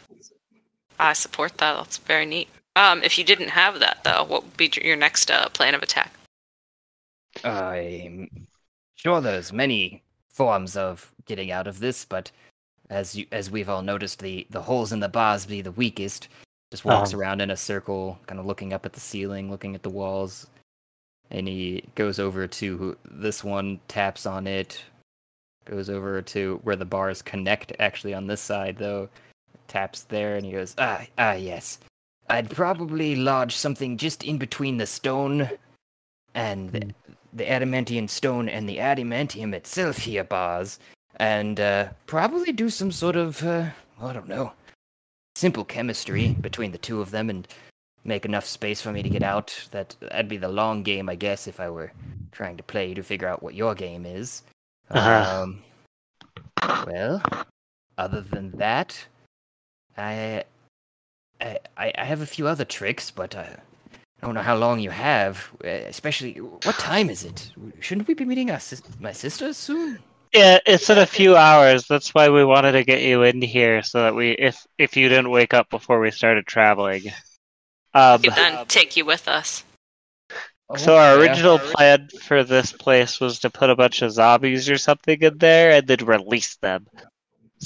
[0.99, 1.75] I support that.
[1.77, 2.49] That's very neat.
[2.77, 5.83] Um, if you didn't have that though, what would be your next uh, plan of
[5.83, 6.13] attack?
[7.45, 8.47] I'm
[8.97, 12.31] sure there's many forms of getting out of this, but
[12.91, 16.29] as you as we've all noticed, the the holes in the bars be the weakest.
[16.71, 17.21] Just walks Um.
[17.21, 20.47] around in a circle, kind of looking up at the ceiling, looking at the walls,
[21.31, 24.83] and he goes over to this one, taps on it,
[25.65, 27.73] goes over to where the bars connect.
[27.79, 29.09] Actually, on this side though,
[29.69, 31.79] taps there, and he goes, ah, ah, yes.
[32.29, 35.51] I'd probably lodge something just in between the stone
[36.35, 36.95] and the,
[37.33, 40.79] the adamantium stone and the adamantium itself here, bars,
[41.17, 43.67] and uh, probably do some sort of, uh,
[44.01, 44.53] I don't know,
[45.37, 47.47] simple chemistry between the two of them and
[48.05, 49.69] make enough space for me to get out.
[49.71, 51.93] That that'd be the long game, I guess, if I were
[52.33, 54.43] trying to play to figure out what your game is.
[54.91, 55.43] Uh-huh.
[55.43, 55.63] Um,
[56.87, 57.23] well,
[57.99, 58.99] other than that,
[59.97, 60.45] I,
[61.45, 63.45] I I I have a few other tricks, but uh,
[64.23, 65.51] I don't know how long you have.
[65.65, 67.53] uh, Especially, what time is it?
[67.81, 69.99] Shouldn't we be meeting our sis- my sister soon?
[70.33, 71.87] Yeah, it's in a few hours.
[71.87, 75.09] That's why we wanted to get you in here so that we, if if you
[75.09, 77.03] didn't wake up before we started traveling.
[77.95, 79.63] Um, then take you with us.
[80.77, 81.21] so our Yeah.
[81.21, 85.39] original plan for this place was to put a bunch of zombies or something in
[85.39, 86.87] there and then release them.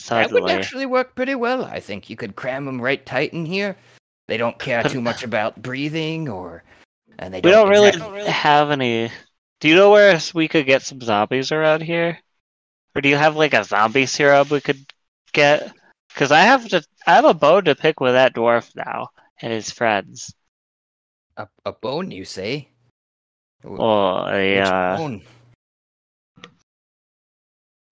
[0.07, 1.65] That would actually work pretty well.
[1.65, 3.77] I think you could cram them right tight in here.
[4.27, 6.63] They don't care too much about breathing, or
[7.19, 9.11] and they we don't really exactly- have any.
[9.61, 12.19] Do you know where we could get some zombies around here,
[12.95, 14.85] or do you have like a zombie serum we could
[15.33, 15.73] get?
[16.09, 19.09] Because I have to, I have a bone to pick with that dwarf now
[19.41, 20.33] and his friends.
[21.37, 22.11] a, a bone.
[22.11, 22.69] You say?
[23.65, 25.19] Oh, yeah.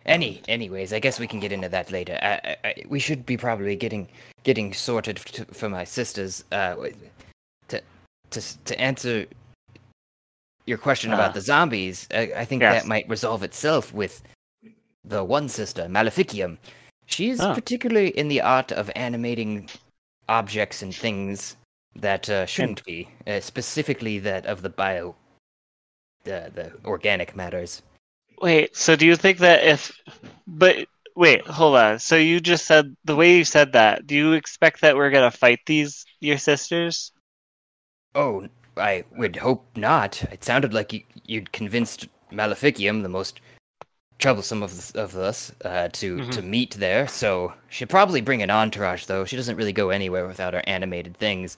[0.07, 2.19] Any, anyways, I guess we can get into that later.
[2.23, 4.09] I, I, I, we should be probably getting
[4.45, 6.45] getting sorted to, for my sisters.
[6.53, 6.77] Uh,
[7.69, 7.83] to
[8.31, 9.27] to to answer
[10.66, 11.15] your question Ah.
[11.15, 12.83] about the zombies, I, I think Yes.
[12.83, 14.23] that might resolve itself with
[15.05, 16.59] the one sister, Maleficium.
[17.07, 17.55] She's Ah.
[17.55, 19.69] particularly in the art of animating
[20.28, 21.57] objects and things
[21.97, 25.15] that uh, shouldn't be, uh, specifically that of the bio,
[26.24, 27.83] the the organic matters.
[28.41, 29.93] Wait, so do you think that if,
[30.47, 31.99] but wait, hold on.
[31.99, 34.07] So you just said the way you said that.
[34.07, 37.13] Do you expect that we're gonna fight these your sisters?
[38.15, 40.23] Oh, I would hope not.
[40.25, 43.41] It sounded like you, you'd convinced Maleficium, the most
[44.19, 46.33] troublesome of the, of us, uh, to Mhm.
[46.33, 47.07] to meet there.
[47.09, 49.25] So she'd probably bring an entourage, though.
[49.25, 51.57] She doesn't really go anywhere without her animated things.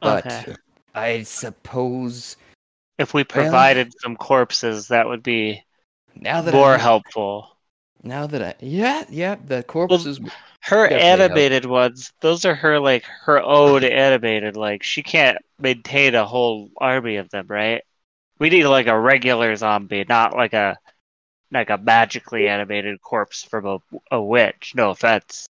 [0.00, 0.54] But Okay.
[0.94, 2.36] I suppose
[2.98, 5.62] If we provided some corpses, that would be
[6.20, 7.56] now that more I, helpful.
[8.02, 10.20] now that I yeah yeah the corpses.
[10.62, 11.20] Her Definitely help.
[11.20, 14.56] animated ones, those are her like her own animated.
[14.56, 17.82] Like she can't maintain a whole army of them, right?
[18.40, 20.76] We need like a regular zombie, not like a
[21.52, 23.78] like a magically animated corpse from a
[24.10, 24.72] a witch.
[24.74, 25.46] No offense.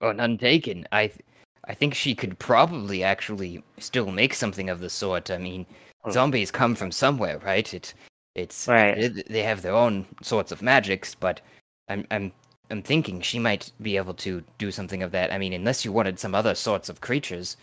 [0.00, 0.86] Oh, none taken.
[0.92, 1.18] I, th-
[1.64, 5.30] I think she could probably actually still make something of the sort.
[5.30, 5.66] I mean,
[6.04, 6.12] Oh.
[6.12, 7.74] zombies come from somewhere, right?
[7.74, 7.92] It,
[8.38, 8.96] it's Right.
[8.96, 11.40] it- they have their own sorts of magics, but
[11.88, 12.32] I'm, I'm,
[12.70, 15.32] I'm thinking she might be able to do something of that.
[15.32, 17.56] I mean, unless you wanted some other sorts of creatures,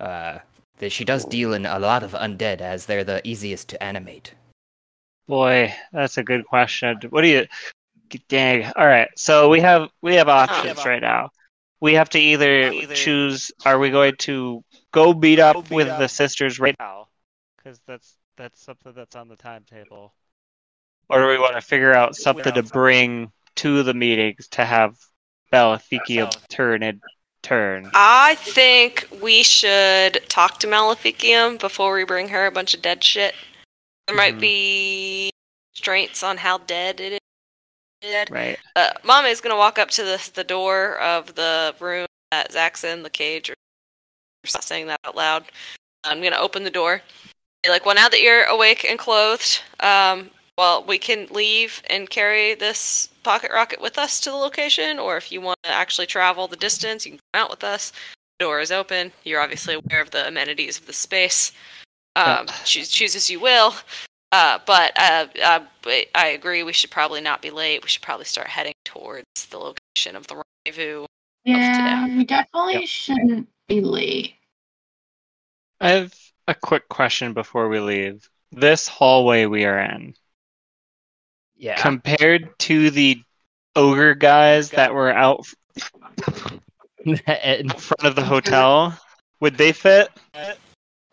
[0.00, 0.38] uh,
[0.78, 4.34] that she does deal in a lot of undead, as they're the easiest to animate.
[5.26, 6.98] Boy, that's a good question.
[7.10, 7.46] What do you?
[8.28, 8.70] Dang.
[8.76, 9.08] All right.
[9.16, 11.30] So we have we have options right now.
[11.80, 13.50] We have to either choose.
[13.64, 14.62] Are we going to
[14.92, 17.08] go beat up with the sisters right now?
[17.56, 20.14] Because that's that's something that's on the timetable.
[21.08, 24.96] Or do we want to figure out something to bring to the meetings to have
[25.52, 27.00] Maleficium turn and
[27.42, 27.90] turn?
[27.94, 33.04] I think we should talk to Maleficium before we bring her a bunch of dead
[33.04, 33.34] shit.
[34.06, 34.40] There might Mhm.
[34.40, 35.30] be
[35.74, 37.20] restraints on how dead it is.
[38.00, 38.30] Dead.
[38.30, 38.58] Right.
[38.74, 42.84] Uh, Mama is gonna walk up to the the door of the room that Zach's
[42.84, 43.54] in, the cage, or
[44.52, 45.44] not saying that out loud.
[46.04, 47.02] I'm gonna open the door.
[47.66, 52.08] Be like, well, now that you're awake and clothed, um, well, we can leave and
[52.08, 56.06] carry this pocket rocket with us to the location, or if you want to actually
[56.06, 57.90] travel the distance, you can come out with us.
[58.38, 59.10] The door is open.
[59.24, 61.50] You're obviously aware of the amenities of the space.
[62.14, 63.74] Um, choose, choose as you will.
[64.30, 65.60] Uh, but uh, uh,
[66.14, 66.62] I agree.
[66.62, 67.82] We should probably not be late.
[67.82, 71.06] We should probably start heading towards the location of the rendezvous.
[71.44, 72.16] Yeah, today.
[72.16, 72.84] we definitely Yep.
[72.86, 74.34] shouldn't be late.
[75.80, 76.14] I have
[76.48, 78.28] a quick question before we leave.
[78.52, 80.14] This hallway we are in,
[81.56, 81.80] Yeah.
[81.80, 83.20] compared to the
[83.74, 85.46] ogre guys that were out
[87.04, 88.98] in front of the hotel,
[89.40, 90.08] would they fit?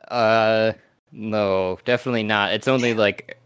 [0.07, 0.73] Uh,
[1.11, 2.53] no, definitely not.
[2.53, 3.37] It's only like,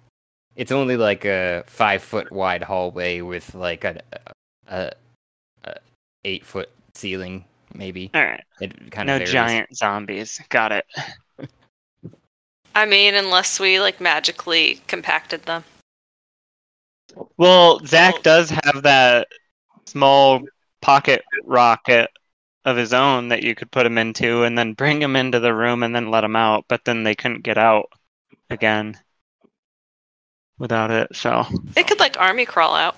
[0.55, 4.01] it's only like a five foot wide hallway with like a,
[4.67, 4.91] a,
[5.63, 5.75] a
[6.25, 8.11] eight foot ceiling, maybe.
[8.13, 8.43] All right.
[8.59, 9.31] It kind No of varies.
[9.31, 10.41] giant zombies.
[10.49, 10.85] Got it.
[12.77, 15.63] I mean, unless we like magically compacted them.
[17.35, 19.29] Well, Zach does have that
[19.87, 20.43] small
[20.79, 22.11] pocket rocket
[22.65, 25.55] of his own that you could put him into and then bring him into the
[25.55, 27.89] room and then let him out, but then they couldn't get out
[28.51, 28.95] again
[30.59, 31.15] without it.
[31.15, 32.95] So, It could like army crawl out.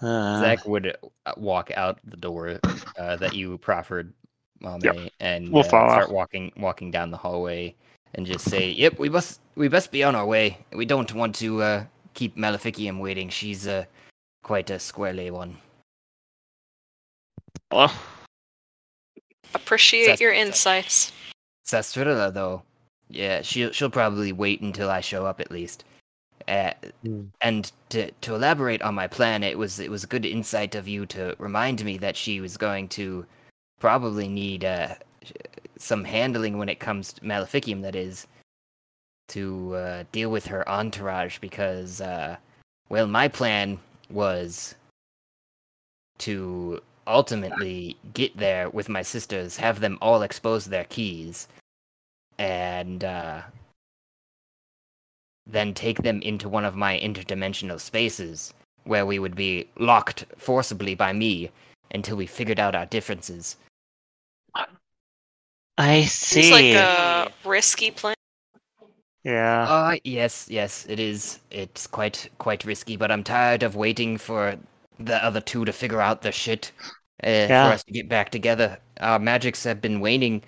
[0.00, 0.96] uh, Zach would
[1.26, 2.60] uh, walk out the door
[2.98, 4.14] uh, that you proffered,
[4.60, 5.12] Mame, Yep.
[5.20, 7.74] and We'll uh, start walking walking down the hallway
[8.14, 10.58] and just say, "Yep, we must we best be on our way.
[10.72, 11.84] We don't want to uh,
[12.14, 13.28] keep Maleficium waiting.
[13.28, 13.84] She's uh,
[14.42, 15.56] quite a squirrely one."
[17.70, 17.88] hello?
[19.54, 21.12] Appreciate That's- your insights.
[21.66, 22.62] Sastrilla, though,
[23.08, 25.84] yeah, she'll she'll probably wait until I show up at least.
[26.48, 26.72] Uh,
[27.02, 27.24] Hmm.
[27.40, 31.06] and to to elaborate on my plan, it was it was good insight of you
[31.06, 33.24] to remind me that she was going to
[33.80, 34.94] probably need uh,
[35.76, 37.82] some handling when it comes to Maleficium.
[37.82, 38.28] That is
[39.28, 42.36] to uh, deal with her entourage because, uh,
[42.88, 43.78] well, my plan
[44.10, 44.74] was
[46.18, 51.48] to ultimately get there with my sisters, have them all expose their keys,
[52.38, 53.42] and uh,
[55.46, 58.54] then take them into one of my interdimensional spaces
[58.84, 61.50] where we would be locked forcibly by me
[61.92, 63.56] until we figured out our differences.
[65.78, 66.40] I see.
[66.40, 68.14] It's like a risky plan.
[69.24, 69.66] yeah.
[69.68, 71.40] Uh yes, yes, it is.
[71.50, 74.56] It's quite quite risky, but I'm tired of waiting for
[74.98, 76.72] the other two to figure out their shit
[77.24, 77.68] uh, Yeah.
[77.68, 78.78] for us to get back together.
[79.00, 80.42] Our magics have been waning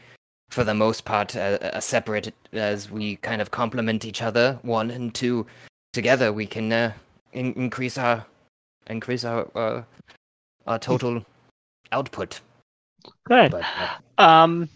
[0.50, 4.58] for the most part, uh, uh, separate as we kind of complement each other.
[4.62, 5.46] One and two
[5.94, 6.92] together, we can uh,
[7.32, 8.26] in- increase our
[8.88, 9.82] increase our uh,
[10.66, 11.24] our total
[11.92, 12.40] output.
[13.24, 13.50] Good.
[13.50, 13.64] But
[14.18, 14.68] uh, Um,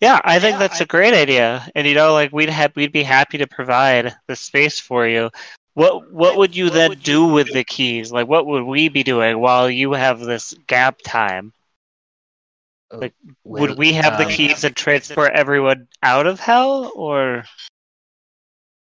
[0.00, 3.02] yeah, I think that's a great idea, and you know, like we'd have we'd be
[3.02, 5.30] happy to provide the space for you.
[5.74, 8.12] What what would you then do with the keys?
[8.12, 11.52] Like, what would we be doing while you have this gap time?
[12.90, 13.10] well,
[13.44, 17.44] would we have the um, keys and transport everyone out of hell, or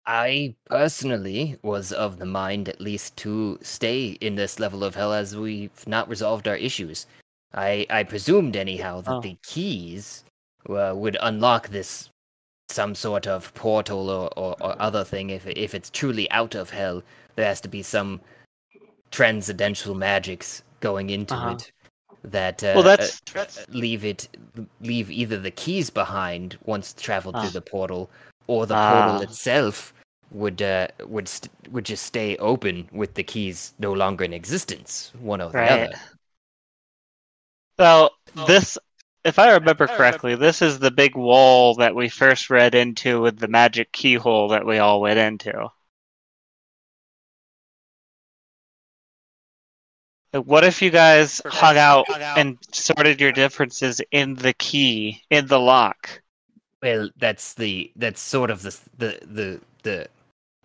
[0.06, 5.14] I personally was of the mind, at least, to stay in this level of hell
[5.14, 7.08] as we've not resolved our issues.
[7.56, 9.22] I I presumed anyhow that Oh.
[9.22, 10.23] the keys
[10.69, 12.10] uh, would unlock this
[12.69, 15.30] some sort of portal or, or, or other thing.
[15.30, 17.02] If if it's truly out of hell,
[17.36, 18.22] there has to be some
[19.11, 21.52] transcendental magics going into Uh-huh.
[21.52, 21.72] it
[22.23, 24.27] that uh, well, that's uh, that's leave it
[24.82, 27.41] leave either the keys behind once traveled Ah.
[27.41, 28.10] through the portal
[28.48, 28.91] or the Ah.
[28.94, 29.94] portal itself
[30.32, 35.14] would uh, would st- would just stay open with the keys no longer in existence
[35.22, 35.72] one or the Right.
[35.72, 35.94] other
[37.77, 38.11] well.
[38.47, 38.77] This,
[39.23, 43.39] if I remember correctly, this is the big wall that we first read into with
[43.39, 45.69] the magic keyhole that we all went into.
[50.34, 52.06] Uh, what if you guys hung out
[52.38, 56.22] and sorted your differences in the key, in the lock?
[56.85, 60.07] well that's the that's sort of the the the the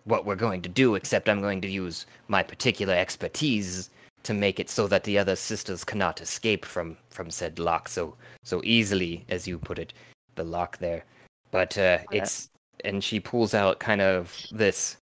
[0.03, 3.89] what we're going to do except i'm going to use my particular expertise
[4.23, 8.15] to make it so that the other sisters cannot escape from from said lock so
[8.43, 9.93] so easily as you put it
[10.35, 11.03] the lock there.
[11.51, 12.49] But uh it's
[12.83, 14.97] and she pulls out kind of this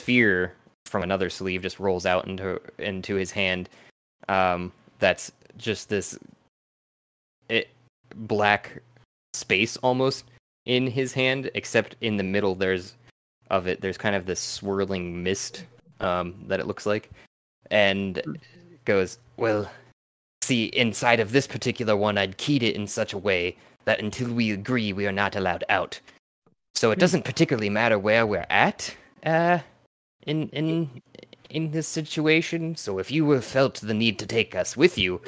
[0.00, 0.54] sphere
[0.86, 3.68] from another sleeve just rolls out into into his hand.
[4.28, 6.18] Um that's just this
[7.48, 7.68] it
[8.14, 8.82] black
[9.34, 10.24] space almost
[10.66, 12.94] in his hand except in the middle there's
[13.50, 15.64] of it there's kind of this swirling mist
[16.00, 17.10] um that it looks like.
[17.70, 18.22] And
[18.84, 19.70] goes well
[20.42, 24.32] see inside of this particular one i'd keyed it in such a way that until
[24.32, 26.00] we agree we are not allowed out.
[26.74, 28.94] So it doesn't particularly matter where we're at
[29.24, 29.58] uh
[30.26, 30.90] in in
[31.50, 32.76] in this situation.
[32.76, 35.20] So if you have felt the need to take us with you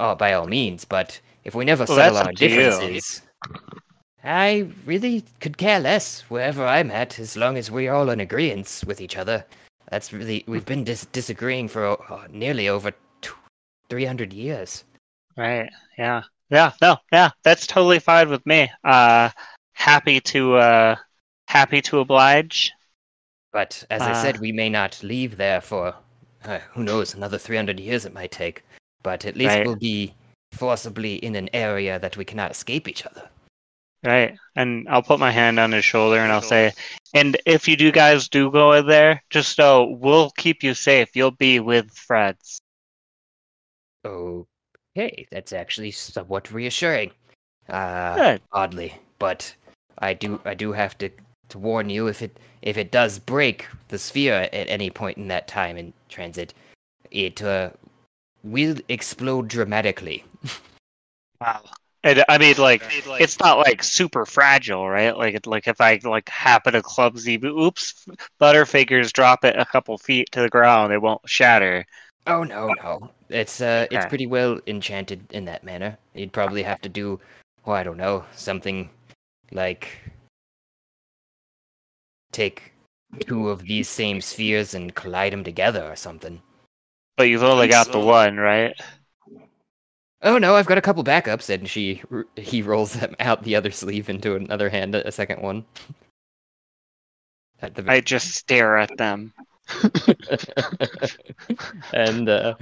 [0.00, 0.84] oh by all means.
[0.84, 2.56] But if we never Well, settle our up to you.
[2.56, 3.22] differences
[4.24, 8.82] i really could care less wherever i'm at as long as we're all in agreement
[8.84, 9.44] with each other
[9.90, 13.30] that's really we've been dis- disagreeing for uh, nearly over t-
[13.90, 14.84] 300 years
[15.36, 15.68] Right.
[15.98, 16.22] Yeah.
[16.48, 16.72] Yeah.
[16.80, 16.96] No.
[17.12, 17.28] Yeah.
[17.42, 18.70] That's totally fine with me.
[18.84, 19.28] Uh,
[19.74, 20.96] happy to uh,
[21.46, 22.72] happy to oblige.
[23.52, 24.40] But as I said, Ah.
[24.40, 25.94] we may not leave there for
[26.46, 28.62] uh, who knows another 300 years it might take.
[29.02, 29.66] But at least Right.
[29.66, 30.14] we'll be
[30.52, 33.28] forcibly in an area that we cannot escape each other.
[34.06, 34.38] Right.
[34.54, 36.72] And I'll put my hand on his shoulder and I'll say,
[37.12, 41.08] and if you do guys do go in there, just know we'll keep you safe.
[41.14, 42.60] You'll be with friends.
[44.04, 47.10] Okay, that's actually somewhat reassuring.
[47.68, 48.42] Uh, Good.
[48.52, 49.52] oddly, but
[49.98, 51.10] I do I do have to
[51.48, 55.26] to warn you if it if it does break the sphere at any point in
[55.28, 56.54] that time in transit,
[57.10, 57.70] it uh,
[58.44, 60.24] will explode dramatically.
[61.38, 61.64] Wow.
[62.06, 62.84] And I mean, like,
[63.18, 65.16] it's not like super fragile, right?
[65.16, 68.06] Like, like if I like happen to clumsy, oops,
[68.40, 71.84] Butterfingers drop it a couple feet to the ground, it won't shatter.
[72.28, 73.10] Oh no, no.
[73.28, 75.98] It's uh it's pretty well enchanted in that manner.
[76.14, 77.18] You'd probably have to do
[77.66, 78.88] oh I don't know, something
[79.50, 79.88] like
[82.30, 82.72] take
[83.18, 86.40] two of these same spheres and collide them together or something.
[87.16, 88.80] But you've only got the one, right?
[90.26, 92.02] Oh no, I've got a couple backups and she
[92.34, 95.64] he rolls them out the other sleeve into another hand a second one.
[97.62, 99.32] At the I just stare at them.
[101.92, 102.54] and uh,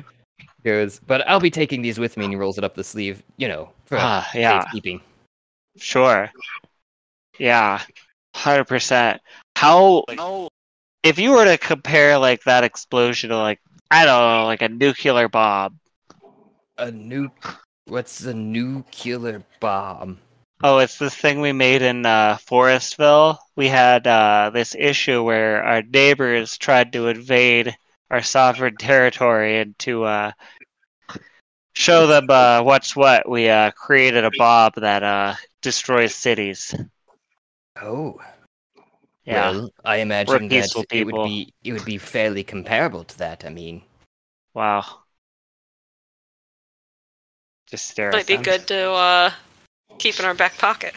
[0.62, 2.24] goes, but I'll be taking these with me.
[2.24, 5.00] And he rolls it up the sleeve, you know, for Ah, yeah, safekeeping.
[5.78, 6.30] sure.
[7.38, 7.80] Yeah,
[8.34, 9.22] hundred percent.
[9.56, 10.04] How
[11.02, 13.60] if you were to compare like that explosion to like
[13.90, 15.80] I don't know, like a nuclear bomb?
[16.76, 17.30] A nu
[17.86, 20.18] What's a nuclear bomb?
[20.62, 23.38] Oh, it's this thing we made in uh, Forestville.
[23.54, 27.76] We had uh, this issue where our neighbors tried to invade
[28.10, 30.32] our sovereign territory, and to uh,
[31.74, 36.74] show them uh, what's what, we uh, created a bomb that uh, destroys cities.
[37.80, 38.18] Oh,
[39.24, 43.44] Yeah, well, I imagine that it would be it would be fairly comparable to that.
[43.44, 43.82] I mean,
[44.54, 45.03] wow.
[47.74, 48.44] Just stare Might be them.
[48.44, 49.30] good to uh,
[49.98, 50.94] keep in our back pocket.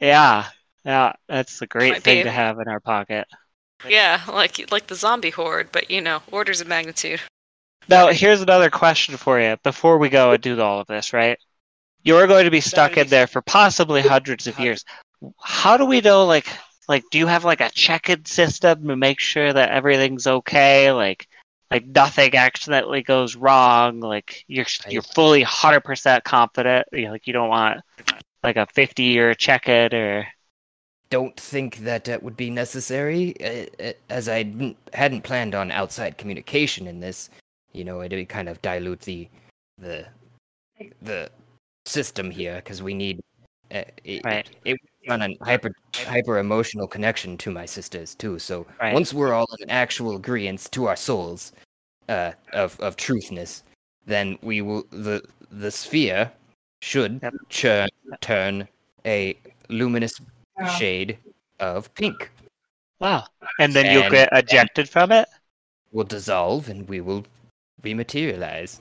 [0.00, 0.46] Yeah,
[0.82, 2.22] yeah, that's a great Might thing be.
[2.22, 3.26] to have in our pocket.
[3.86, 7.20] Yeah, like like the zombie horde, but you know, orders of magnitude.
[7.86, 11.38] Now, here's another question for you before we go and do all of this, right?
[12.02, 14.86] You're going to be stuck in there for possibly hundreds of years.
[15.38, 16.46] How do we know, like,
[16.88, 20.92] like, do you have like a check-in system to make sure that everything's okay?
[20.92, 21.28] Like,
[21.70, 24.00] like nothing accidentally goes wrong.
[24.00, 26.86] Like, you're you're fully hundred percent confident.
[26.92, 27.80] You know, like, you don't want
[28.42, 30.26] like a fifty-year check-in or
[31.10, 36.18] don't think that that would be necessary, uh, uh, as I hadn't planned on outside
[36.18, 37.30] communication in this.
[37.72, 39.28] You know, it'd kind of dilute the
[39.78, 40.06] the
[41.02, 41.30] the
[41.86, 43.20] system here because we need
[43.72, 44.48] uh, it, Right.
[44.64, 44.78] it
[45.08, 45.70] on a hyper
[46.06, 48.38] hyper emotional connection to my sisters too.
[48.38, 48.92] So Right.
[48.92, 51.52] once we're all in actual agreement to our souls
[52.08, 53.62] uh, of of truthness,
[54.06, 56.32] then we will the the sphere
[56.82, 57.34] should Yep.
[57.48, 57.88] churn,
[58.20, 58.68] turn
[59.06, 59.36] a
[59.68, 60.20] luminous
[60.58, 60.66] Yeah.
[60.68, 61.18] shade
[61.60, 62.30] of pink
[63.00, 63.24] wow,
[63.58, 65.28] and then you'll get ejected from it.
[65.92, 67.24] will dissolve and we will
[67.82, 68.80] rematerialize.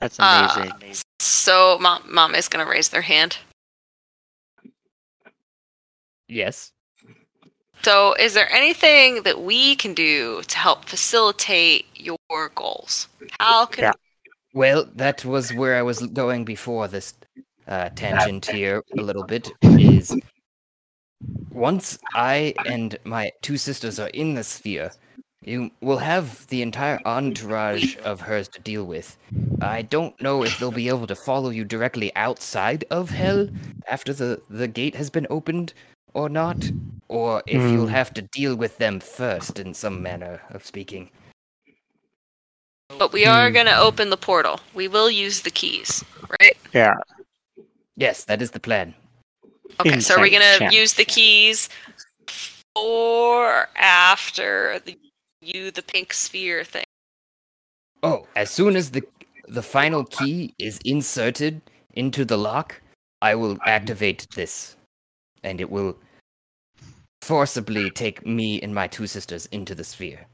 [0.00, 0.96] That's Uh, amazing.
[1.20, 3.38] So mom mom is gonna raise their hand.
[6.32, 6.72] Yes.
[7.82, 13.08] So is there anything that we can do to help facilitate your goals?
[13.38, 13.92] How can Yeah.
[14.54, 17.14] Well, that was where I was going before this
[17.66, 19.50] uh, tangent here a little bit.
[19.62, 20.14] Is
[21.50, 24.92] once I and my two sisters are in the sphere,
[25.44, 29.16] you will have the entire entourage of hers to deal with.
[29.60, 33.48] I don't know if they'll be able to follow you directly outside of hell
[33.88, 35.74] after the, the gate has been opened
[36.14, 36.70] or not,
[37.08, 37.92] or if you'll Hmm.
[37.92, 41.10] have to deal with them first in some manner of speaking.
[42.98, 43.54] But we are Hmm.
[43.54, 44.60] going to open the portal.
[44.74, 46.04] We will use the keys,
[46.40, 46.56] right?
[46.72, 46.94] Yeah.
[47.96, 48.94] Yes, that is the plan.
[49.80, 50.74] Okay, so are we going to chance.
[50.74, 51.68] use the keys
[52.76, 54.96] or after the
[55.40, 56.84] you the pink sphere thing?
[58.02, 59.02] Oh, as soon as the
[59.48, 61.60] the final key is inserted
[61.94, 62.80] into the lock,
[63.20, 64.76] I will activate this,
[65.42, 65.96] and it will
[67.22, 70.26] forcibly take me and my two sisters into the sphere.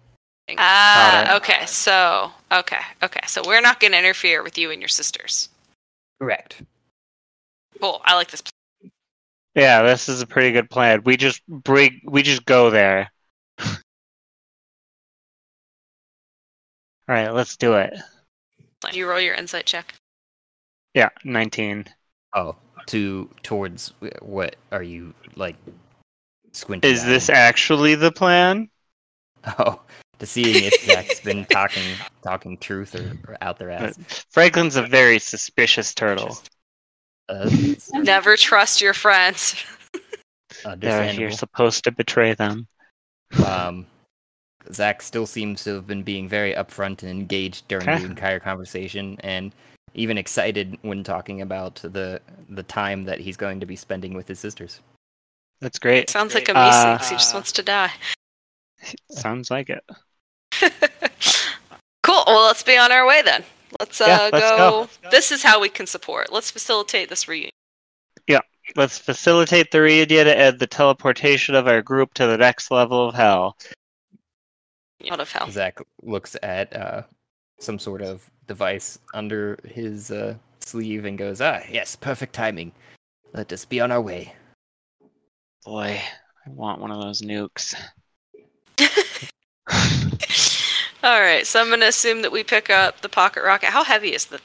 [0.56, 1.66] Ah, Got okay.
[1.66, 3.20] So, okay, okay.
[3.26, 5.50] So we're not going to interfere with you and your sisters.
[6.20, 6.62] Correct.
[7.80, 8.00] Cool.
[8.04, 8.40] I like this.
[8.40, 8.90] plan.
[9.54, 11.02] Yeah, this is a pretty good plan.
[11.04, 13.10] We just bring, we just go there.
[13.58, 13.66] All
[17.08, 17.94] right, let's do it.
[18.90, 19.94] Do you roll your insight check?
[20.94, 21.86] Yeah, 19.
[22.34, 22.56] Oh,
[22.86, 25.56] to towards what are you like
[26.52, 26.90] squinting?
[26.90, 27.34] Is at this him?
[27.36, 28.68] actually the plan?
[29.58, 29.80] Oh,
[30.18, 33.96] to seeing if Zach's been talking talking truth or, or out their ass.
[34.30, 36.36] Franklin's a very suspicious turtle.
[37.28, 37.48] Uh,
[37.94, 39.54] Never trust your friends.
[40.64, 41.20] Yeah, understandable.
[41.20, 42.66] you're supposed to betray them.
[43.46, 43.86] Um,
[44.72, 47.98] Zach still seems to have been being very upfront and engaged during Okay.
[48.00, 49.52] the entire conversation, and
[49.94, 54.28] even excited when talking about the the time that he's going to be spending with
[54.28, 54.80] his sisters.
[55.60, 56.08] That's great.
[56.10, 57.92] Sounds like a Uh, he just wants to die.
[59.10, 59.84] Sounds like it.
[62.02, 62.22] cool.
[62.26, 63.44] Well, let's be on our way then.
[63.80, 64.88] Let's uh, Yeah, let's go.
[65.02, 65.10] go.
[65.10, 66.32] This is how we can support.
[66.32, 67.50] Let's facilitate this reunion.
[68.26, 68.40] Yeah,
[68.76, 73.14] let's facilitate the reunion and the teleportation of our group to the next level of
[73.14, 73.56] hell.
[75.10, 75.50] Out of hell.
[75.50, 77.02] Zach looks at uh,
[77.58, 82.72] some sort of device under his uh, sleeve and goes, "Ah, yes, perfect timing.
[83.32, 84.34] Let us be on our way."
[85.64, 86.00] Boy,
[86.46, 87.74] I want one of those nukes.
[91.02, 91.46] All right.
[91.46, 93.70] So I'm going to assume that we pick up the pocket rocket.
[93.70, 94.40] How heavy is the?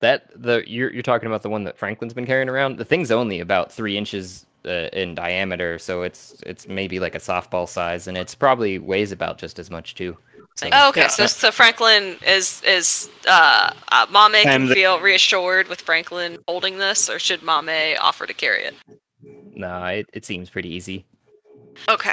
[0.00, 2.78] That the you're you're talking about the one that Franklin's been carrying around.
[2.78, 7.18] The thing's only about three inches uh, in diameter, so it's it's maybe like a
[7.18, 10.16] softball size, and it's probably weighs about just as much too.
[10.60, 11.08] So, Oh, okay, Yeah.
[11.08, 16.76] so so Franklin is is uh, uh Mame can the- feel reassured with Franklin holding
[16.76, 18.74] this, or should Mame offer to carry it?
[19.56, 21.06] no, it, it seems pretty easy.
[21.88, 22.12] Okay,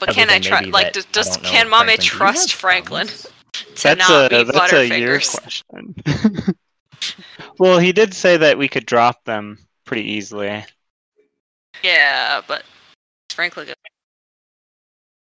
[0.00, 0.66] but Other can I than trust?
[0.70, 4.50] Like, that does, does can if Mame Franklin- trust Franklin to That's not a be
[4.50, 5.94] that's a your question.
[7.58, 10.64] well, he did say that we could drop them pretty easily.
[11.84, 12.64] Yeah, but
[13.30, 13.76] is Franklin gonna...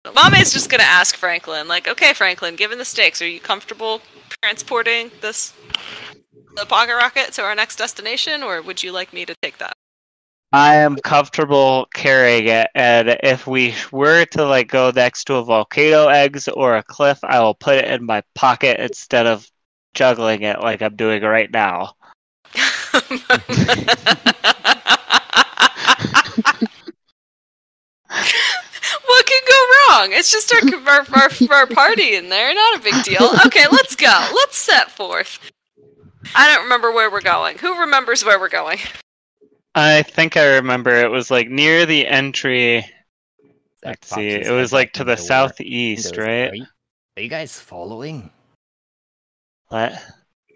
[0.05, 4.01] Mame's just gonna ask Franklin, like, okay, Franklin, given the stakes, are you comfortable
[4.41, 5.53] transporting this
[6.55, 9.73] the pocket rocket to our next destination, or would you like me to take that?
[10.51, 15.43] I am comfortable carrying it, and if we were to like go next to a
[15.43, 19.49] volcano eggs or a cliff, I will put it in my pocket instead of
[19.93, 21.93] juggling it like I'm doing right now.
[29.13, 30.09] what could go wrong?
[30.11, 33.29] It's just our, our, our, our party in there, not a big deal.
[33.45, 34.29] Okay, let's go.
[34.33, 35.39] Let's set forth.
[36.35, 37.57] I don't remember where we're going.
[37.59, 38.79] Who remembers where we're going?
[39.75, 42.79] I think I remember it was like near the entry.
[43.81, 46.51] Zach Let's see, it was like to the door southeast, goes, right?
[46.51, 46.65] Are you,
[47.17, 48.31] are you guys following?
[49.67, 49.93] What?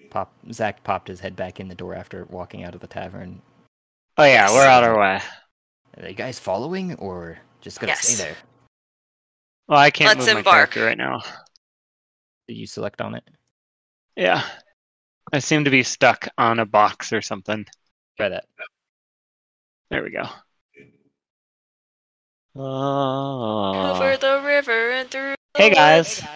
[0.10, 3.42] Pop Zach popped his head back in the door after walking out of the tavern.
[4.18, 5.20] Oh yeah, we're on our way.
[6.02, 8.08] Are you guys following, or just gonna Yes.
[8.08, 8.38] stay there?
[9.68, 10.56] Well, I can't Let's move my embark.
[10.72, 11.22] character right now.
[12.48, 13.24] Did you select on it?
[14.16, 14.44] Yeah,
[15.34, 17.66] I seem to be stuck on a box or something.
[18.18, 18.46] Try that.
[19.90, 20.24] There we go.
[22.56, 23.92] Oh.
[23.96, 25.36] Over the river and through.
[25.54, 26.22] the Hey guys.
[26.22, 26.32] woods.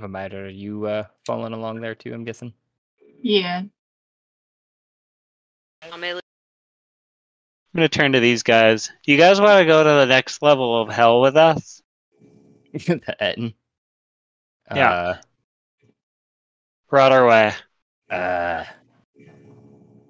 [0.00, 2.12] Vamida, are you uh, following along there too?
[2.12, 2.52] I'm guessing.
[3.22, 3.62] Yeah.
[5.92, 6.20] Amelie-
[7.76, 8.90] I'm gonna turn to these guys.
[9.04, 11.82] Do you guys want to go to the next level of hell with us?
[12.72, 13.52] the Ettin.
[14.74, 15.18] Yeah.
[16.90, 17.52] We're on our way.
[18.10, 18.64] Uh, uh,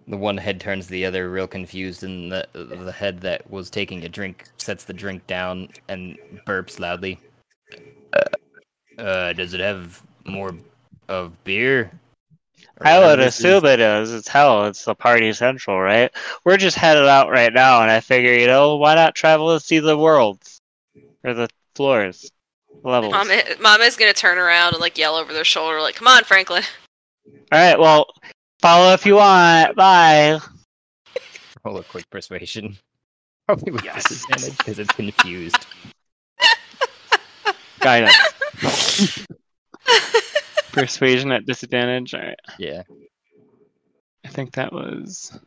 [0.07, 4.05] the one head turns the other, real confused, and the the head that was taking
[4.05, 6.17] a drink sets the drink down and
[6.47, 7.19] burps loudly.
[8.13, 10.55] Uh, uh does it have more
[11.09, 11.91] of beer?
[12.78, 14.12] Or I whatever would assume it is.
[14.12, 14.66] It's hell.
[14.66, 16.11] It's the party central, right?
[16.45, 19.62] We're just headed out right now, and I figure, you know, why not travel and
[19.62, 20.61] see the worlds
[21.24, 22.31] or the floors,
[22.83, 23.12] levels?
[23.12, 23.28] Mom,
[23.61, 26.65] Mama's gonna turn around and like yell over their shoulder, like, "Come on, Franklin!"
[27.53, 27.78] All right.
[27.78, 28.07] Well,
[28.61, 29.77] follow if you want.
[29.77, 30.39] Bye.
[31.65, 32.77] Roll a quick persuasion.
[33.47, 34.09] Probably with Yes.
[34.09, 35.66] disadvantage because it's confused.
[37.81, 38.16] Guidance.
[40.77, 42.12] Persuasion at disadvantage.
[42.12, 42.39] All right.
[42.59, 42.82] Yeah.
[44.24, 45.39] I think that was,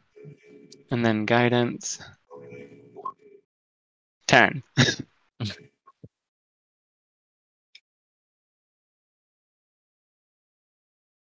[0.89, 1.99] and then guidance.
[4.25, 4.63] Ten.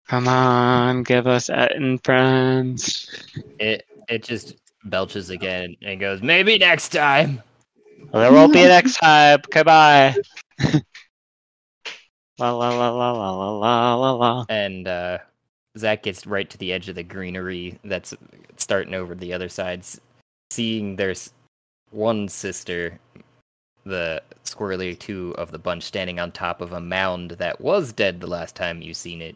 [0.08, 3.10] Come on, give us Ettin friends.
[3.60, 4.56] It it just
[4.86, 7.42] belches again and goes, maybe next time.
[8.12, 9.40] Well, there won't be a next time.
[9.50, 10.16] Goodbye.
[12.40, 14.46] la la la la la la la la la.
[14.50, 15.18] And uh
[15.78, 18.14] Zach gets right to the edge of the greenery that's
[18.58, 20.00] starting over the other side, s-
[20.50, 21.32] seeing there's
[21.92, 23.00] one sister,
[23.86, 28.20] the squirrely two of the bunch, standing on top of a mound that was dead
[28.20, 29.36] the last time you seen it,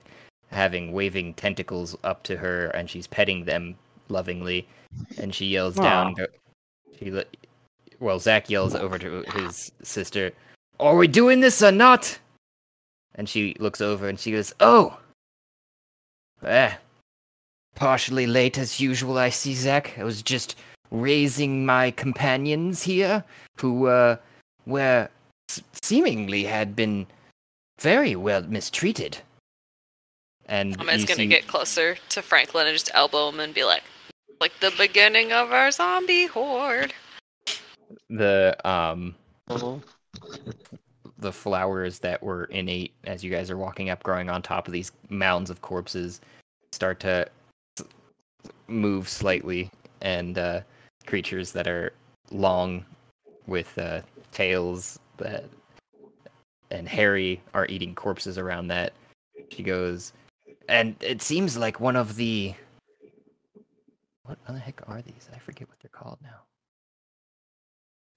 [0.50, 3.76] having waving tentacles up to her, and she's petting them
[4.10, 4.68] lovingly.
[5.20, 6.16] And she yells down.
[6.98, 7.24] She,
[8.00, 10.32] well, Zach yells over to his sister,
[10.80, 12.18] "Are we doing this or not?"
[13.16, 14.98] And she looks over and she goes, "Oh,
[16.44, 16.74] eh,
[17.76, 19.18] partially late as usual.
[19.18, 19.98] I see, Zach.
[20.00, 20.56] I was just
[20.92, 23.24] raising my companions here,
[23.58, 24.18] who uh,
[24.66, 25.10] were
[25.50, 27.06] s- seemingly had been
[27.80, 29.18] very well mistreated."
[30.46, 33.64] And Mama's you gonna see- get closer to Franklin and just elbow him and be
[33.66, 33.84] like,
[34.40, 36.94] "Like the beginning of our zombie horde."
[38.10, 39.16] the um
[41.22, 44.74] the flowers that were innate as you guys are walking up growing on top of
[44.74, 46.20] these mounds of corpses
[46.72, 47.28] start to
[48.68, 49.70] move slightly
[50.02, 50.62] and uh
[51.06, 51.94] creatures that are
[52.32, 52.84] long
[53.46, 55.46] with uh tails that
[56.72, 58.94] and hairy are eating corpses around that.
[59.50, 60.14] She goes
[60.68, 62.54] and it seems like one of the
[64.24, 65.30] what the heck are these?
[65.34, 66.42] I forget what they're called now.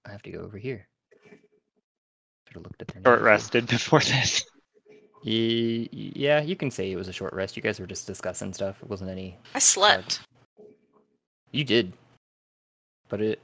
[0.05, 0.87] I have to go over here
[2.55, 4.43] have looked at short rested before this.
[5.23, 7.55] Yeah, you can say it was a short rest.
[7.55, 8.81] You guys were just discussing stuff.
[8.83, 9.37] It wasn't any.
[9.55, 10.19] I slept.
[11.51, 11.93] You did,
[13.09, 13.39] but it.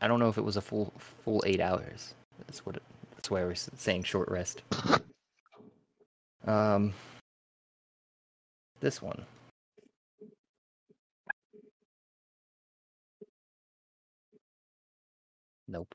[0.00, 0.92] I don't know if it was a full
[1.24, 2.14] full eight hours.
[2.38, 2.76] That's what.
[2.76, 2.82] It,
[3.14, 4.62] that's why I was saying short rest.
[6.46, 6.94] Um.
[8.80, 9.26] This one.
[15.70, 15.94] Nope.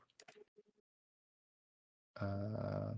[2.18, 2.94] Uh,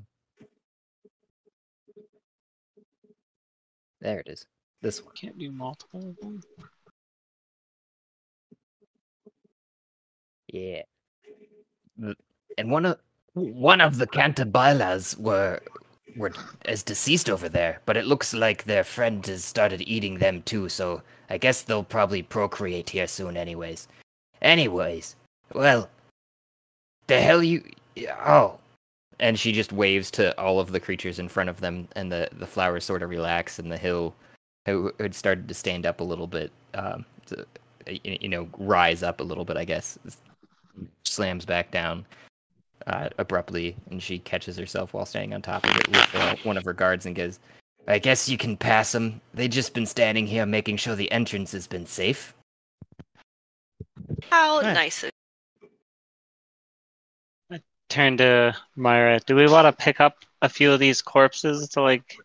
[4.00, 4.46] there it is.
[4.80, 5.12] This one.
[5.16, 6.40] Can't do multiple of them.
[10.52, 10.82] Yeah.
[12.56, 12.98] And one of
[13.34, 15.60] one of the Cantabilas were
[16.16, 16.32] were
[16.64, 20.68] is deceased over there, but it looks like their friend has started eating them too,
[20.68, 23.88] so I guess they'll probably procreate here soon anyways.
[24.40, 25.16] Anyways,
[25.55, 25.90] well
[27.09, 27.62] the hell you
[28.26, 28.59] oh
[29.20, 32.28] and she just waves to all of the creatures in front of them and the
[32.39, 34.14] the flowers sort of relax and the hill
[34.66, 37.44] who had started to stand up a little bit um to,
[38.05, 39.98] you know rise up a little bit i guess
[41.05, 42.06] slams back down
[42.86, 46.56] uh, abruptly, and she catches herself while standing on top of it with uh, one
[46.56, 47.39] of her guards and goes,
[47.86, 49.20] "I guess you can pass them.
[49.35, 52.35] They've just been standing here making sure the entrance has been safe."
[54.30, 54.74] How Nice.
[54.74, 55.05] nice.
[55.05, 55.10] of
[57.89, 59.20] Turn to Myra.
[59.20, 62.19] Do we want to pick up a few of these corpses to like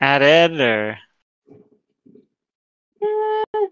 [0.00, 0.98] add in, or
[3.02, 3.66] Eh.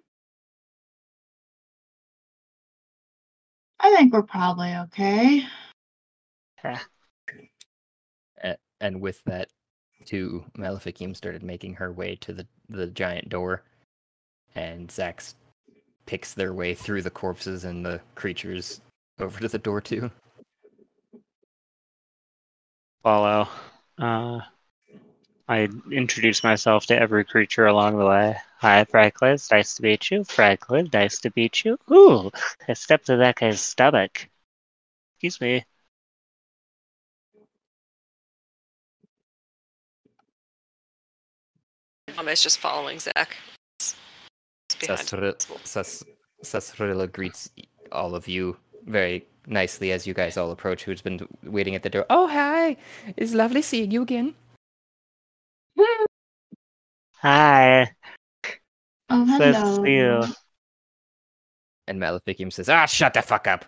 [3.80, 5.46] I think we're probably okay.
[6.64, 6.80] Yeah.
[8.80, 9.48] And with that,
[10.04, 13.62] too, Maleficium started making her way to the the giant door,
[14.54, 15.34] and Zax
[16.04, 18.80] picks their way through the corpses and the creatures
[19.18, 20.10] over to the door too.
[23.02, 23.48] Follow?
[23.98, 24.40] Uh,
[25.48, 28.36] I introduce myself to every creature along the way.
[28.58, 29.38] Hi, Franklin.
[29.50, 30.24] Nice to meet you.
[30.24, 31.78] Franklin, nice to meet you.
[31.90, 32.30] Ooh,
[32.68, 34.28] I stepped in that guy's stomach.
[35.14, 35.64] Excuse me.
[42.16, 43.36] Mama's just following Zach.
[43.78, 43.94] It's
[44.80, 44.98] behind.
[46.42, 47.50] Sasrilla greets
[47.92, 48.56] all of you
[48.86, 52.06] very nicely as you guys all approach, who's been waiting at the door.
[52.10, 52.76] Oh, hi!
[53.16, 54.34] It's lovely seeing you again.
[57.18, 57.90] Hi.
[59.08, 59.52] Oh, hello.
[59.52, 60.24] to see you.
[61.88, 63.64] And Maleficium says, Ah, shut the fuck up.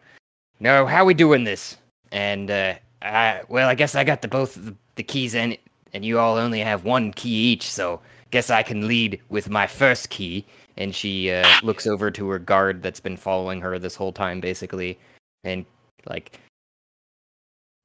[0.61, 1.77] No, how we doing this?
[2.11, 5.57] And, uh, I, well, I guess I got the both the, the keys in,
[5.93, 8.01] and you all only have one key each, so
[8.31, 10.45] guess I can lead with my first key.
[10.77, 14.41] And she uh, looks over to her guard that's been following her this whole time,
[14.41, 14.99] basically,
[15.45, 15.65] and,
[16.07, 16.39] like,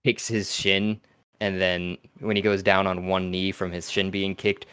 [0.03, 0.99] kicks his shin,
[1.39, 4.65] and then when he goes down on one knee from his shin being kicked,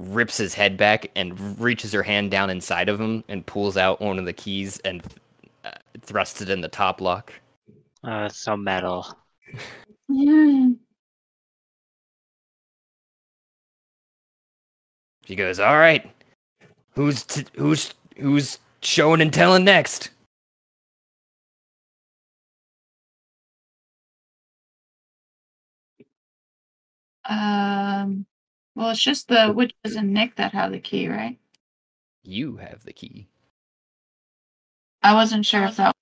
[0.00, 4.00] rips his head back and reaches her hand down inside of him and pulls out
[4.00, 5.02] one of the keys and
[5.64, 5.70] uh,
[6.02, 7.32] thrusts it in the top lock.
[8.04, 9.06] Oh, it's so metal.
[10.08, 10.68] Yeah.
[15.26, 16.10] She goes, "All right,
[16.92, 20.10] who's t- who's who's showing and telling next?"
[27.28, 28.26] Um.
[28.74, 31.36] Well, it's just the witches and Nick that have the key, right?
[32.22, 33.26] You have the key.
[35.02, 35.96] I wasn't sure if that.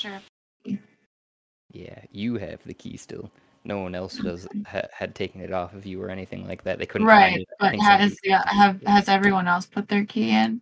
[1.72, 3.30] Yeah, you have the key still.
[3.64, 6.78] No one else does ha- had taken it off of you or anything like that.
[6.78, 7.48] They couldn't find Right, it.
[7.60, 10.60] I but think has somebody- yeah, have has everyone else put their key in?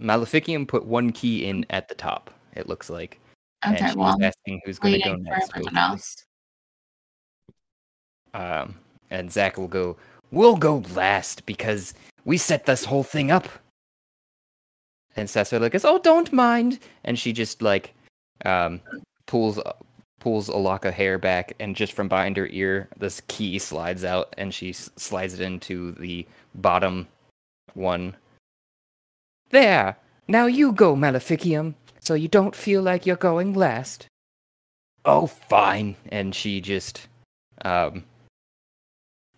[0.00, 2.30] Maleficium put one key in at the top.
[2.54, 3.20] It looks like.
[3.62, 5.50] and Okay, she well, was asking who's going to go waiting for next.
[5.54, 6.24] everyone else.
[8.32, 8.76] Um,
[9.14, 9.96] and Zach will go,
[10.30, 13.48] We'll go last because we set this whole thing up.
[15.16, 16.80] And Sassola goes, Oh, don't mind.
[17.04, 17.94] And she just like
[18.44, 18.80] um
[19.26, 19.60] pulls
[20.18, 24.04] pulls a lock of hair back and just from behind her ear this key slides
[24.04, 26.26] out and she s- slides it into the
[26.56, 27.06] bottom
[27.74, 28.16] one.
[29.50, 29.96] There.
[30.26, 34.06] Now you go, Maleficium, so you don't feel like you're going last.
[35.04, 35.94] Oh, fine.
[36.10, 37.06] And she just
[37.64, 38.04] um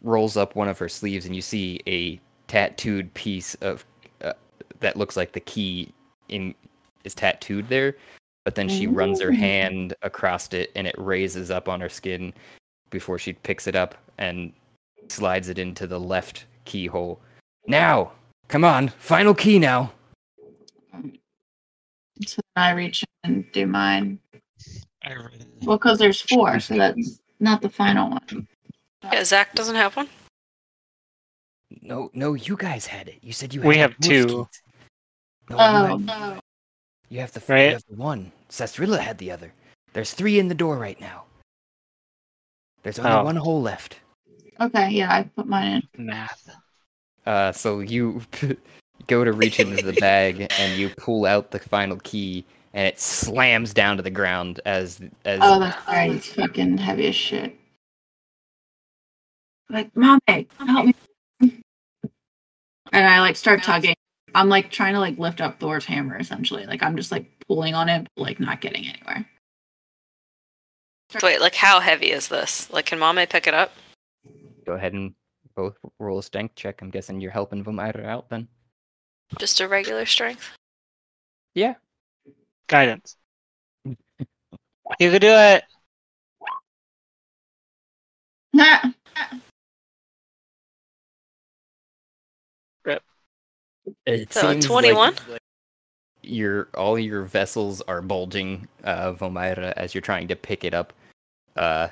[0.02, 3.84] rolls up one of her sleeves and you see a tattooed piece of
[4.22, 4.32] uh,
[4.80, 5.92] that looks like the key
[6.28, 6.54] in
[7.04, 7.96] is tattooed there
[8.44, 12.32] but then she runs her hand across it and it raises up on her skin
[12.90, 14.52] before she picks it up and
[15.08, 17.20] slides it into the left keyhole
[17.66, 18.12] now
[18.48, 19.90] come on final key now
[22.24, 24.18] So then I reach and do mine.
[25.02, 28.48] I really Well, because there's four, so that's not the final one.
[29.12, 30.08] Yeah, Zach doesn't have one.
[31.82, 34.26] no no you guys had it you said you We have wolf two.
[34.26, 34.62] keys.
[35.50, 36.40] no, you Oh, had-
[37.08, 37.64] You have the f- Right.
[37.66, 38.32] You have the one.
[38.50, 39.52] Sastrilla had the other.
[39.92, 41.24] There's three in the door right now.
[42.82, 43.24] There's only Oh.
[43.24, 44.00] one hole left.
[44.60, 46.06] Okay, yeah, I put mine in.
[46.06, 46.48] Math.
[47.24, 48.22] Uh, so you
[49.06, 52.98] go to reach into the bag and you pull out the final key, and it
[53.00, 56.10] slams down to the ground as as Oh, that's right.
[56.12, 57.56] It's fucking heavy as shit.
[59.68, 60.94] Like, mom, hey, help me.
[61.40, 63.96] And I like start tugging.
[64.34, 66.66] I'm like trying to like lift up Thor's hammer essentially.
[66.66, 69.28] Like I'm just like pulling on it, but like not getting anywhere.
[71.22, 72.70] Wait, like how heavy is this?
[72.72, 73.72] Like, can Mame pick it up?
[74.66, 75.14] go ahead and
[75.54, 76.82] both roll a strength check.
[76.82, 78.48] I'm guessing you're helping Vomiter out then.
[79.38, 80.50] Just a regular strength?
[81.54, 81.74] Yeah.
[82.68, 83.16] Guidance.
[83.84, 85.64] You could do it.
[88.52, 88.92] Nah.
[94.06, 95.14] It So, seems 21?
[95.28, 95.40] Like
[96.22, 100.92] your all your vessels are bulging, uh, Vomira, as you're trying to pick it up.
[101.56, 101.88] Uh,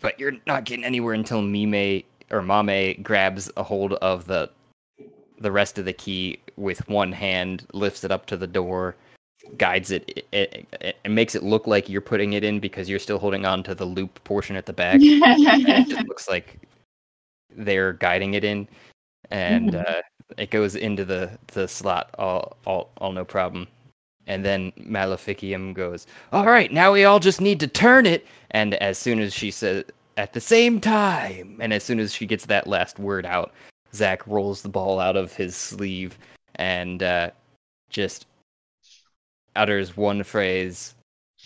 [0.00, 4.50] but you're not getting anywhere until Mime or Mame grabs a hold of the
[5.38, 8.94] the rest of the key with one hand, lifts it up to the door,
[9.58, 10.04] guides it.
[10.08, 13.18] It, it, it, it makes it look like you're putting it in because you're still
[13.18, 15.00] holding on to the loop portion at the back.
[15.00, 15.22] and
[15.68, 16.58] it just looks like
[17.54, 18.66] they're guiding it in,
[19.30, 19.88] and Mhm.
[19.88, 20.02] uh,
[20.38, 23.66] it goes into the the slot all all all no problem.
[24.26, 28.74] And then Maleficium goes, "All right, now we all just need to turn it." And
[28.74, 29.84] as soon as she says,
[30.16, 33.52] "At the same time," and as soon as she gets that last word out,
[33.94, 36.18] Zach rolls the ball out of his sleeve
[36.56, 37.30] and uh,
[37.90, 38.26] just
[39.56, 40.94] utters one phrase,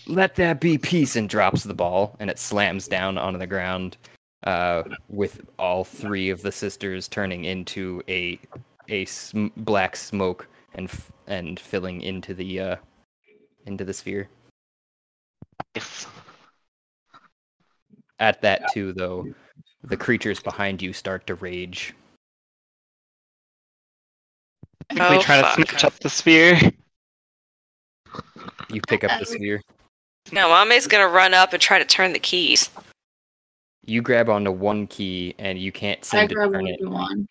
[0.06, 3.96] "Let that be peace," and drops the ball, and it slams down onto the ground
[4.44, 8.38] uh, with all three of the sisters turning into a
[8.88, 12.76] a sm- black smoke and f- and filling into the uh,
[13.66, 14.28] into the sphere.
[18.18, 19.26] At that too, though,
[19.84, 21.94] the creatures behind you start to rage.
[24.94, 26.58] we Oh, try to snatch up the sphere.
[28.68, 29.60] You pick up the sphere.
[30.32, 32.68] No, Mame's gonna run up and try to turn the keys.
[33.84, 36.80] You grab onto one key and you can't seem I to grab turn it.
[36.80, 37.28] onto one.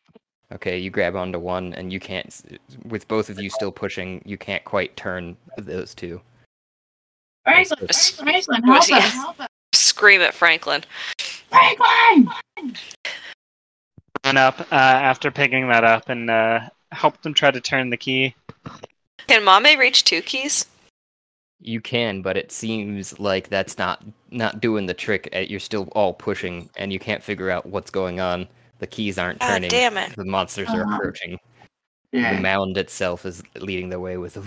[0.56, 2.60] Okay, you grab onto one and you can't.
[2.86, 6.22] With both of you still pushing, you can't quite turn those two.
[7.44, 8.98] Franklin, Franklin, help yeah.
[8.98, 9.14] us.
[9.14, 9.48] Help us.
[9.74, 10.84] Scream at Franklin.
[11.50, 12.32] Franklin!
[14.26, 16.62] Run up uh, after picking that up and uh,
[16.92, 18.34] help them try to turn the key.
[19.28, 20.66] Can Mame reach two keys?
[21.62, 25.30] You can, but it seems like that's not not doing the trick.
[25.36, 28.48] uh, You're still all pushing, and you can't figure out what's going on.
[28.80, 29.70] The keys aren't God turning.
[29.70, 30.16] damn it.
[30.16, 30.96] The monsters are Uh-huh.
[30.96, 31.40] approaching.
[32.12, 34.38] The mound itself is leading the way with.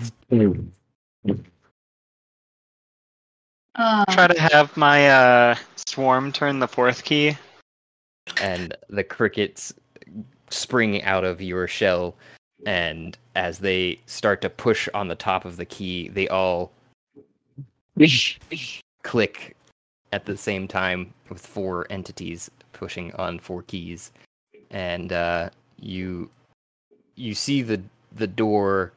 [3.75, 5.55] Uh, Try to have my uh,
[5.87, 7.37] swarm turn the fourth key.
[8.41, 9.73] and the crickets
[10.51, 12.15] spring out of your shell
[12.65, 16.71] and as they start to push on the top of the key they all
[19.03, 19.55] click
[20.11, 22.49] at the same time with four entities
[22.79, 24.11] pushing on four keys.
[24.71, 25.49] And uh,
[25.79, 26.29] you
[27.15, 27.81] you see the
[28.15, 28.93] the door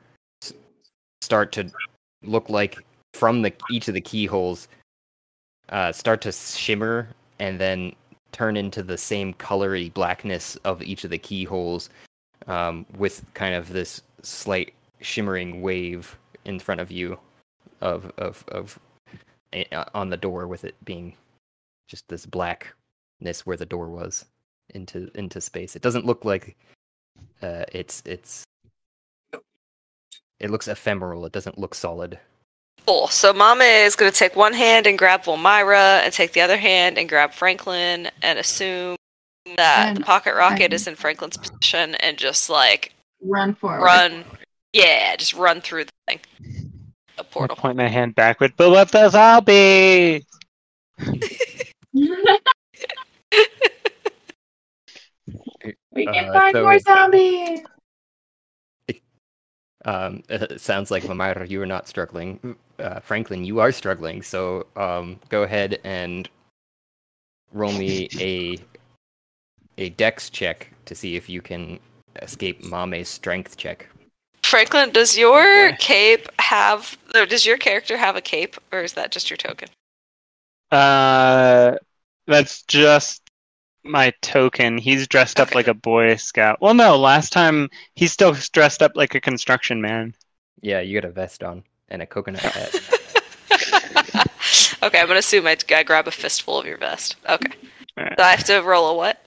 [1.21, 1.71] start to
[2.23, 2.79] look like
[3.15, 4.69] from the each of the keyholes
[5.69, 7.93] uh, start to shimmer and then
[8.31, 11.91] turn into the same colory blackness of each of the keyholes
[12.47, 17.19] um, with kind of this slight shimmering wave in front of you
[17.81, 18.79] of of of
[19.53, 19.65] eh,
[19.95, 21.15] on the door with it being
[21.89, 22.25] just this
[23.23, 24.27] blackness where the door was
[24.74, 26.57] into into space it doesn't look like
[27.43, 28.44] uh, it's it's
[30.40, 32.19] it looks ephemeral it doesn't look solid
[32.85, 33.07] Cool.
[33.07, 36.99] So Mama is gonna take one hand and grab Volmyra and take the other hand
[36.99, 38.97] and grab Franklin and assume
[39.57, 42.93] that the pocket rocket and- is in Franklin's position and just like
[43.23, 43.85] run forward.
[43.85, 44.24] run
[44.73, 46.19] yeah, just run through the thing.
[46.43, 47.55] A I'll portal.
[47.55, 48.55] point my hand backward.
[48.57, 50.24] But what the zombie?
[55.93, 57.60] we can Uh, find so more zombies.
[59.85, 62.56] Um, it sounds like Mamara, you are not struggling.
[62.78, 64.23] Uh, Franklin, you are struggling.
[64.23, 66.28] So um, go ahead and
[67.52, 68.59] roll me a
[69.78, 71.81] a dex check to see if you can
[72.20, 73.89] escape Mame's strength check.
[74.43, 79.10] Franklin, does your cape have or does your character have a cape or is that
[79.10, 79.69] just your token?
[80.70, 81.77] Uh,
[82.27, 83.22] that's just
[83.85, 84.79] my token.
[84.79, 86.61] He's dressed up like a boy scout.
[86.61, 90.15] Well, no, last time he's still dressed up like a construction man.
[90.61, 92.75] Yeah, you got a vest on, and a coconut hat.
[94.83, 97.17] okay, I'm gonna assume I, I grab a fistful of your vest.
[97.29, 97.53] Okay.
[97.99, 98.15] Alright.
[98.19, 99.25] So I have to roll a what?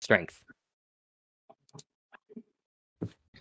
[0.00, 0.42] Strength.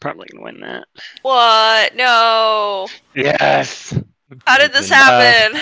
[0.02, 0.86] Probably gonna win that.
[1.22, 1.96] What?
[1.96, 2.88] No.
[3.16, 3.98] Yes.
[4.46, 5.62] How did this Uh, happen?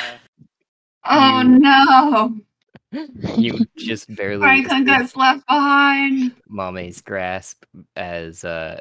[1.05, 2.35] Oh no!
[3.37, 6.35] You just barely Franklin gets left behind.
[6.47, 7.63] Mame's grasp
[7.95, 8.79] as uh,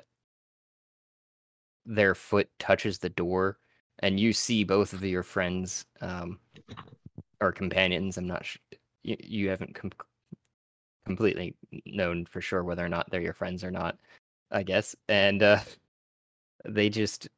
[1.86, 3.58] their foot touches the door,
[4.00, 6.38] and you see both of your friends um,
[7.40, 8.18] or companions.
[8.18, 8.60] I'm not sure.
[9.02, 9.92] You, you haven't com-
[11.06, 11.56] completely
[11.86, 13.98] known for sure whether or not they're your friends or not,
[14.50, 14.94] I guess.
[15.08, 15.60] And uh,
[16.64, 17.28] they just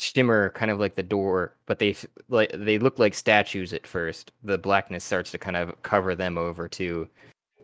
[0.00, 1.94] shimmer kind of like the door, but they
[2.28, 4.32] like they look like statues at first.
[4.42, 7.08] The blackness starts to kind of cover them over too,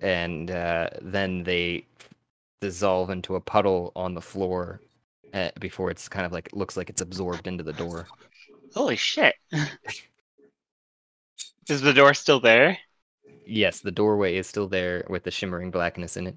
[0.01, 1.87] and uh, then they
[2.61, 4.81] dissolve into a puddle on the floor
[5.35, 8.07] uh, before it's kind of like looks like it's absorbed into the door.
[8.75, 9.35] Holy shit.
[11.69, 12.79] Is the door still there?
[13.45, 16.37] Yes, the doorway is still there with the shimmering blackness in it.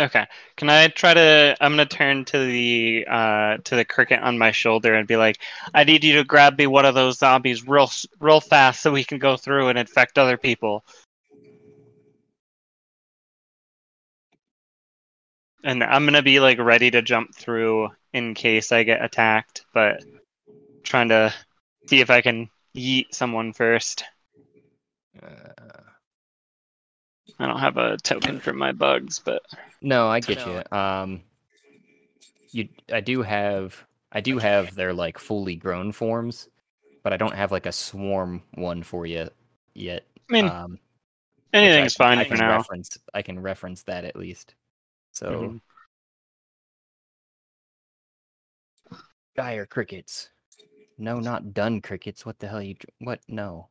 [0.00, 0.26] Okay.
[0.56, 4.50] Can I try to I'm gonna turn to the uh to the cricket on my
[4.50, 5.40] shoulder and be like,
[5.72, 9.04] I need you to grab me one of those zombies real real fast so we
[9.04, 10.84] can go through and infect other people.
[15.62, 20.02] And I'm gonna be like ready to jump through in case I get attacked, but
[20.82, 21.32] trying to
[21.86, 24.04] see if I can yeet someone first.
[25.22, 25.93] Uh,
[27.38, 29.42] I don't have a token for my bugs, but
[29.82, 30.62] no, I get No.
[30.70, 30.78] you.
[30.78, 31.22] Um,
[32.52, 36.48] you, I do have, I do have their like fully grown forms,
[37.02, 39.28] but I don't have like a swarm one for you
[39.74, 40.04] yet.
[40.30, 40.78] I mean um,
[41.50, 42.58] which anything's I, fine I for can now.
[42.58, 44.54] Reference, I can reference that at least.
[45.12, 45.60] So, Mhm.
[49.36, 50.30] dire crickets.
[50.98, 52.24] No, not done crickets.
[52.24, 52.76] What the hell you?
[53.00, 53.20] What?
[53.28, 53.68] No,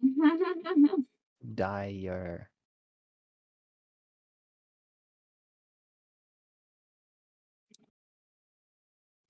[1.54, 2.50] dire.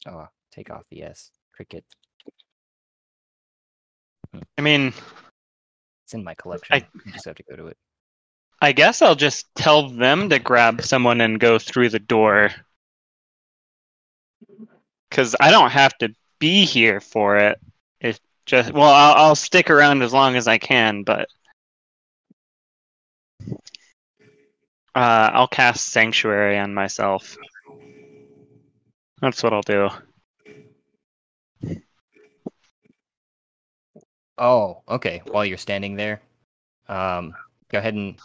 [0.07, 1.31] Oh, take off the S.
[1.53, 1.85] Cricket.
[4.59, 4.93] I mean,
[6.05, 6.85] It's in my collection.
[7.07, 7.77] You just have to go to it.
[8.61, 12.51] I guess I'll just tell them to grab someone and go through the door.
[15.09, 17.59] Because I don't have to be here for it.
[18.01, 21.29] It's just, well, I'll, I'll stick around as long as I can, but.
[24.97, 27.37] Uh, I'll cast Sanctuary on myself.
[29.25, 29.89] That's what I'll do.
[34.37, 35.23] Oh, okay.
[35.31, 36.21] While you're standing there,
[36.89, 37.33] um,
[37.71, 38.21] go ahead and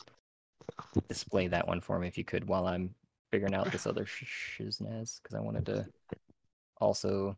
[1.08, 2.94] display that one for me if you could, while I'm
[3.32, 5.88] figuring out this other sh- shiznaz, because I wanted to
[6.82, 7.38] also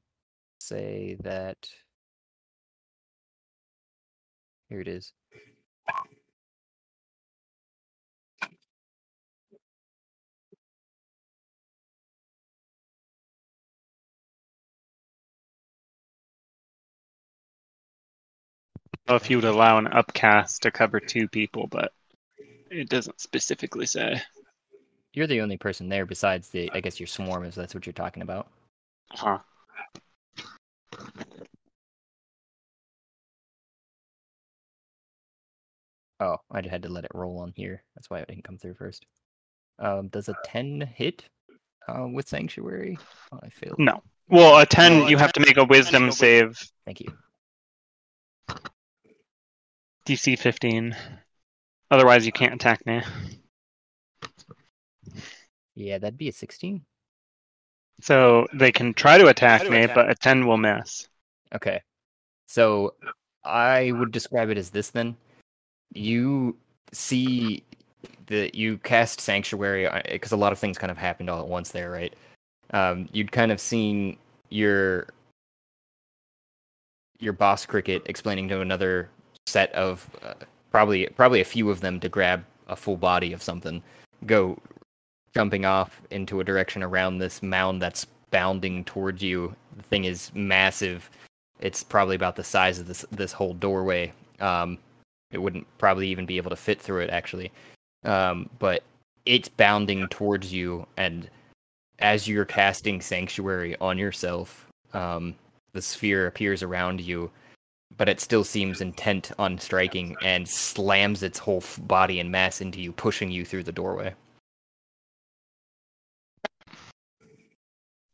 [0.60, 1.58] say that.
[4.70, 5.14] Here it is.
[19.08, 21.92] Well, if you would allow an upcast to cover two people, but
[22.70, 24.22] it doesn't specifically say.
[25.14, 27.94] You're the only person there besides the, I guess, your swarm, if that's what you're
[27.94, 28.48] talking about.
[29.12, 29.40] Huh.
[36.22, 37.84] Oh, I just had to let it roll on here.
[37.96, 39.06] That's why it didn't come through first.
[39.80, 41.26] Um, does a 10 hit
[41.90, 42.98] uh, with Sanctuary?
[43.32, 43.80] Oh, I failed.
[43.80, 44.04] No.
[44.30, 46.64] Well, a 10, Well, a you have to make a wisdom make a save.
[46.86, 47.12] Thank you.
[50.12, 50.94] DC 15.
[51.90, 53.02] Otherwise, you can't attack me.
[55.74, 56.82] Yeah, that'd be a 16.
[58.02, 59.96] So they can try to attack to me, attack.
[59.96, 61.08] but a 10 will miss.
[61.56, 61.82] Okay.
[62.48, 62.96] So
[63.46, 65.16] I would describe it as this then.
[65.94, 66.58] You
[66.92, 67.64] see
[68.26, 71.72] that you cast Sanctuary because a lot of things kind of happened all at once
[71.72, 72.14] there, right?
[72.72, 74.18] Um, you'd kind of seen
[74.50, 75.08] your
[77.20, 79.10] your boss cricket explaining to another
[79.48, 80.34] set of uh,
[80.72, 83.82] probably probably a few of them to grab a full body of something,
[84.26, 84.58] go
[85.34, 89.56] jumping off into a direction around this mound that's bounding towards you.
[89.78, 91.10] The thing is massive.
[91.60, 94.14] It's probably about the size of this this whole doorway.
[94.40, 94.78] Um,
[95.32, 97.52] it wouldn't probably even be able to fit through it actually.
[98.04, 98.84] Um, but
[99.26, 101.30] it's bounding towards you, and
[102.00, 105.36] as you're casting sanctuary on yourself, um,
[105.74, 107.30] the sphere appears around you,
[107.98, 112.82] but it still seems intent on striking and slams its whole body and mass into
[112.82, 114.14] you, pushing you through the doorway.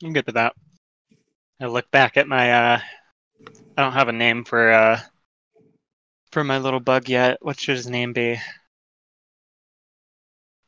[0.04, 0.54] I'm good with that.
[1.60, 2.80] I look back at my uh,
[3.78, 5.00] I don't have a name for uh
[6.32, 7.38] for my little bug yet.
[7.42, 8.40] What should his name be?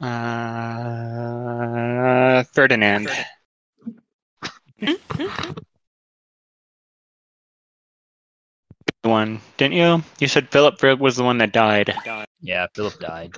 [0.02, 0.10] Uh,
[2.54, 3.10] Ferdinand.
[9.04, 10.04] One, didn't you?
[10.20, 11.94] You said Philip was the one that died.
[12.42, 13.38] Yeah, Philip died.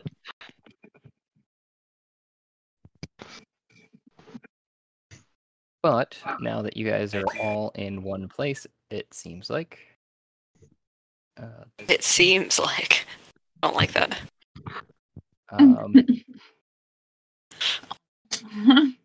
[5.84, 9.80] But now that you guys are all in one place, it seems like.
[11.40, 13.06] Uh, It seems like.
[13.64, 14.20] I don't like that.
[15.50, 15.96] um,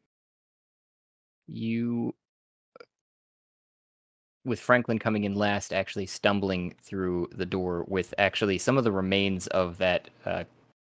[1.47, 2.15] you
[4.47, 8.93] with Franklin coming in last, actually stumbling through the door with actually some of the
[8.93, 10.45] remains of that uh,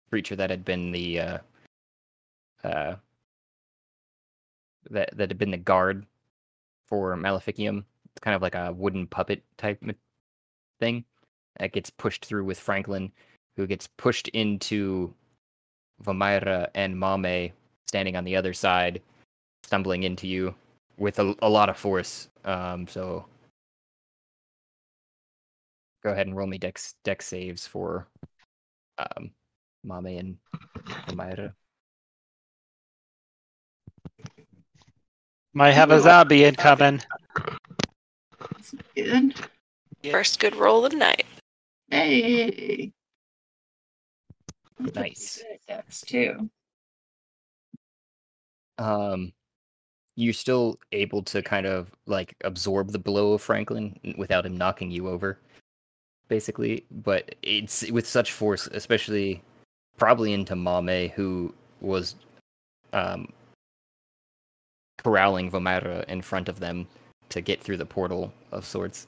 [0.08, 1.38] creature that had been the uh,
[2.64, 2.96] uh,
[4.90, 6.06] that that had been the guard
[6.88, 7.84] for Maleficium.
[8.14, 9.82] It's kind of like a wooden puppet type
[10.80, 11.04] thing
[11.58, 13.12] that gets pushed through with Franklin,
[13.56, 15.12] who gets pushed into
[16.02, 17.52] Vamira and Mame
[17.86, 19.02] standing on the other side,
[19.62, 20.54] stumbling into you
[20.96, 22.28] with a, a lot of force.
[22.44, 23.26] Um, so
[26.02, 28.08] go ahead and roll me dex dex saves for
[28.98, 29.30] um,
[29.84, 30.36] Mame and
[31.08, 31.52] Vamira.
[35.54, 37.02] Might have a zombie incoming.
[38.96, 39.34] Good.
[40.10, 41.26] First good roll of the night.
[41.90, 42.92] Hey.
[44.78, 45.42] Nice.
[45.68, 46.50] Dex too.
[48.78, 49.32] um
[50.16, 54.90] you're still able to kind of like absorb the blow of Franklin without him knocking
[54.90, 55.38] you over
[56.32, 59.42] basically but it's with such force especially
[59.98, 62.14] probably into Mame who was
[62.94, 63.30] um
[65.02, 66.86] corralling Vomara in front of them
[67.28, 69.06] to get through the portal of sorts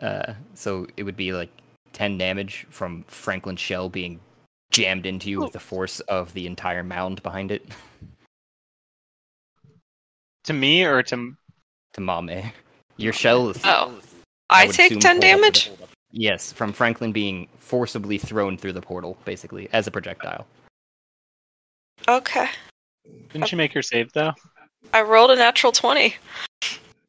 [0.00, 1.50] uh so it would be like
[1.92, 4.18] 10 damage from Franklin's shell being
[4.70, 7.62] jammed into you with the force of the entire mound behind it
[10.44, 11.36] To me or to
[11.94, 12.52] to Mame.
[12.96, 13.60] Your shell is.
[13.64, 14.00] Oh.
[14.50, 15.70] I would take assume 10 hold- damage?
[16.12, 20.46] Yes, from Franklin being forcibly thrown through the portal, basically, as a projectile.
[22.08, 22.48] Okay.
[23.30, 24.32] didn't you make your save though?
[24.92, 26.14] I rolled a natural 20.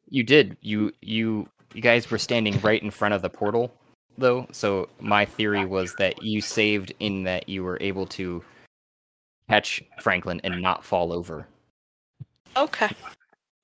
[0.08, 0.56] You did.
[0.62, 3.74] You you you guys were standing right in front of the portal,
[4.16, 4.46] though.
[4.52, 8.42] So my theory was that you saved in that you were able to
[9.50, 11.46] catch Franklin and not fall over,
[12.56, 12.88] Okay.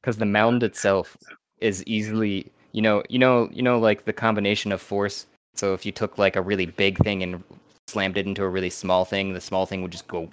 [0.02, 1.16] because the mound itself
[1.60, 5.26] is easily, you know, you know, you know, like the combination of force.
[5.54, 7.42] So if you took like a really big thing and
[7.88, 10.30] slammed it into a really small thing, the small thing would just go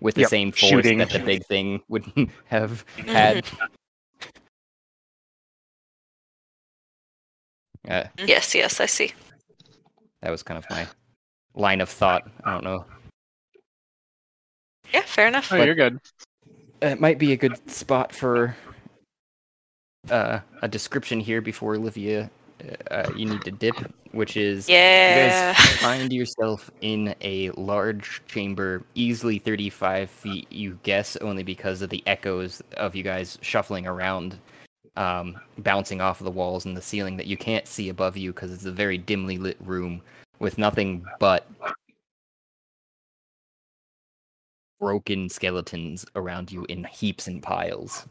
[0.00, 0.98] with the Yep, same force shooting.
[0.98, 2.04] that the big thing would
[2.46, 3.44] have had.
[7.88, 9.12] Uh, Yes, yes, I see.
[10.20, 10.86] that was kind of my
[11.54, 12.28] line of thought.
[12.44, 12.84] I don't know.
[14.92, 15.50] Yeah, fair enough.
[15.52, 15.98] Oh, But- you're good.
[16.80, 18.56] It might be a good spot for
[20.10, 22.30] uh, a description here before Olivia.
[22.90, 23.76] Uh, you need to dip,
[24.12, 25.50] which is Yeah.
[25.50, 31.82] You guys find yourself in a large chamber, easily 35 feet, you guess, only because
[31.82, 34.38] of the echoes of you guys shuffling around,
[34.96, 38.32] um, bouncing off of the walls and the ceiling that you can't see above you
[38.32, 40.02] because it's a very dimly lit room
[40.40, 41.48] with nothing but
[44.80, 48.06] broken skeletons around you in heaps and piles.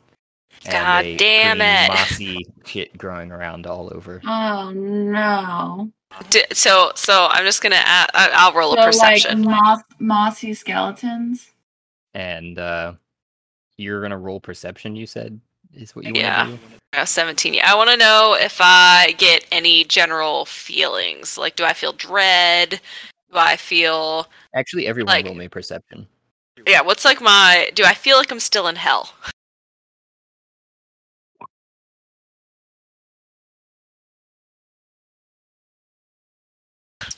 [0.66, 1.90] And God a damn pretty it.
[1.90, 4.22] Mossy shit growing around all over.
[4.26, 5.92] Oh no.
[6.30, 7.76] D- so, so I'm just gonna.
[7.78, 9.44] Add, I- I'll roll a So perception.
[9.44, 11.52] like moss, mossy skeletons.
[12.14, 12.94] and uh
[13.78, 15.40] you're gonna roll perception you said
[15.74, 16.48] is what you Yeah.
[16.48, 17.54] want to do Uh, 17.
[17.54, 21.38] Yeah, I want to know if I get any general feelings.
[21.38, 22.80] Like, do I feel dread?
[23.32, 26.08] Do I feel actually everyone Like- roll me perception
[26.66, 26.82] yeah?
[26.82, 27.70] What's like my?
[27.76, 29.14] Do I feel like I'm still in hell?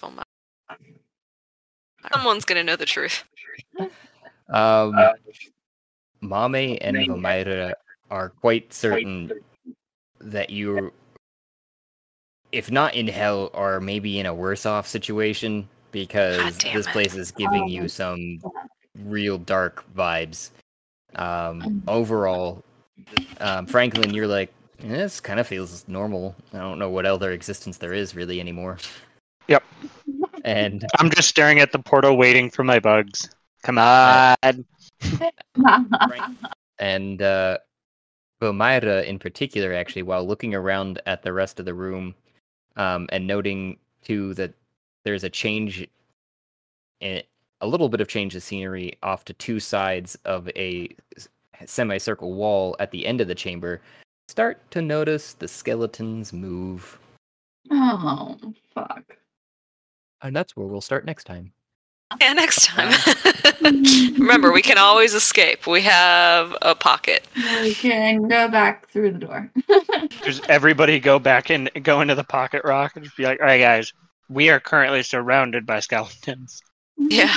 [0.01, 0.23] My-
[2.13, 3.23] Someone's gonna know the truth.
[4.49, 4.95] um
[6.21, 7.73] mame and Vamira
[8.09, 9.31] are quite certain
[10.19, 10.91] that you
[12.51, 16.91] if not in hell are maybe in a worse off situation because this it.
[16.91, 18.39] place is giving you some
[19.05, 20.49] real dark vibes
[21.15, 22.63] um overall
[23.39, 24.51] um franklin you're like
[24.83, 28.39] "Eh, this kind of feels normal i don't know what other existence there is really
[28.39, 28.77] anymore
[29.49, 29.63] Yep.
[30.45, 33.29] and I'm just staring at the portal waiting for my bugs.
[33.63, 34.35] Come on.
[36.79, 37.57] and uh
[38.41, 42.15] Vamira in particular actually while looking around at the rest of the room
[42.77, 44.53] um, and noting too that
[45.03, 45.85] there's a change,
[47.01, 47.21] in,
[47.59, 50.87] a little bit of change of scenery off to two sides of a
[51.65, 53.81] semicircle wall at the end of the chamber.
[54.29, 56.97] Start to notice the skeletons move,
[57.71, 58.37] Oh,
[58.73, 59.08] fuck.
[60.21, 61.53] And that's where we'll start next time.
[62.19, 62.91] Yeah, next time.
[63.61, 65.67] Remember, we can always escape.
[65.67, 67.27] We have a pocket.
[67.61, 69.51] We can go back through the door.
[70.23, 73.45] Just everybody go back and go into the pocket rock and just be like, all
[73.45, 73.93] right, guys,
[74.27, 76.61] we are currently surrounded by skeletons.
[76.97, 77.35] Yeah.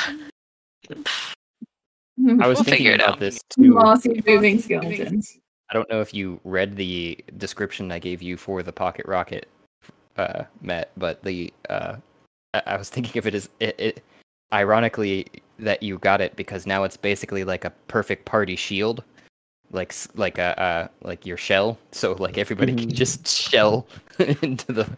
[0.90, 3.18] I was We'll thinking figure it about out.
[3.20, 3.72] this too.
[3.74, 5.38] Mossy moving skeletons.
[5.70, 9.48] I don't know if you read the description I gave you for the pocket rocket,
[10.16, 11.96] uh, Matt, but the uh,
[12.54, 14.02] I, I was thinking of it as it, it.
[14.52, 15.26] Ironically,
[15.58, 19.02] that you got it because now it's basically like a perfect party shield,
[19.70, 21.78] like like a uh, like your shell.
[21.92, 23.86] So like everybody can just shell
[24.42, 24.88] into the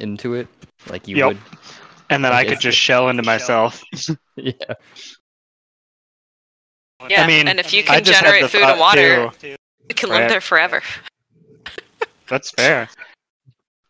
[0.00, 0.48] into it
[0.88, 1.28] like you Yep.
[1.28, 1.38] would.
[2.10, 3.82] And then I Okay, could just shell into myself.
[4.36, 4.52] Yeah.
[7.08, 7.26] Yeah.
[7.26, 9.54] mean, and if you can generate food and water, too.
[9.88, 10.82] you can live there forever.
[12.28, 12.88] That's fair.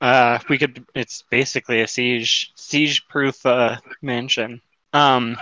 [0.05, 0.85] Uh, we could.
[0.95, 4.61] It's basically a siege siege-proof uh, mansion.
[4.93, 5.39] Um,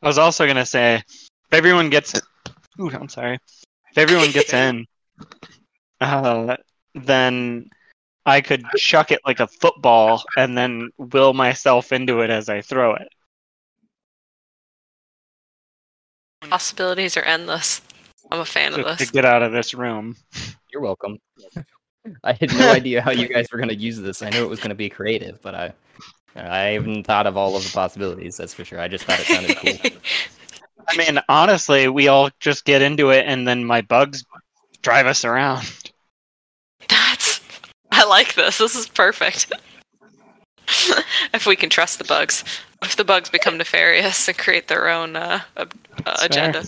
[0.00, 2.14] I was also gonna say, if everyone gets,
[2.78, 3.40] ooh, I'm sorry,
[3.90, 4.86] if everyone gets in,
[6.00, 6.56] uh,
[6.94, 7.68] then
[8.24, 12.60] I could chuck it like a football and then will myself into it as I
[12.60, 13.08] throw it.
[16.42, 17.82] Possibilities are endless.
[18.30, 19.10] I'm a fan of to, to this.
[19.10, 20.14] get out of this room.
[20.72, 21.18] You're welcome.
[22.24, 24.22] I had no idea how you guys were going to use this.
[24.22, 25.72] I knew it was going to be creative, but I
[26.36, 28.36] I haven't thought of all of the possibilities.
[28.36, 28.80] That's for sure.
[28.80, 29.90] I just thought it sounded cool.
[30.88, 34.24] I mean, honestly, we all just get into it, and then my bugs
[34.82, 35.92] drive us around.
[36.88, 37.40] That's.
[37.90, 38.58] I like this.
[38.58, 39.52] This is perfect.
[41.34, 42.44] if we can trust the bugs.
[42.82, 45.64] If the bugs become nefarious and create their own uh, uh,
[46.04, 46.64] That's agenda.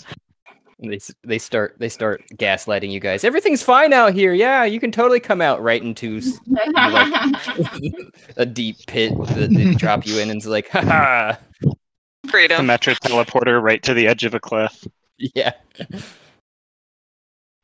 [0.80, 3.24] They they start they start gaslighting you guys.
[3.24, 4.32] Everything's fine out here.
[4.32, 6.38] Yeah, you can totally come out right into s-
[8.36, 12.64] a deep pit that they drop you in, and it's like, haha, The Freedom.
[12.66, 14.84] Metro teleporter right to the edge of a cliff.
[15.18, 15.52] yeah.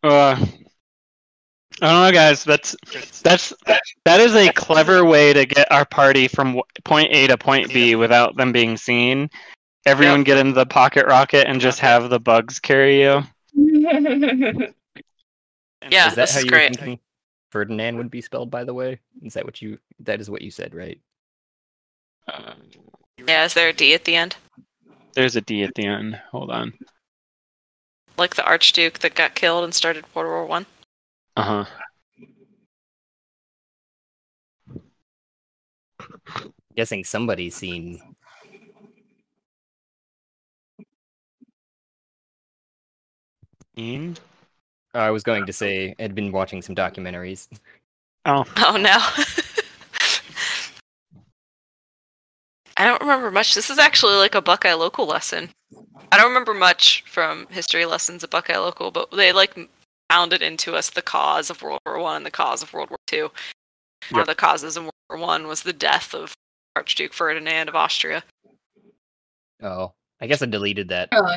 [0.02, 0.36] Uh,
[1.80, 2.44] I don't know, guys.
[2.44, 2.74] That's
[3.22, 3.52] that's
[4.04, 7.94] that is a clever way to get our party from point A to point B
[7.94, 9.30] without them being seen.
[9.86, 13.22] Everyone get into the pocket rocket and just have the bugs carry you.
[15.90, 16.70] Yeah, is that this how is you great.
[16.70, 17.00] were thinking
[17.50, 18.50] Ferdinand would be spelled?
[18.50, 19.78] By the way, is that what you?
[20.00, 20.98] That is what you said, right?
[22.26, 22.54] Uh,
[23.18, 24.36] Yeah, is there a D at the end?
[25.14, 26.18] there's a D at the end.
[26.30, 26.72] Hold on.
[28.16, 30.66] Like the Archduke that got killed and started World War One?
[31.36, 31.64] Uh huh.
[36.74, 38.13] Guessing somebody's seen.
[43.76, 44.14] E?
[44.94, 47.48] I was going to say I'd been watching some documentaries.
[48.24, 48.98] Oh, Oh no.
[52.76, 53.54] I don't remember much.
[53.54, 55.50] This is actually like a Buckeye local lesson.
[56.10, 59.56] I don't remember much from history lessons at Buckeye local, but they like
[60.08, 62.98] pounded into us the cause of World War One and the cause of World War
[63.06, 63.30] Two.
[64.10, 66.34] One of the causes in World War One was the death of
[66.76, 68.24] Archduke Ferdinand of Austria.
[69.62, 71.10] Oh, I guess I deleted that.
[71.12, 71.36] Oh,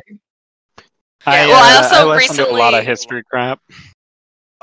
[1.26, 3.60] Yeah, well, I uh, also listened to a lot of history crap.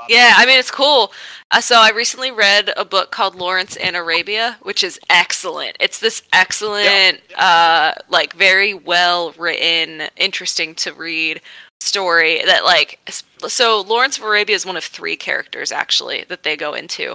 [0.09, 1.11] Yeah, I mean it's cool.
[1.51, 5.77] Uh, so I recently read a book called Lawrence in Arabia, which is excellent.
[5.79, 11.41] It's this excellent, uh, like very well written, interesting to read
[11.81, 12.99] story that like.
[13.47, 17.11] So Lawrence of Arabia is one of three characters actually that they go into,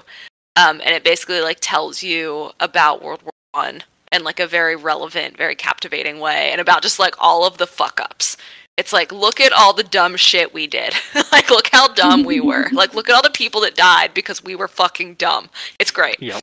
[0.57, 4.75] um, and it basically like tells you about World War One in like a very
[4.75, 8.37] relevant, very captivating way, and about just like all of the fuck ups.
[8.77, 10.95] It's like, look at all the dumb shit we did.
[11.33, 12.69] like, look how dumb we were.
[12.73, 15.51] Like, look at all the people that died because we were fucking dumb.
[15.79, 16.21] It's great.
[16.21, 16.43] Yep.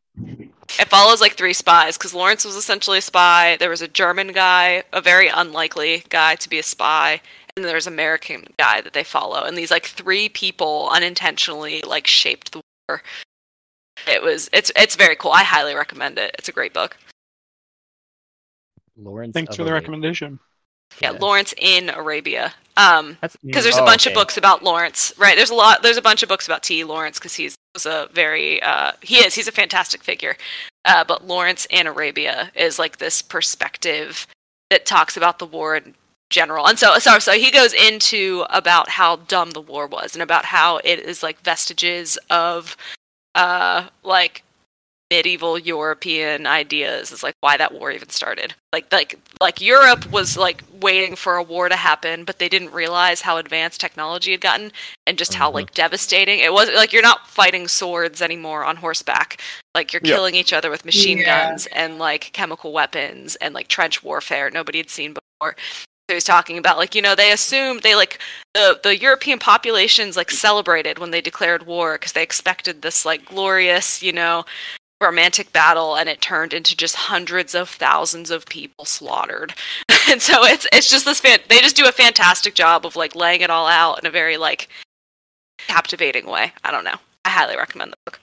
[0.80, 3.58] It follows like three spies because Lawrence was essentially a spy.
[3.60, 7.22] There was a German guy, a very unlikely guy to be a spy,
[7.56, 9.44] and there's an American guy that they follow.
[9.44, 13.02] And these like three people unintentionally like shaped the war.
[14.08, 15.32] It was it's it's very cool.
[15.32, 16.36] I highly recommend it.
[16.38, 16.98] It's a great book.
[18.98, 19.34] Lawrence.
[19.34, 19.82] Thanks for the Arabia.
[19.82, 20.40] recommendation.
[21.02, 22.54] Yeah, Lawrence in Arabia.
[22.76, 24.14] Um, because there's a oh, bunch okay.
[24.14, 25.36] of books about Lawrence, right?
[25.36, 25.82] There's a lot.
[25.82, 26.84] There's a bunch of books about T.
[26.84, 30.36] Lawrence because he's was a very uh, he is he's a fantastic figure.
[30.86, 34.28] Uh, but Lawrence in Arabia is like this perspective
[34.70, 35.96] that talks about the war in
[36.30, 40.22] general, and so so so he goes into about how dumb the war was and
[40.22, 42.78] about how it is like vestiges of
[43.36, 44.44] uh like
[45.12, 48.54] medieval European ideas is like why that war even started.
[48.74, 52.74] Like like like Europe was like waiting for a war to happen, but they didn't
[52.74, 54.72] realize how advanced technology had gotten
[55.06, 55.56] and just how Mhm.
[55.56, 56.70] like devastating it was.
[56.76, 59.42] Like you're not fighting swords anymore on horseback.
[59.74, 60.14] Like you're Yep.
[60.14, 61.48] killing each other with machine Yeah.
[61.48, 65.56] guns and like chemical weapons and like trench warfare nobody had seen before.
[66.10, 68.20] So he's talking about like you know they assumed they like
[68.54, 73.26] the the European populations like celebrated when they declared war because they expected this like
[73.26, 74.46] glorious you know
[75.02, 79.54] romantic battle and it turned into just hundreds of thousands of people slaughtered
[80.10, 83.16] and so it's it's just this fan they just do a fantastic job of like
[83.16, 84.70] laying it all out in a very like
[85.68, 86.96] captivating way i don't know
[87.26, 88.20] i highly recommend the book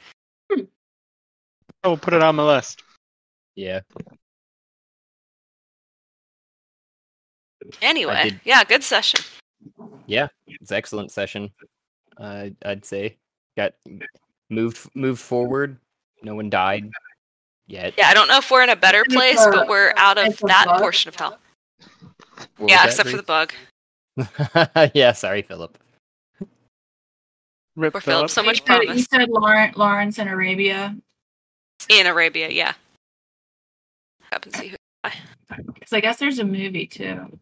[1.86, 2.82] Oh, put it on my list.
[3.56, 3.80] Yeah.
[7.82, 9.20] anyway did- yeah good session
[10.06, 10.28] Yeah.
[10.46, 11.50] It's an excellent session.
[12.18, 13.16] Uh, I'd say
[13.56, 13.72] got
[14.50, 15.78] moved moved forward.
[16.24, 16.90] No one died
[17.66, 17.94] yet.
[17.96, 20.36] yeah i don't know if we're in a better place a- but we're out of
[20.46, 20.80] that bug.
[20.80, 21.38] portion of hell
[22.58, 23.52] What yeah that, except for the bug
[24.94, 25.10] yeah.
[25.12, 25.76] Sorry, Philip.
[27.74, 30.96] Rip Poor Philip, so You much said- You said Lawrence, Lawrence in Arabia.
[31.88, 32.74] in arabia yeah
[34.32, 34.76] up and see who
[35.66, 37.38] Because I guess there's a movie too.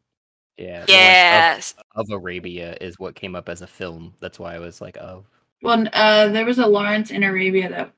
[0.59, 0.85] Yeah.
[0.89, 4.13] Yes Of, of Arabia is what came up as a film.
[4.21, 5.25] That's why I was like, oh.
[5.63, 7.93] Well, uh, there was a Lawrence in Arabia that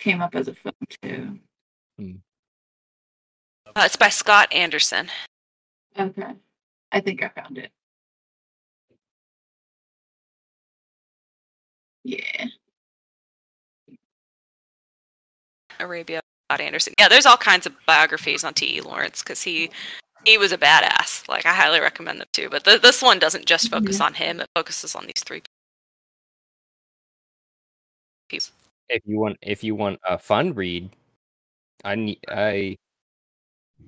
[0.00, 1.38] came up as a film too.
[3.76, 5.08] uh, it's by scott anderson
[5.98, 6.22] Okay,
[6.92, 7.70] I think I found it.
[12.04, 12.46] Yeah.
[15.78, 16.94] Arabia, Scott Anderson.
[16.98, 18.80] Yeah, there's all kinds of biographies on T.E.
[18.82, 19.70] Lawrence because he
[20.24, 21.26] he was a badass.
[21.28, 22.48] Like I highly recommend them too.
[22.50, 25.42] But th- this one doesn't just focus on him; it focuses on these three
[28.90, 30.90] If you want, if you want a fun read,
[31.84, 32.76] I need I.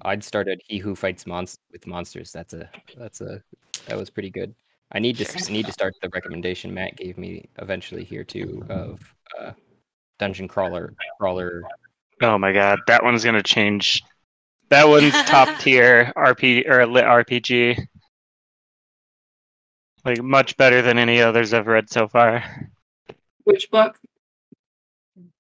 [0.03, 2.33] I'd start at He Who Fights Monst- with Monsters.
[2.33, 3.43] That's a that's a
[3.87, 4.55] that was pretty good.
[4.93, 8.65] I need to s- need to start the recommendation Matt gave me eventually here too
[8.71, 9.53] of uh,
[10.19, 11.63] Dungeon Crawler Crawler.
[12.23, 14.03] Oh my god, that one's gonna change.
[14.71, 17.79] That one's top tier RP or lit RPG.
[20.05, 22.45] Like much better than any others I've read so far.
[23.45, 23.99] Which book?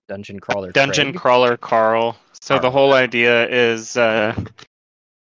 [0.09, 0.73] Dungeon Crawler.
[0.73, 1.21] Dungeon Craig.
[1.21, 2.17] Crawler Carl.
[2.41, 4.35] So the whole idea is uh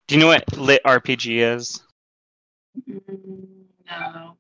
[0.08, 1.82] do you know what lit RPG is?
[2.90, 4.38] Mm, No.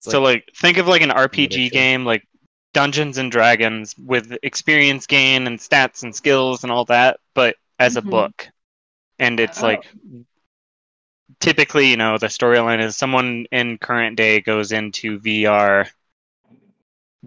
[0.00, 2.26] So like think of like an RPG game like
[2.72, 7.96] Dungeons and Dragons with experience gain and stats and skills and all that, but as
[7.96, 8.10] a Mhm.
[8.10, 8.48] book.
[9.18, 9.66] And it's Oh.
[9.66, 9.84] like
[11.40, 15.88] typically, you know, the storyline is someone in current day goes into VR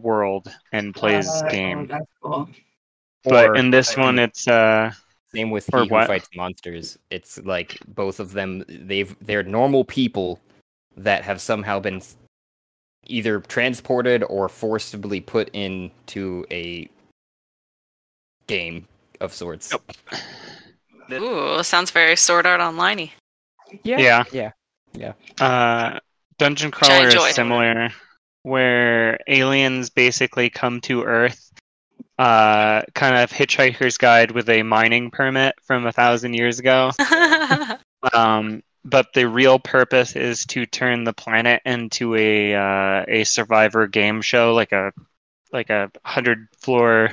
[0.01, 1.87] world and plays Uh, oh, game.
[1.87, 2.49] that's cool.
[3.23, 4.91] But Or- in this one it's uh
[5.33, 6.05] Same with Or He Who?
[6.05, 6.97] Fights Monsters.
[7.11, 8.63] It's like both of them.
[8.67, 10.39] They've they're normal people
[10.97, 12.01] that have somehow been
[13.05, 16.89] either transported or forcibly put into a
[18.47, 18.87] game
[19.21, 19.71] of sorts.
[19.71, 21.21] Yep.
[21.21, 23.11] Ooh, sounds very Sword Art Online-y.
[23.83, 24.23] yeah.
[24.31, 24.51] Yeah.
[24.93, 25.13] Yeah.
[25.39, 25.99] Uh,
[26.37, 27.89] Dungeon Crawler is similar,
[28.43, 31.51] where aliens basically come to Earth,
[32.17, 36.91] uh, kind of Hitchhiker's Guide with a mining permit from a thousand years ago.
[38.13, 43.87] Um, but the real purpose is to turn the planet into a uh, a survivor
[43.87, 44.93] game show, like a
[45.51, 47.09] like a hundred floor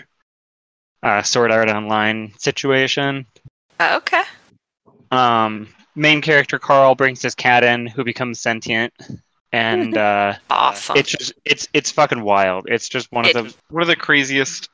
[1.02, 3.26] uh, Sword Art Online situation.
[3.80, 4.22] okay.
[5.10, 8.92] Um, main character Carl brings his cat in, who becomes sentient,
[9.52, 10.96] and uh, Awesome.
[10.96, 12.66] it's just it's it's fucking wild.
[12.68, 14.68] It's just one It- of the one of the craziest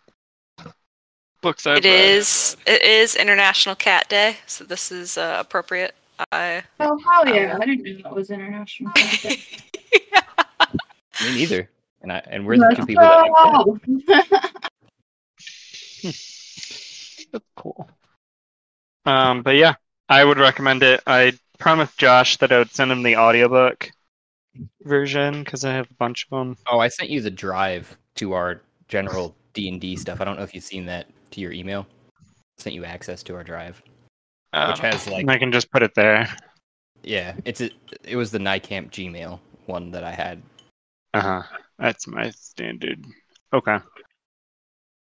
[1.42, 1.94] books I've It read.
[2.16, 2.56] is.
[2.66, 5.94] It is International Cat Day, so this is uh, appropriate.
[6.30, 6.62] I.
[6.78, 7.58] Oh, hell yeah.
[7.60, 9.40] I didn't know that was International Cat Day.
[11.24, 11.68] Me neither.
[12.00, 14.70] And I and we're the two people that like that.
[17.32, 17.88] That's cool.
[19.04, 19.74] Um, but yeah,
[20.08, 21.00] I would recommend it.
[21.06, 23.90] I promised Josh that I would send him the audiobook
[24.84, 26.56] version because I have a bunch of them.
[26.70, 30.20] Oh, I sent you the drive to our general D and D stuff.
[30.20, 31.86] I don't know if you've seen that to your email.
[32.58, 33.82] sent you access to our drive,
[34.68, 36.28] which has like I can just put it there.
[37.02, 37.70] yeah, it's a,
[38.04, 40.42] it was the NICAMP Gmail one that I had.
[41.14, 41.42] Uh huh.
[41.78, 43.04] That's my standard.
[43.52, 43.78] Okay.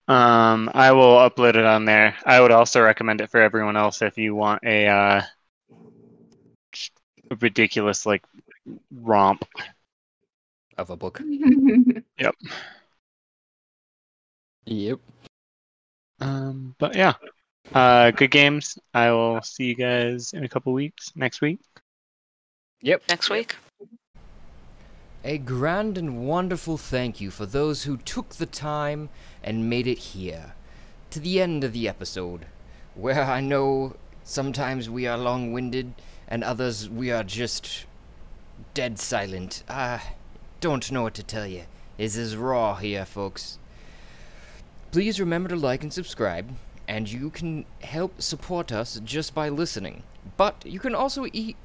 [0.07, 2.15] Um, I will upload it on there.
[2.26, 5.22] I would also recommend it for everyone else if you want a uh,
[7.39, 8.23] ridiculous like
[8.92, 9.46] romp.
[10.78, 11.22] of a book.
[12.18, 12.36] Yep.
[14.66, 15.00] Yep.
[16.22, 17.14] Um, but yeah,
[17.74, 18.78] uh, good games.
[18.94, 21.12] I will see you guys in a couple weeks.
[21.16, 21.60] Next week.
[22.82, 23.04] Yep.
[23.10, 23.56] Next week.
[25.24, 29.10] A grand and wonderful thank you for those who took the time
[29.44, 30.54] and made it here,
[31.10, 32.46] to the end of the episode,
[32.94, 35.94] where I know sometimes we are long winded
[36.28, 37.86] and others we are just
[38.73, 39.64] dead silent.
[39.69, 40.02] I
[40.61, 41.64] don't know what to tell you.
[41.98, 43.57] This is raw here, folks.
[44.91, 46.49] Please remember to like and subscribe,
[46.88, 50.03] and you can help support us just by listening.
[50.38, 51.56] But you can also e-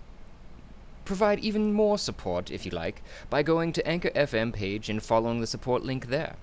[1.05, 5.41] provide even more support, if you like, by going to Anchor FM page and following
[5.41, 6.37] the support link there.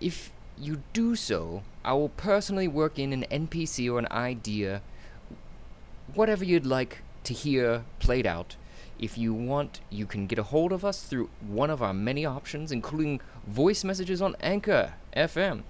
[0.00, 4.82] If you do so, I will personally work in an NPC or an idea,
[6.14, 8.56] whatever you'd like to hear played out.
[8.98, 12.24] If you want, you can get a hold of us through one of our many
[12.24, 15.62] options, including voice messages on Anchor FM,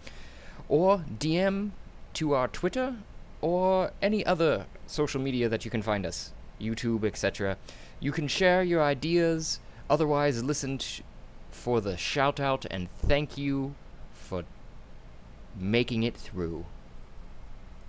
[0.68, 1.70] or DM
[2.14, 2.96] to our Twitter,
[3.40, 7.56] or any other social media that you can find us, YouTube, etc.
[7.98, 11.02] You can share your ideas, otherwise, listen t-
[11.50, 13.74] for the shout out and thank you
[14.12, 14.44] for
[15.58, 16.66] making it through.